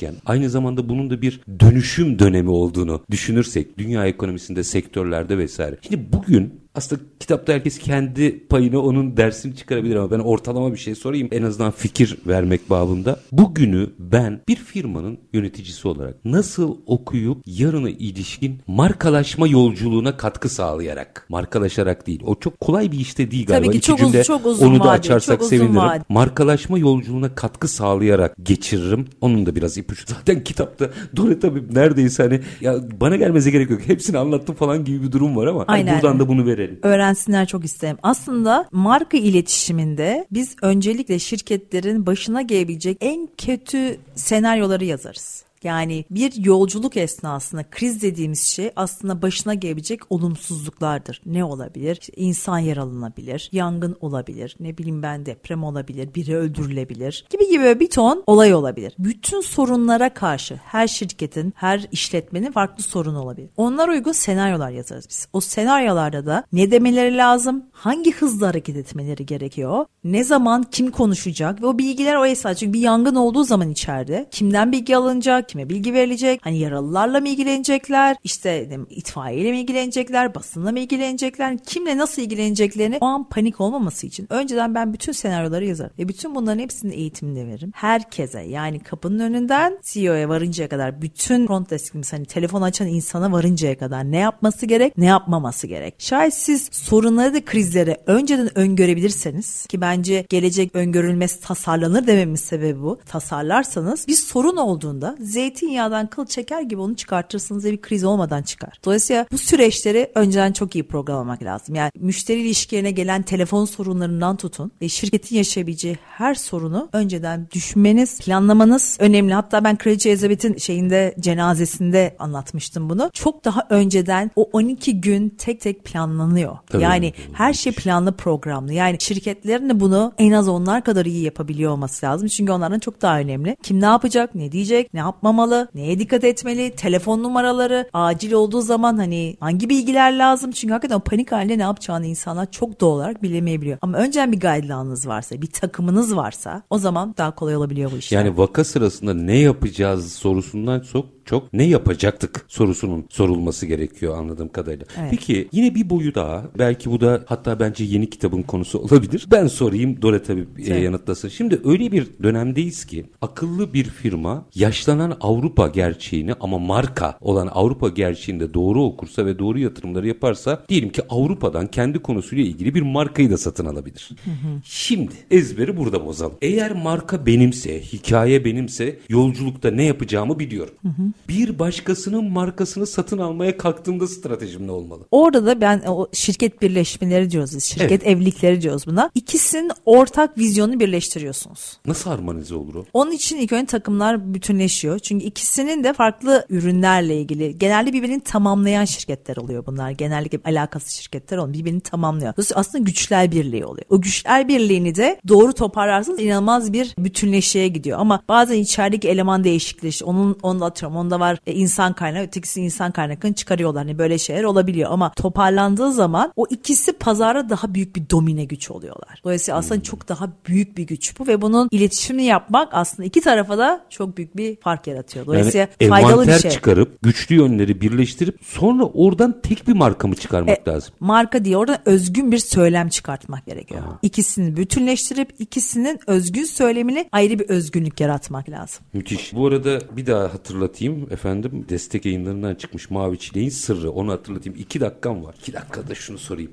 yapmışken 0.02 0.32
aynı 0.32 0.50
zamanda 0.50 0.88
bunun 0.88 1.10
da 1.10 1.22
bir 1.22 1.40
dönüşüm 1.60 2.18
dönemi 2.18 2.50
olduğunu 2.50 3.04
düşünürsek 3.10 3.78
dünya 3.78 4.06
ekonomisinde 4.06 4.64
sektörlerde 4.64 5.38
vesaire. 5.38 5.78
Şimdi 5.82 6.12
bugün 6.12 6.61
aslında 6.74 7.02
kitapta 7.20 7.52
herkes 7.52 7.78
kendi 7.78 8.46
payını 8.46 8.82
onun 8.82 9.16
dersini 9.16 9.56
çıkarabilir 9.56 9.96
ama 9.96 10.10
ben 10.10 10.18
ortalama 10.18 10.72
bir 10.72 10.78
şey 10.78 10.94
sorayım 10.94 11.28
en 11.32 11.42
azından 11.42 11.70
fikir 11.70 12.16
vermek 12.26 12.70
babında. 12.70 13.20
Bugünü 13.32 13.90
ben 13.98 14.40
bir 14.48 14.56
firmanın 14.56 15.18
yöneticisi 15.32 15.88
olarak 15.88 16.24
nasıl 16.24 16.76
okuyup 16.86 17.38
yarına 17.46 17.90
ilişkin 17.90 18.58
markalaşma 18.66 19.48
yolculuğuna 19.48 20.16
katkı 20.16 20.48
sağlayarak 20.48 21.26
markalaşarak 21.28 22.06
değil. 22.06 22.20
O 22.26 22.34
çok 22.40 22.60
kolay 22.60 22.92
bir 22.92 22.98
işte 22.98 23.30
değil 23.30 23.46
galiba. 23.46 23.64
Tabii 23.66 23.72
ki 23.72 23.78
İki 23.78 23.86
çok 23.86 24.00
uz- 24.00 24.12
cümle 24.12 24.24
çok 24.24 24.46
uzun 24.46 24.66
onu 24.66 24.74
da 24.80 24.84
vadeli, 24.84 24.90
açarsak 24.90 25.40
çok 25.40 25.48
sevinirim. 25.48 25.76
vadeli. 25.76 26.02
Markalaşma 26.08 26.78
yolculuğuna 26.78 27.34
katkı 27.34 27.68
sağlayarak 27.68 28.34
geçiririm. 28.42 29.06
Onun 29.20 29.46
da 29.46 29.56
biraz 29.56 29.78
ipucu. 29.78 30.02
Zaten 30.06 30.44
kitapta 30.44 30.90
Dore 31.16 31.40
tabii 31.40 31.62
neredeyse 31.74 32.22
hani 32.22 32.40
ya 32.60 32.76
bana 33.00 33.16
gelmeze 33.16 33.50
gerek 33.50 33.70
yok. 33.70 33.80
Hepsini 33.86 34.18
anlattım 34.18 34.54
falan 34.54 34.84
gibi 34.84 35.02
bir 35.02 35.12
durum 35.12 35.36
var 35.36 35.46
ama 35.46 35.64
hani 35.66 35.68
Aynen. 35.68 35.94
buradan 35.94 36.20
da 36.20 36.28
bunu 36.28 36.46
verelim. 36.46 36.61
Öğrenelim. 36.62 36.78
Öğrensinler 36.82 37.46
çok 37.46 37.64
isterim. 37.64 37.98
Aslında 38.02 38.68
marka 38.72 39.16
iletişiminde 39.18 40.26
biz 40.30 40.56
öncelikle 40.62 41.18
şirketlerin 41.18 42.06
başına 42.06 42.42
gelebilecek 42.42 42.96
en 43.00 43.28
kötü 43.38 43.96
senaryoları 44.14 44.84
yazarız. 44.84 45.41
Yani 45.64 46.04
bir 46.10 46.44
yolculuk 46.44 46.96
esnasında 46.96 47.64
kriz 47.70 48.02
dediğimiz 48.02 48.42
şey 48.42 48.70
aslında 48.76 49.22
başına 49.22 49.54
gelebilecek 49.54 50.00
olumsuzluklardır. 50.12 51.22
Ne 51.26 51.44
olabilir? 51.44 51.98
İşte 52.00 52.12
insan 52.16 52.58
yaralanabilir, 52.58 53.48
yangın 53.52 53.96
olabilir, 54.00 54.56
ne 54.60 54.78
bileyim 54.78 55.02
ben 55.02 55.26
deprem 55.26 55.64
olabilir, 55.64 56.14
biri 56.14 56.36
öldürülebilir 56.36 57.24
gibi 57.30 57.48
gibi 57.50 57.80
bir 57.80 57.90
ton 57.90 58.22
olay 58.26 58.54
olabilir. 58.54 58.94
Bütün 58.98 59.40
sorunlara 59.40 60.14
karşı 60.14 60.54
her 60.64 60.88
şirketin, 60.88 61.54
her 61.56 61.86
işletmenin 61.92 62.52
farklı 62.52 62.82
sorun 62.84 63.14
olabilir. 63.14 63.50
Onlar 63.56 63.88
uygun 63.88 64.12
senaryolar 64.12 64.70
yazarız 64.70 65.06
biz. 65.08 65.28
O 65.32 65.40
senaryolarda 65.40 66.26
da 66.26 66.44
ne 66.52 66.70
demeleri 66.70 67.16
lazım, 67.16 67.64
hangi 67.72 68.12
hızla 68.12 68.48
hareket 68.48 68.76
etmeleri 68.76 69.26
gerekiyor, 69.26 69.86
ne 70.04 70.24
zaman 70.24 70.62
kim 70.62 70.90
konuşacak 70.90 71.62
ve 71.62 71.66
o 71.66 71.78
bilgiler 71.78 72.16
o 72.16 72.26
esas. 72.26 72.58
Çünkü 72.58 72.72
bir 72.72 72.80
yangın 72.80 73.14
olduğu 73.14 73.44
zaman 73.44 73.70
içeride 73.70 74.28
kimden 74.30 74.72
bilgi 74.72 74.96
alınacak, 74.96 75.48
kime 75.52 75.68
bilgi 75.68 75.94
verilecek? 75.94 76.40
Hani 76.44 76.58
yaralılarla 76.58 77.20
mı 77.20 77.28
ilgilenecekler? 77.28 78.16
İşte 78.24 78.68
itfaiyeyle 78.90 79.50
mi 79.50 79.60
ilgilenecekler? 79.60 80.34
Basınla 80.34 80.72
mı 80.72 80.78
ilgilenecekler? 80.78 81.58
Kimle 81.58 81.98
nasıl 81.98 82.22
ilgileneceklerini 82.22 82.98
o 83.00 83.06
an 83.06 83.28
panik 83.28 83.60
olmaması 83.60 84.06
için 84.06 84.26
önceden 84.30 84.74
ben 84.74 84.92
bütün 84.92 85.12
senaryoları 85.12 85.64
yazarım. 85.64 85.92
Ve 85.98 86.08
bütün 86.08 86.34
bunların 86.34 86.58
hepsini 86.58 86.94
eğitimini 86.94 87.46
veririm. 87.46 87.72
Herkese 87.74 88.40
yani 88.40 88.80
kapının 88.80 89.18
önünden 89.18 89.78
CEO'ya 89.82 90.28
varıncaya 90.28 90.68
kadar 90.68 91.02
bütün 91.02 91.46
front 91.46 91.70
deskimiz 91.70 92.12
hani 92.12 92.24
telefon 92.24 92.62
açan 92.62 92.88
insana 92.88 93.32
varıncaya 93.32 93.78
kadar 93.78 94.10
ne 94.10 94.18
yapması 94.18 94.66
gerek 94.66 94.98
ne 94.98 95.06
yapmaması 95.06 95.66
gerek. 95.66 95.94
Şayet 95.98 96.34
siz 96.34 96.68
sorunları 96.72 97.34
da 97.34 97.44
krizleri 97.44 97.96
önceden 98.06 98.58
öngörebilirseniz 98.58 99.66
ki 99.66 99.80
bence 99.80 100.26
gelecek 100.28 100.74
öngörülmesi 100.74 101.40
tasarlanır 101.40 102.06
dememin 102.06 102.34
sebebi 102.34 102.82
bu. 102.82 102.98
Tasarlarsanız 103.06 104.08
bir 104.08 104.14
sorun 104.14 104.56
olduğunda 104.56 105.16
Z 105.20 105.41
zeytinyağından 105.42 106.06
kıl 106.06 106.26
çeker 106.26 106.62
gibi 106.62 106.80
onu 106.80 106.96
çıkartırsınız 106.96 107.64
ve 107.64 107.72
bir 107.72 107.80
kriz 107.80 108.04
olmadan 108.04 108.42
çıkar. 108.42 108.72
Dolayısıyla 108.84 109.26
bu 109.32 109.38
süreçleri 109.38 110.10
önceden 110.14 110.52
çok 110.52 110.74
iyi 110.74 110.86
programlamak 110.86 111.42
lazım. 111.42 111.74
Yani 111.74 111.90
müşteri 111.98 112.40
ilişkilerine 112.40 112.90
gelen 112.90 113.22
telefon 113.22 113.64
sorunlarından 113.64 114.36
tutun 114.36 114.72
ve 114.82 114.88
şirketin 114.88 115.36
yaşayabileceği 115.36 115.98
her 116.04 116.34
sorunu 116.34 116.88
önceden 116.92 117.48
düşünmeniz, 117.54 118.20
planlamanız 118.20 118.96
önemli. 119.00 119.34
Hatta 119.34 119.64
ben 119.64 119.76
Kraliçe 119.76 120.10
Elizabeth'in 120.10 120.56
şeyinde 120.56 121.14
cenazesinde 121.20 122.16
anlatmıştım 122.18 122.90
bunu. 122.90 123.10
Çok 123.12 123.44
daha 123.44 123.66
önceden 123.70 124.30
o 124.36 124.42
12 124.52 125.00
gün 125.00 125.28
tek 125.28 125.60
tek 125.60 125.84
planlanıyor. 125.84 126.56
Tabii 126.66 126.82
yani 126.82 127.12
her 127.32 127.52
şey 127.52 127.72
planlı 127.72 128.16
programlı. 128.16 128.72
Yani 128.72 128.96
şirketlerin 129.00 129.68
de 129.68 129.80
bunu 129.80 130.12
en 130.18 130.32
az 130.32 130.48
onlar 130.48 130.84
kadar 130.84 131.06
iyi 131.06 131.24
yapabiliyor 131.24 131.72
olması 131.72 132.06
lazım. 132.06 132.28
Çünkü 132.28 132.52
onların 132.52 132.78
çok 132.78 133.02
daha 133.02 133.18
önemli. 133.18 133.56
Kim 133.62 133.80
ne 133.80 133.86
yapacak, 133.86 134.34
ne 134.34 134.52
diyecek, 134.52 134.94
ne 134.94 135.00
yapmamalı 135.00 135.31
yapmamalı, 135.32 135.68
neye 135.74 135.98
dikkat 135.98 136.24
etmeli, 136.24 136.70
telefon 136.70 137.22
numaraları, 137.22 137.88
acil 137.92 138.32
olduğu 138.32 138.60
zaman 138.60 138.96
hani 138.96 139.36
hangi 139.40 139.68
bilgiler 139.68 140.18
lazım? 140.18 140.50
Çünkü 140.50 140.72
hakikaten 140.72 141.00
panik 141.00 141.32
halinde 141.32 141.58
ne 141.58 141.62
yapacağını 141.62 142.06
insanlar 142.06 142.50
çok 142.50 142.80
doğal 142.80 142.92
olarak 142.92 143.22
bilemeyebiliyor. 143.22 143.78
Ama 143.82 143.98
önceden 143.98 144.32
bir 144.32 144.40
guideline'ınız 144.40 145.08
varsa, 145.08 145.42
bir 145.42 145.46
takımınız 145.46 146.16
varsa 146.16 146.62
o 146.70 146.78
zaman 146.78 147.14
daha 147.18 147.34
kolay 147.34 147.56
olabiliyor 147.56 147.92
bu 147.92 147.96
işler. 147.96 148.18
Yani 148.18 148.38
vaka 148.38 148.64
sırasında 148.64 149.14
ne 149.14 149.38
yapacağız 149.38 150.12
sorusundan 150.12 150.80
çok 150.80 151.06
çok 151.24 151.52
ne 151.52 151.64
yapacaktık 151.64 152.44
sorusunun 152.48 153.06
sorulması 153.10 153.66
gerekiyor 153.66 154.18
anladığım 154.18 154.48
kadarıyla. 154.48 154.86
Evet. 155.00 155.10
Peki 155.10 155.48
yine 155.52 155.74
bir 155.74 155.90
boyu 155.90 156.14
daha 156.14 156.44
belki 156.58 156.90
bu 156.90 157.00
da 157.00 157.24
hatta 157.26 157.60
bence 157.60 157.84
yeni 157.84 158.10
kitabın 158.10 158.42
konusu 158.42 158.78
olabilir. 158.78 159.26
Ben 159.30 159.46
sorayım 159.46 160.02
Dore 160.02 160.22
tabii 160.22 160.48
evet. 160.58 160.82
yanıtlasın. 160.82 161.28
Şimdi 161.28 161.60
öyle 161.64 161.92
bir 161.92 162.06
dönemdeyiz 162.22 162.84
ki 162.84 163.06
akıllı 163.20 163.72
bir 163.74 163.84
firma 163.84 164.44
yaşlanan 164.54 165.16
Avrupa 165.22 165.68
gerçeğini 165.68 166.34
ama 166.40 166.58
marka 166.58 167.18
olan 167.20 167.46
Avrupa 167.46 167.88
gerçeğinde 167.88 168.54
doğru 168.54 168.84
okursa 168.84 169.26
ve 169.26 169.38
doğru 169.38 169.58
yatırımları 169.58 170.08
yaparsa 170.08 170.64
diyelim 170.68 170.92
ki 170.92 171.02
Avrupa'dan 171.08 171.66
kendi 171.66 171.98
konusuyla 171.98 172.44
ilgili 172.44 172.74
bir 172.74 172.82
markayı 172.82 173.30
da 173.30 173.38
satın 173.38 173.66
alabilir. 173.66 174.10
Hı 174.24 174.30
hı. 174.30 174.60
Şimdi 174.64 175.12
ezberi 175.30 175.76
burada 175.76 176.06
bozalım. 176.06 176.36
Eğer 176.42 176.72
marka 176.72 177.26
benimse, 177.26 177.82
hikaye 177.82 178.44
benimse 178.44 178.98
yolculukta 179.08 179.70
ne 179.70 179.84
yapacağımı 179.84 180.38
biliyorum. 180.38 180.74
Hı 180.82 180.88
hı 180.88 181.02
bir 181.28 181.58
başkasının 181.58 182.24
markasını 182.24 182.86
satın 182.86 183.18
almaya 183.18 183.56
kalktığımda 183.56 184.06
stratejim 184.06 184.66
ne 184.66 184.70
olmalı? 184.70 185.04
Orada 185.10 185.46
da 185.46 185.60
ben 185.60 185.82
o 185.88 186.08
şirket 186.12 186.62
birleşmeleri 186.62 187.30
diyoruz 187.30 187.56
biz. 187.56 187.64
Şirket 187.64 187.90
evet. 187.90 188.06
evlilikleri 188.06 188.60
diyoruz 188.60 188.86
buna. 188.86 189.10
İkisinin 189.14 189.70
ortak 189.86 190.38
vizyonunu 190.38 190.80
birleştiriyorsunuz. 190.80 191.78
Nasıl 191.86 192.10
harmonize 192.10 192.54
olur 192.54 192.74
o? 192.74 192.84
Onun 192.92 193.10
için 193.10 193.36
ilk 193.36 193.52
önce 193.52 193.66
takımlar 193.66 194.34
bütünleşiyor. 194.34 194.98
Çünkü 195.02 195.24
ikisinin 195.24 195.84
de 195.84 195.92
farklı 195.92 196.46
ürünlerle 196.48 197.16
ilgili 197.16 197.58
genelde 197.58 197.92
birbirini 197.92 198.20
tamamlayan 198.20 198.84
şirketler 198.84 199.36
oluyor 199.36 199.66
bunlar. 199.66 199.90
Genellikle 199.90 200.38
alakası 200.44 200.94
şirketler 200.94 201.38
oluyor. 201.38 201.54
Birbirini 201.54 201.80
tamamlıyor. 201.80 202.32
Dolayısıyla 202.36 202.60
aslında 202.60 202.84
güçler 202.84 203.32
birliği 203.32 203.64
oluyor. 203.64 203.86
O 203.90 204.00
güçler 204.00 204.48
birliğini 204.48 204.94
de 204.94 205.20
doğru 205.28 205.52
toparlarsanız 205.52 206.20
inanılmaz 206.20 206.72
bir 206.72 206.94
bütünleşeye 206.98 207.68
gidiyor. 207.68 207.98
Ama 207.98 208.22
bazen 208.28 208.58
içerideki 208.58 209.08
eleman 209.08 209.44
değişikliği 209.44 210.04
onun 210.04 210.38
onu 210.42 210.64
atıyorum 210.64 210.96
onda 210.96 211.20
var 211.20 211.38
e, 211.46 211.52
insan 211.52 211.92
kaynağı 211.92 212.22
ötekisi 212.22 212.60
insan 212.60 212.92
kaynakını 212.92 213.32
çıkarıyorlar. 213.32 213.82
Hani 213.82 213.98
böyle 213.98 214.18
şeyler 214.18 214.44
olabiliyor 214.44 214.90
ama 214.90 215.12
toparlandığı 215.16 215.92
zaman 215.92 216.32
o 216.36 216.46
ikisi 216.50 216.92
pazara 216.92 217.48
daha 217.48 217.74
büyük 217.74 217.96
bir 217.96 218.10
domine 218.10 218.44
güç 218.44 218.70
oluyorlar. 218.70 219.20
Dolayısıyla 219.24 219.58
aslında 219.58 219.74
hmm. 219.74 219.82
çok 219.82 220.08
daha 220.08 220.32
büyük 220.46 220.76
bir 220.76 220.86
güç 220.86 221.18
bu 221.18 221.26
ve 221.26 221.42
bunun 221.42 221.68
iletişimini 221.70 222.24
yapmak 222.24 222.68
aslında 222.72 223.06
iki 223.06 223.20
tarafa 223.20 223.58
da 223.58 223.84
çok 223.90 224.16
büyük 224.16 224.36
bir 224.36 224.56
fark 224.56 224.86
yaratıyor. 224.86 224.91
Dolayısıyla 225.26 225.68
yani 225.80 225.90
faydalı 225.90 226.26
bir 226.26 226.38
şey. 226.38 226.50
çıkarıp 226.50 227.02
güçlü 227.02 227.34
yönleri 227.34 227.80
birleştirip 227.80 228.38
sonra 228.42 228.84
oradan 228.84 229.40
tek 229.42 229.68
bir 229.68 229.72
marka 229.72 230.08
mı 230.08 230.14
çıkarmak 230.14 230.68
e, 230.68 230.70
lazım? 230.70 230.94
Marka 231.00 231.44
diye 231.44 231.56
oradan 231.56 231.78
özgün 231.84 232.32
bir 232.32 232.38
söylem 232.38 232.88
çıkartmak 232.88 233.46
gerekiyor. 233.46 233.82
Aha. 233.82 233.98
İkisini 234.02 234.56
bütünleştirip 234.56 235.34
ikisinin 235.38 236.00
özgün 236.06 236.44
söylemini 236.44 237.08
ayrı 237.12 237.38
bir 237.38 237.48
özgünlük 237.48 238.00
yaratmak 238.00 238.48
lazım. 238.48 238.84
Müthiş. 238.92 239.34
Bu 239.34 239.46
arada 239.46 239.80
bir 239.96 240.06
daha 240.06 240.22
hatırlatayım 240.22 241.12
efendim 241.12 241.66
destek 241.68 242.06
yayınlarından 242.06 242.54
çıkmış 242.54 242.90
Mavi 242.90 243.18
Çileğin 243.18 243.50
Sırrı. 243.50 243.90
Onu 243.90 244.12
hatırlatayım. 244.12 244.58
İki 244.58 244.80
dakikam 244.80 245.24
var. 245.24 245.34
İki 245.38 245.52
dakikada 245.52 245.94
şunu 245.94 246.18
sorayım. 246.18 246.50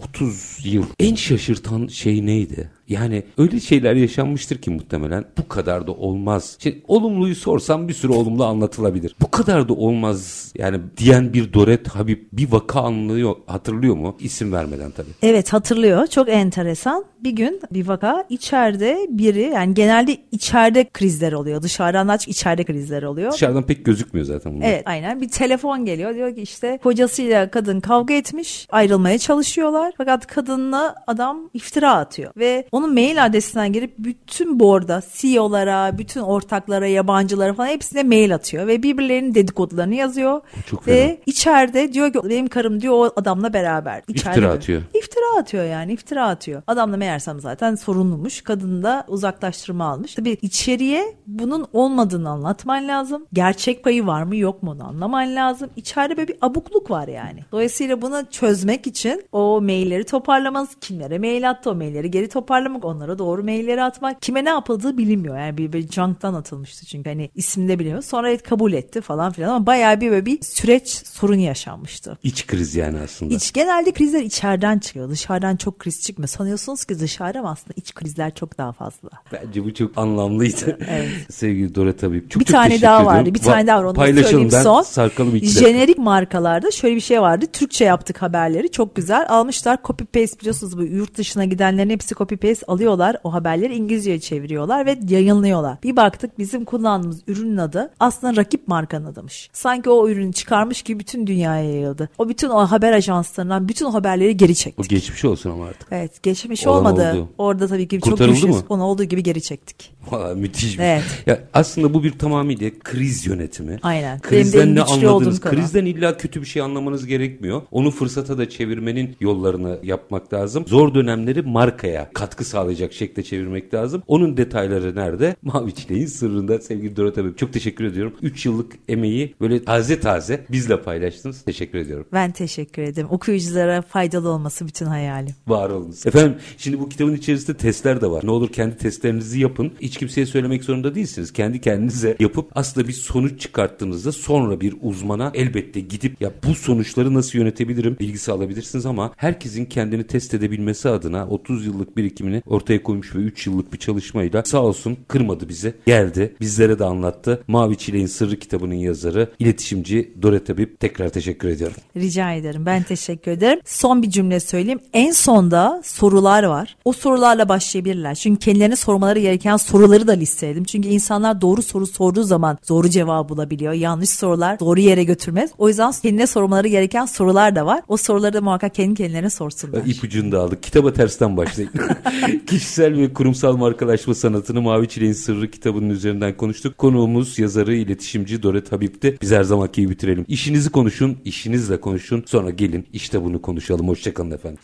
30 0.00 0.58
yıl. 0.64 0.84
En 0.98 1.14
şaşırtan 1.14 1.86
şey 1.86 2.26
neydi? 2.26 2.70
Yani 2.88 3.22
öyle 3.38 3.60
şeyler 3.60 3.94
yaşanmıştır 3.94 4.58
ki 4.58 4.70
muhtemelen 4.70 5.24
bu 5.38 5.48
kadar 5.48 5.86
da 5.86 5.92
olmaz. 5.92 6.56
Şimdi 6.58 6.82
olumluyu 6.88 7.34
sorsam 7.34 7.88
bir 7.88 7.94
sürü 7.94 8.12
olumlu 8.12 8.44
anlatılabilir. 8.44 9.16
Bu 9.20 9.30
kadar 9.30 9.68
da 9.68 9.72
olmaz 9.72 10.52
yani 10.58 10.80
diyen 10.96 11.32
bir 11.32 11.52
Doret 11.52 11.88
Habib 11.88 12.18
bir 12.32 12.52
vaka 12.52 12.80
anlıyor 12.80 13.36
hatırlıyor 13.46 13.96
mu? 13.96 14.16
İsim 14.20 14.52
vermeden 14.52 14.90
tabii. 14.90 15.08
Evet 15.22 15.52
hatırlıyor. 15.52 16.06
Çok 16.06 16.28
enteresan. 16.28 17.04
Bir 17.20 17.30
gün 17.30 17.60
bir 17.72 17.88
vaka 17.88 18.24
içeride 18.28 19.06
biri 19.10 19.42
yani 19.42 19.74
genelde 19.74 20.16
içeride 20.32 20.84
krizler 20.92 21.32
oluyor. 21.32 21.62
Dışarıdan 21.62 22.08
aç 22.08 22.28
içeride 22.28 22.64
krizler 22.64 23.02
oluyor. 23.02 23.32
Dışarıdan 23.32 23.62
pek 23.62 23.84
gözükmüyor 23.84 24.26
zaten 24.26 24.54
bunlar. 24.54 24.66
Evet 24.66 24.82
aynen. 24.86 25.20
Bir 25.20 25.28
telefon 25.28 25.84
geliyor. 25.84 26.14
Diyor 26.14 26.34
ki 26.34 26.42
işte 26.42 26.78
kocasıyla 26.82 27.50
kadın 27.50 27.80
kavga 27.80 28.14
etmiş. 28.14 28.66
Ayrılmaya 28.70 29.18
çalışıyorlar. 29.18 29.92
Fakat 29.98 30.26
kadınla 30.26 30.94
adam 31.06 31.50
iftira 31.54 31.92
atıyor. 31.92 32.32
Ve 32.36 32.68
onun 32.76 32.94
mail 32.94 33.24
adresinden 33.24 33.72
girip 33.72 33.94
bütün 33.98 34.60
borda 34.60 35.02
CEO'lara, 35.14 35.98
bütün 35.98 36.20
ortaklara, 36.20 36.86
yabancılara 36.86 37.54
falan 37.54 37.68
hepsine 37.68 38.02
mail 38.02 38.34
atıyor 38.34 38.66
ve 38.66 38.82
birbirlerinin 38.82 39.34
dedikodularını 39.34 39.94
yazıyor. 39.94 40.40
Çok 40.66 40.88
ve 40.88 41.06
fena. 41.06 41.16
içeride 41.26 41.92
diyor 41.92 42.12
ki 42.12 42.18
benim 42.24 42.48
karım 42.48 42.80
diyor 42.80 42.94
o 42.94 43.12
adamla 43.16 43.52
beraber. 43.52 44.02
İçeride 44.08 44.38
iftira 44.38 44.52
atıyor. 44.52 44.82
İftira 45.16 45.40
atıyor 45.40 45.64
yani 45.64 45.92
iftira 45.92 46.28
atıyor. 46.28 46.62
Adamla 46.66 46.96
meğersem 46.96 47.40
zaten 47.40 47.74
sorunlumuş. 47.74 48.40
Kadın 48.40 48.82
da 48.82 49.04
uzaklaştırma 49.08 49.84
almış. 49.84 50.14
Tabii 50.14 50.38
içeriye 50.42 51.16
bunun 51.26 51.66
olmadığını 51.72 52.30
anlatman 52.30 52.88
lazım. 52.88 53.26
Gerçek 53.32 53.84
payı 53.84 54.06
var 54.06 54.22
mı 54.22 54.36
yok 54.36 54.62
mu 54.62 54.70
onu 54.70 54.84
anlaman 54.84 55.36
lazım. 55.36 55.70
İçeride 55.76 56.16
böyle 56.16 56.28
bir 56.28 56.36
abukluk 56.40 56.90
var 56.90 57.08
yani. 57.08 57.40
Dolayısıyla 57.52 58.02
bunu 58.02 58.22
çözmek 58.30 58.86
için 58.86 59.22
o 59.32 59.60
mailleri 59.60 60.04
toparlamanız, 60.04 60.68
kimlere 60.80 61.18
mail 61.18 61.50
attı 61.50 61.70
o 61.70 61.74
mailleri 61.74 62.10
geri 62.10 62.28
toparlamak, 62.28 62.84
onlara 62.84 63.18
doğru 63.18 63.44
mailleri 63.44 63.82
atmak. 63.82 64.22
Kime 64.22 64.44
ne 64.44 64.48
yapıldığı 64.48 64.98
bilinmiyor. 64.98 65.38
Yani 65.38 65.58
bir, 65.58 65.72
bir 65.72 65.88
junk'tan 65.88 66.34
atılmıştı 66.34 66.86
çünkü 66.86 67.10
hani 67.10 67.30
isimde 67.34 67.78
bilmiyor. 67.78 68.02
Sonra 68.02 68.38
kabul 68.38 68.72
etti 68.72 69.00
falan 69.00 69.32
filan 69.32 69.48
ama 69.48 69.66
bayağı 69.66 70.00
bir 70.00 70.10
böyle 70.10 70.26
bir 70.26 70.42
süreç 70.42 70.88
sorunu 70.88 71.40
yaşanmıştı. 71.40 72.18
İç 72.22 72.46
kriz 72.46 72.74
yani 72.76 72.98
aslında. 73.04 73.34
İç 73.34 73.52
genelde 73.52 73.92
krizler 73.92 74.22
içeriden 74.22 74.78
çıkıyor. 74.78 75.05
Dışarıdan 75.10 75.56
çok 75.56 75.78
kriz 75.78 76.02
çıkmıyor. 76.02 76.28
Sanıyorsunuz 76.28 76.84
ki 76.84 76.98
dışarıda 77.00 77.38
ama 77.38 77.50
aslında 77.50 77.74
iç 77.76 77.94
krizler 77.94 78.34
çok 78.34 78.58
daha 78.58 78.72
fazla. 78.72 79.08
Bence 79.32 79.64
bu 79.64 79.74
çok 79.74 79.98
anlamlıydı. 79.98 80.78
Evet. 80.88 81.08
Sevgili 81.30 81.74
Dora 81.74 81.96
tabii. 81.96 82.28
Çok, 82.28 82.40
bir 82.40 82.46
çok 82.46 82.56
tane 82.56 82.82
daha 82.82 83.00
ediyorum. 83.00 83.06
vardı. 83.06 83.34
Bir 83.34 83.38
tane 83.38 83.66
daha 83.66 83.78
var. 83.78 83.84
Onu 83.84 83.94
Paylaşalım 83.94 84.30
söyleyeyim 84.30 84.50
ben 84.52 84.62
son. 84.62 84.82
sarkalım 84.82 85.36
içine. 85.36 85.50
Jenerik 85.50 85.98
markalarda 85.98 86.70
şöyle 86.70 86.96
bir 86.96 87.00
şey 87.00 87.20
vardı. 87.20 87.46
Türkçe 87.52 87.84
yaptık 87.84 88.22
haberleri. 88.22 88.70
Çok 88.70 88.96
güzel. 88.96 89.26
Almışlar 89.28 89.78
copy 89.84 90.04
paste 90.04 90.40
biliyorsunuz 90.40 90.78
bu 90.78 90.82
yurt 90.82 91.16
dışına 91.16 91.44
gidenlerin 91.44 91.90
hepsi 91.90 92.14
copy 92.14 92.34
paste 92.34 92.66
alıyorlar. 92.66 93.16
O 93.24 93.32
haberleri 93.32 93.74
İngilizceye 93.74 94.20
çeviriyorlar 94.20 94.86
ve 94.86 94.98
yayınlıyorlar. 95.08 95.78
Bir 95.82 95.96
baktık 95.96 96.38
bizim 96.38 96.64
kullandığımız 96.64 97.20
ürünün 97.26 97.56
adı 97.56 97.90
aslında 98.00 98.36
rakip 98.36 98.68
markanın 98.68 99.06
adıymış. 99.06 99.50
Sanki 99.52 99.90
o 99.90 100.08
ürünü 100.08 100.32
çıkarmış 100.32 100.82
gibi 100.82 101.00
bütün 101.00 101.26
dünyaya 101.26 101.64
yayıldı. 101.64 102.08
O 102.18 102.28
bütün 102.28 102.48
o 102.48 102.66
haber 102.66 102.92
ajanslarından 102.92 103.68
bütün 103.68 103.86
haberleri 103.86 104.36
geri 104.36 104.54
çektik. 104.54 104.86
O 104.86 104.88
geçmiş 104.98 105.24
olsun 105.24 105.50
ama 105.50 105.64
artık. 105.66 105.88
Evet 105.90 106.22
geçmiş 106.22 106.66
Olan 106.66 106.78
olmadı. 106.78 107.12
oldu. 107.12 107.28
Orada 107.38 107.66
tabii 107.68 107.88
ki 107.88 108.00
çok 108.00 108.10
Kurtarıldı 108.10 108.34
güçlüyüz. 108.34 108.56
mı? 108.56 108.62
Onu 108.68 108.84
olduğu 108.84 109.04
gibi 109.04 109.22
geri 109.22 109.42
çektik. 109.42 109.92
Valla 110.10 110.34
müthiş 110.34 110.78
Evet. 110.78 111.02
Ya 111.26 111.40
aslında 111.54 111.94
bu 111.94 112.04
bir 112.04 112.18
tamamıyla 112.18 112.70
kriz 112.84 113.26
yönetimi. 113.26 113.78
Aynen. 113.82 114.20
Krizden 114.20 114.66
en 114.68 114.74
ne 114.74 114.82
anladınız? 114.82 115.40
Krizden 115.40 115.84
illa 115.86 116.16
kötü 116.16 116.40
bir 116.40 116.46
şey 116.46 116.62
anlamanız 116.62 117.06
gerekmiyor. 117.06 117.62
Onu 117.70 117.90
fırsata 117.90 118.38
da 118.38 118.48
çevirmenin 118.50 119.16
yollarını 119.20 119.78
yapmak 119.82 120.32
lazım. 120.34 120.64
Zor 120.66 120.94
dönemleri 120.94 121.42
markaya 121.42 122.10
katkı 122.14 122.44
sağlayacak 122.44 122.92
şekilde 122.92 123.22
çevirmek 123.22 123.74
lazım. 123.74 124.02
Onun 124.06 124.36
detayları 124.36 124.96
nerede? 124.96 125.36
Mavi 125.42 125.74
Çileğin 125.74 126.06
sırrında 126.06 126.58
sevgili 126.60 126.96
Dorot 126.96 127.18
abi. 127.18 127.36
Çok 127.36 127.52
teşekkür 127.52 127.84
ediyorum. 127.84 128.12
3 128.22 128.46
yıllık 128.46 128.72
emeği 128.88 129.34
böyle 129.40 129.64
taze 129.64 130.00
taze 130.00 130.44
bizle 130.50 130.82
paylaştınız. 130.82 131.42
Teşekkür 131.42 131.78
ediyorum. 131.78 132.06
Ben 132.12 132.32
teşekkür 132.32 132.82
ederim. 132.82 133.08
Okuyuculara 133.10 133.82
faydalı 133.82 134.28
olması 134.28 134.66
bütün 134.66 134.85
hayalim. 134.86 135.34
Var 135.48 135.70
olunuz. 135.70 136.06
Efendim 136.06 136.36
şimdi 136.58 136.80
bu 136.80 136.88
kitabın 136.88 137.14
içerisinde 137.14 137.56
testler 137.56 138.00
de 138.00 138.10
var. 138.10 138.26
Ne 138.26 138.30
olur 138.30 138.48
kendi 138.48 138.76
testlerinizi 138.76 139.40
yapın. 139.40 139.72
Hiç 139.80 139.96
kimseye 139.96 140.26
söylemek 140.26 140.64
zorunda 140.64 140.94
değilsiniz. 140.94 141.32
Kendi 141.32 141.60
kendinize 141.60 142.16
yapıp 142.20 142.50
aslında 142.54 142.88
bir 142.88 142.92
sonuç 142.92 143.40
çıkarttığınızda 143.40 144.12
sonra 144.12 144.60
bir 144.60 144.74
uzmana 144.82 145.30
elbette 145.34 145.80
gidip 145.80 146.20
ya 146.20 146.32
bu 146.46 146.54
sonuçları 146.54 147.14
nasıl 147.14 147.38
yönetebilirim 147.38 147.96
bilgisi 148.00 148.32
alabilirsiniz 148.32 148.86
ama 148.86 149.12
herkesin 149.16 149.64
kendini 149.64 150.06
test 150.06 150.34
edebilmesi 150.34 150.88
adına 150.88 151.28
30 151.28 151.66
yıllık 151.66 151.96
birikimini 151.96 152.42
ortaya 152.46 152.82
koymuş 152.82 153.14
ve 153.14 153.18
3 153.18 153.46
yıllık 153.46 153.72
bir 153.72 153.78
çalışmayla 153.78 154.42
sağ 154.44 154.62
olsun 154.62 154.98
kırmadı 155.08 155.48
bizi. 155.48 155.74
Geldi. 155.86 156.34
Bizlere 156.40 156.78
de 156.78 156.84
anlattı. 156.84 157.42
Mavi 157.48 157.76
Çileğin 157.76 158.06
Sırrı 158.06 158.38
kitabının 158.38 158.74
yazarı, 158.74 159.30
iletişimci 159.38 160.12
Dore 160.22 160.44
Tabip. 160.44 160.80
Tekrar 160.80 161.08
teşekkür 161.08 161.48
ediyorum. 161.48 161.76
Rica 161.96 162.32
ederim. 162.32 162.66
Ben 162.66 162.82
teşekkür 162.82 163.30
ederim. 163.30 163.60
Son 163.64 164.02
bir 164.02 164.10
cümle 164.10 164.40
söyleyeyim. 164.66 164.90
En 164.92 165.12
sonda 165.12 165.82
sorular 165.84 166.42
var. 166.42 166.76
O 166.84 166.92
sorularla 166.92 167.48
başlayabilirler. 167.48 168.14
Çünkü 168.14 168.38
kendilerine 168.38 168.76
sormaları 168.76 169.18
gereken 169.18 169.56
soruları 169.56 170.06
da 170.06 170.12
listeledim. 170.12 170.64
Çünkü 170.64 170.88
insanlar 170.88 171.40
doğru 171.40 171.62
soru 171.62 171.86
sorduğu 171.86 172.22
zaman 172.22 172.58
doğru 172.68 172.88
cevabı 172.88 173.28
bulabiliyor. 173.28 173.72
Yanlış 173.72 174.10
sorular 174.10 174.60
doğru 174.60 174.80
yere 174.80 175.04
götürmez. 175.04 175.50
O 175.58 175.68
yüzden 175.68 175.92
kendine 176.02 176.26
sormaları 176.26 176.68
gereken 176.68 177.06
sorular 177.06 177.56
da 177.56 177.66
var. 177.66 177.80
O 177.88 177.96
soruları 177.96 178.32
da 178.32 178.40
muhakkak 178.40 178.74
kendi 178.74 178.94
kendilerine 178.94 179.30
sorsunlar. 179.30 179.82
İpucunu 179.86 180.32
da 180.32 180.40
aldık. 180.40 180.62
Kitaba 180.62 180.92
tersten 180.92 181.36
başlayın. 181.36 181.70
Kişisel 182.46 182.96
ve 182.96 183.12
kurumsal 183.12 183.56
markalaşma 183.56 184.14
sanatını 184.14 184.62
Mavi 184.62 184.88
Çileğin 184.88 185.12
Sırrı 185.12 185.50
kitabının 185.50 185.90
üzerinden 185.90 186.36
konuştuk. 186.36 186.78
Konuğumuz 186.78 187.38
yazarı, 187.38 187.74
iletişimci 187.74 188.42
Dore 188.42 188.64
Tabip'ti. 188.64 189.18
Biz 189.22 189.32
her 189.32 189.42
zamanki 189.42 189.80
gibi 189.80 189.92
bitirelim. 189.92 190.24
İşinizi 190.28 190.70
konuşun, 190.70 191.16
işinizle 191.24 191.80
konuşun. 191.80 192.24
Sonra 192.26 192.50
gelin 192.50 192.86
işte 192.92 193.24
bunu 193.24 193.42
konuşalım. 193.42 193.88
Hoşçakalın 193.88 194.30
efendim. 194.30 194.55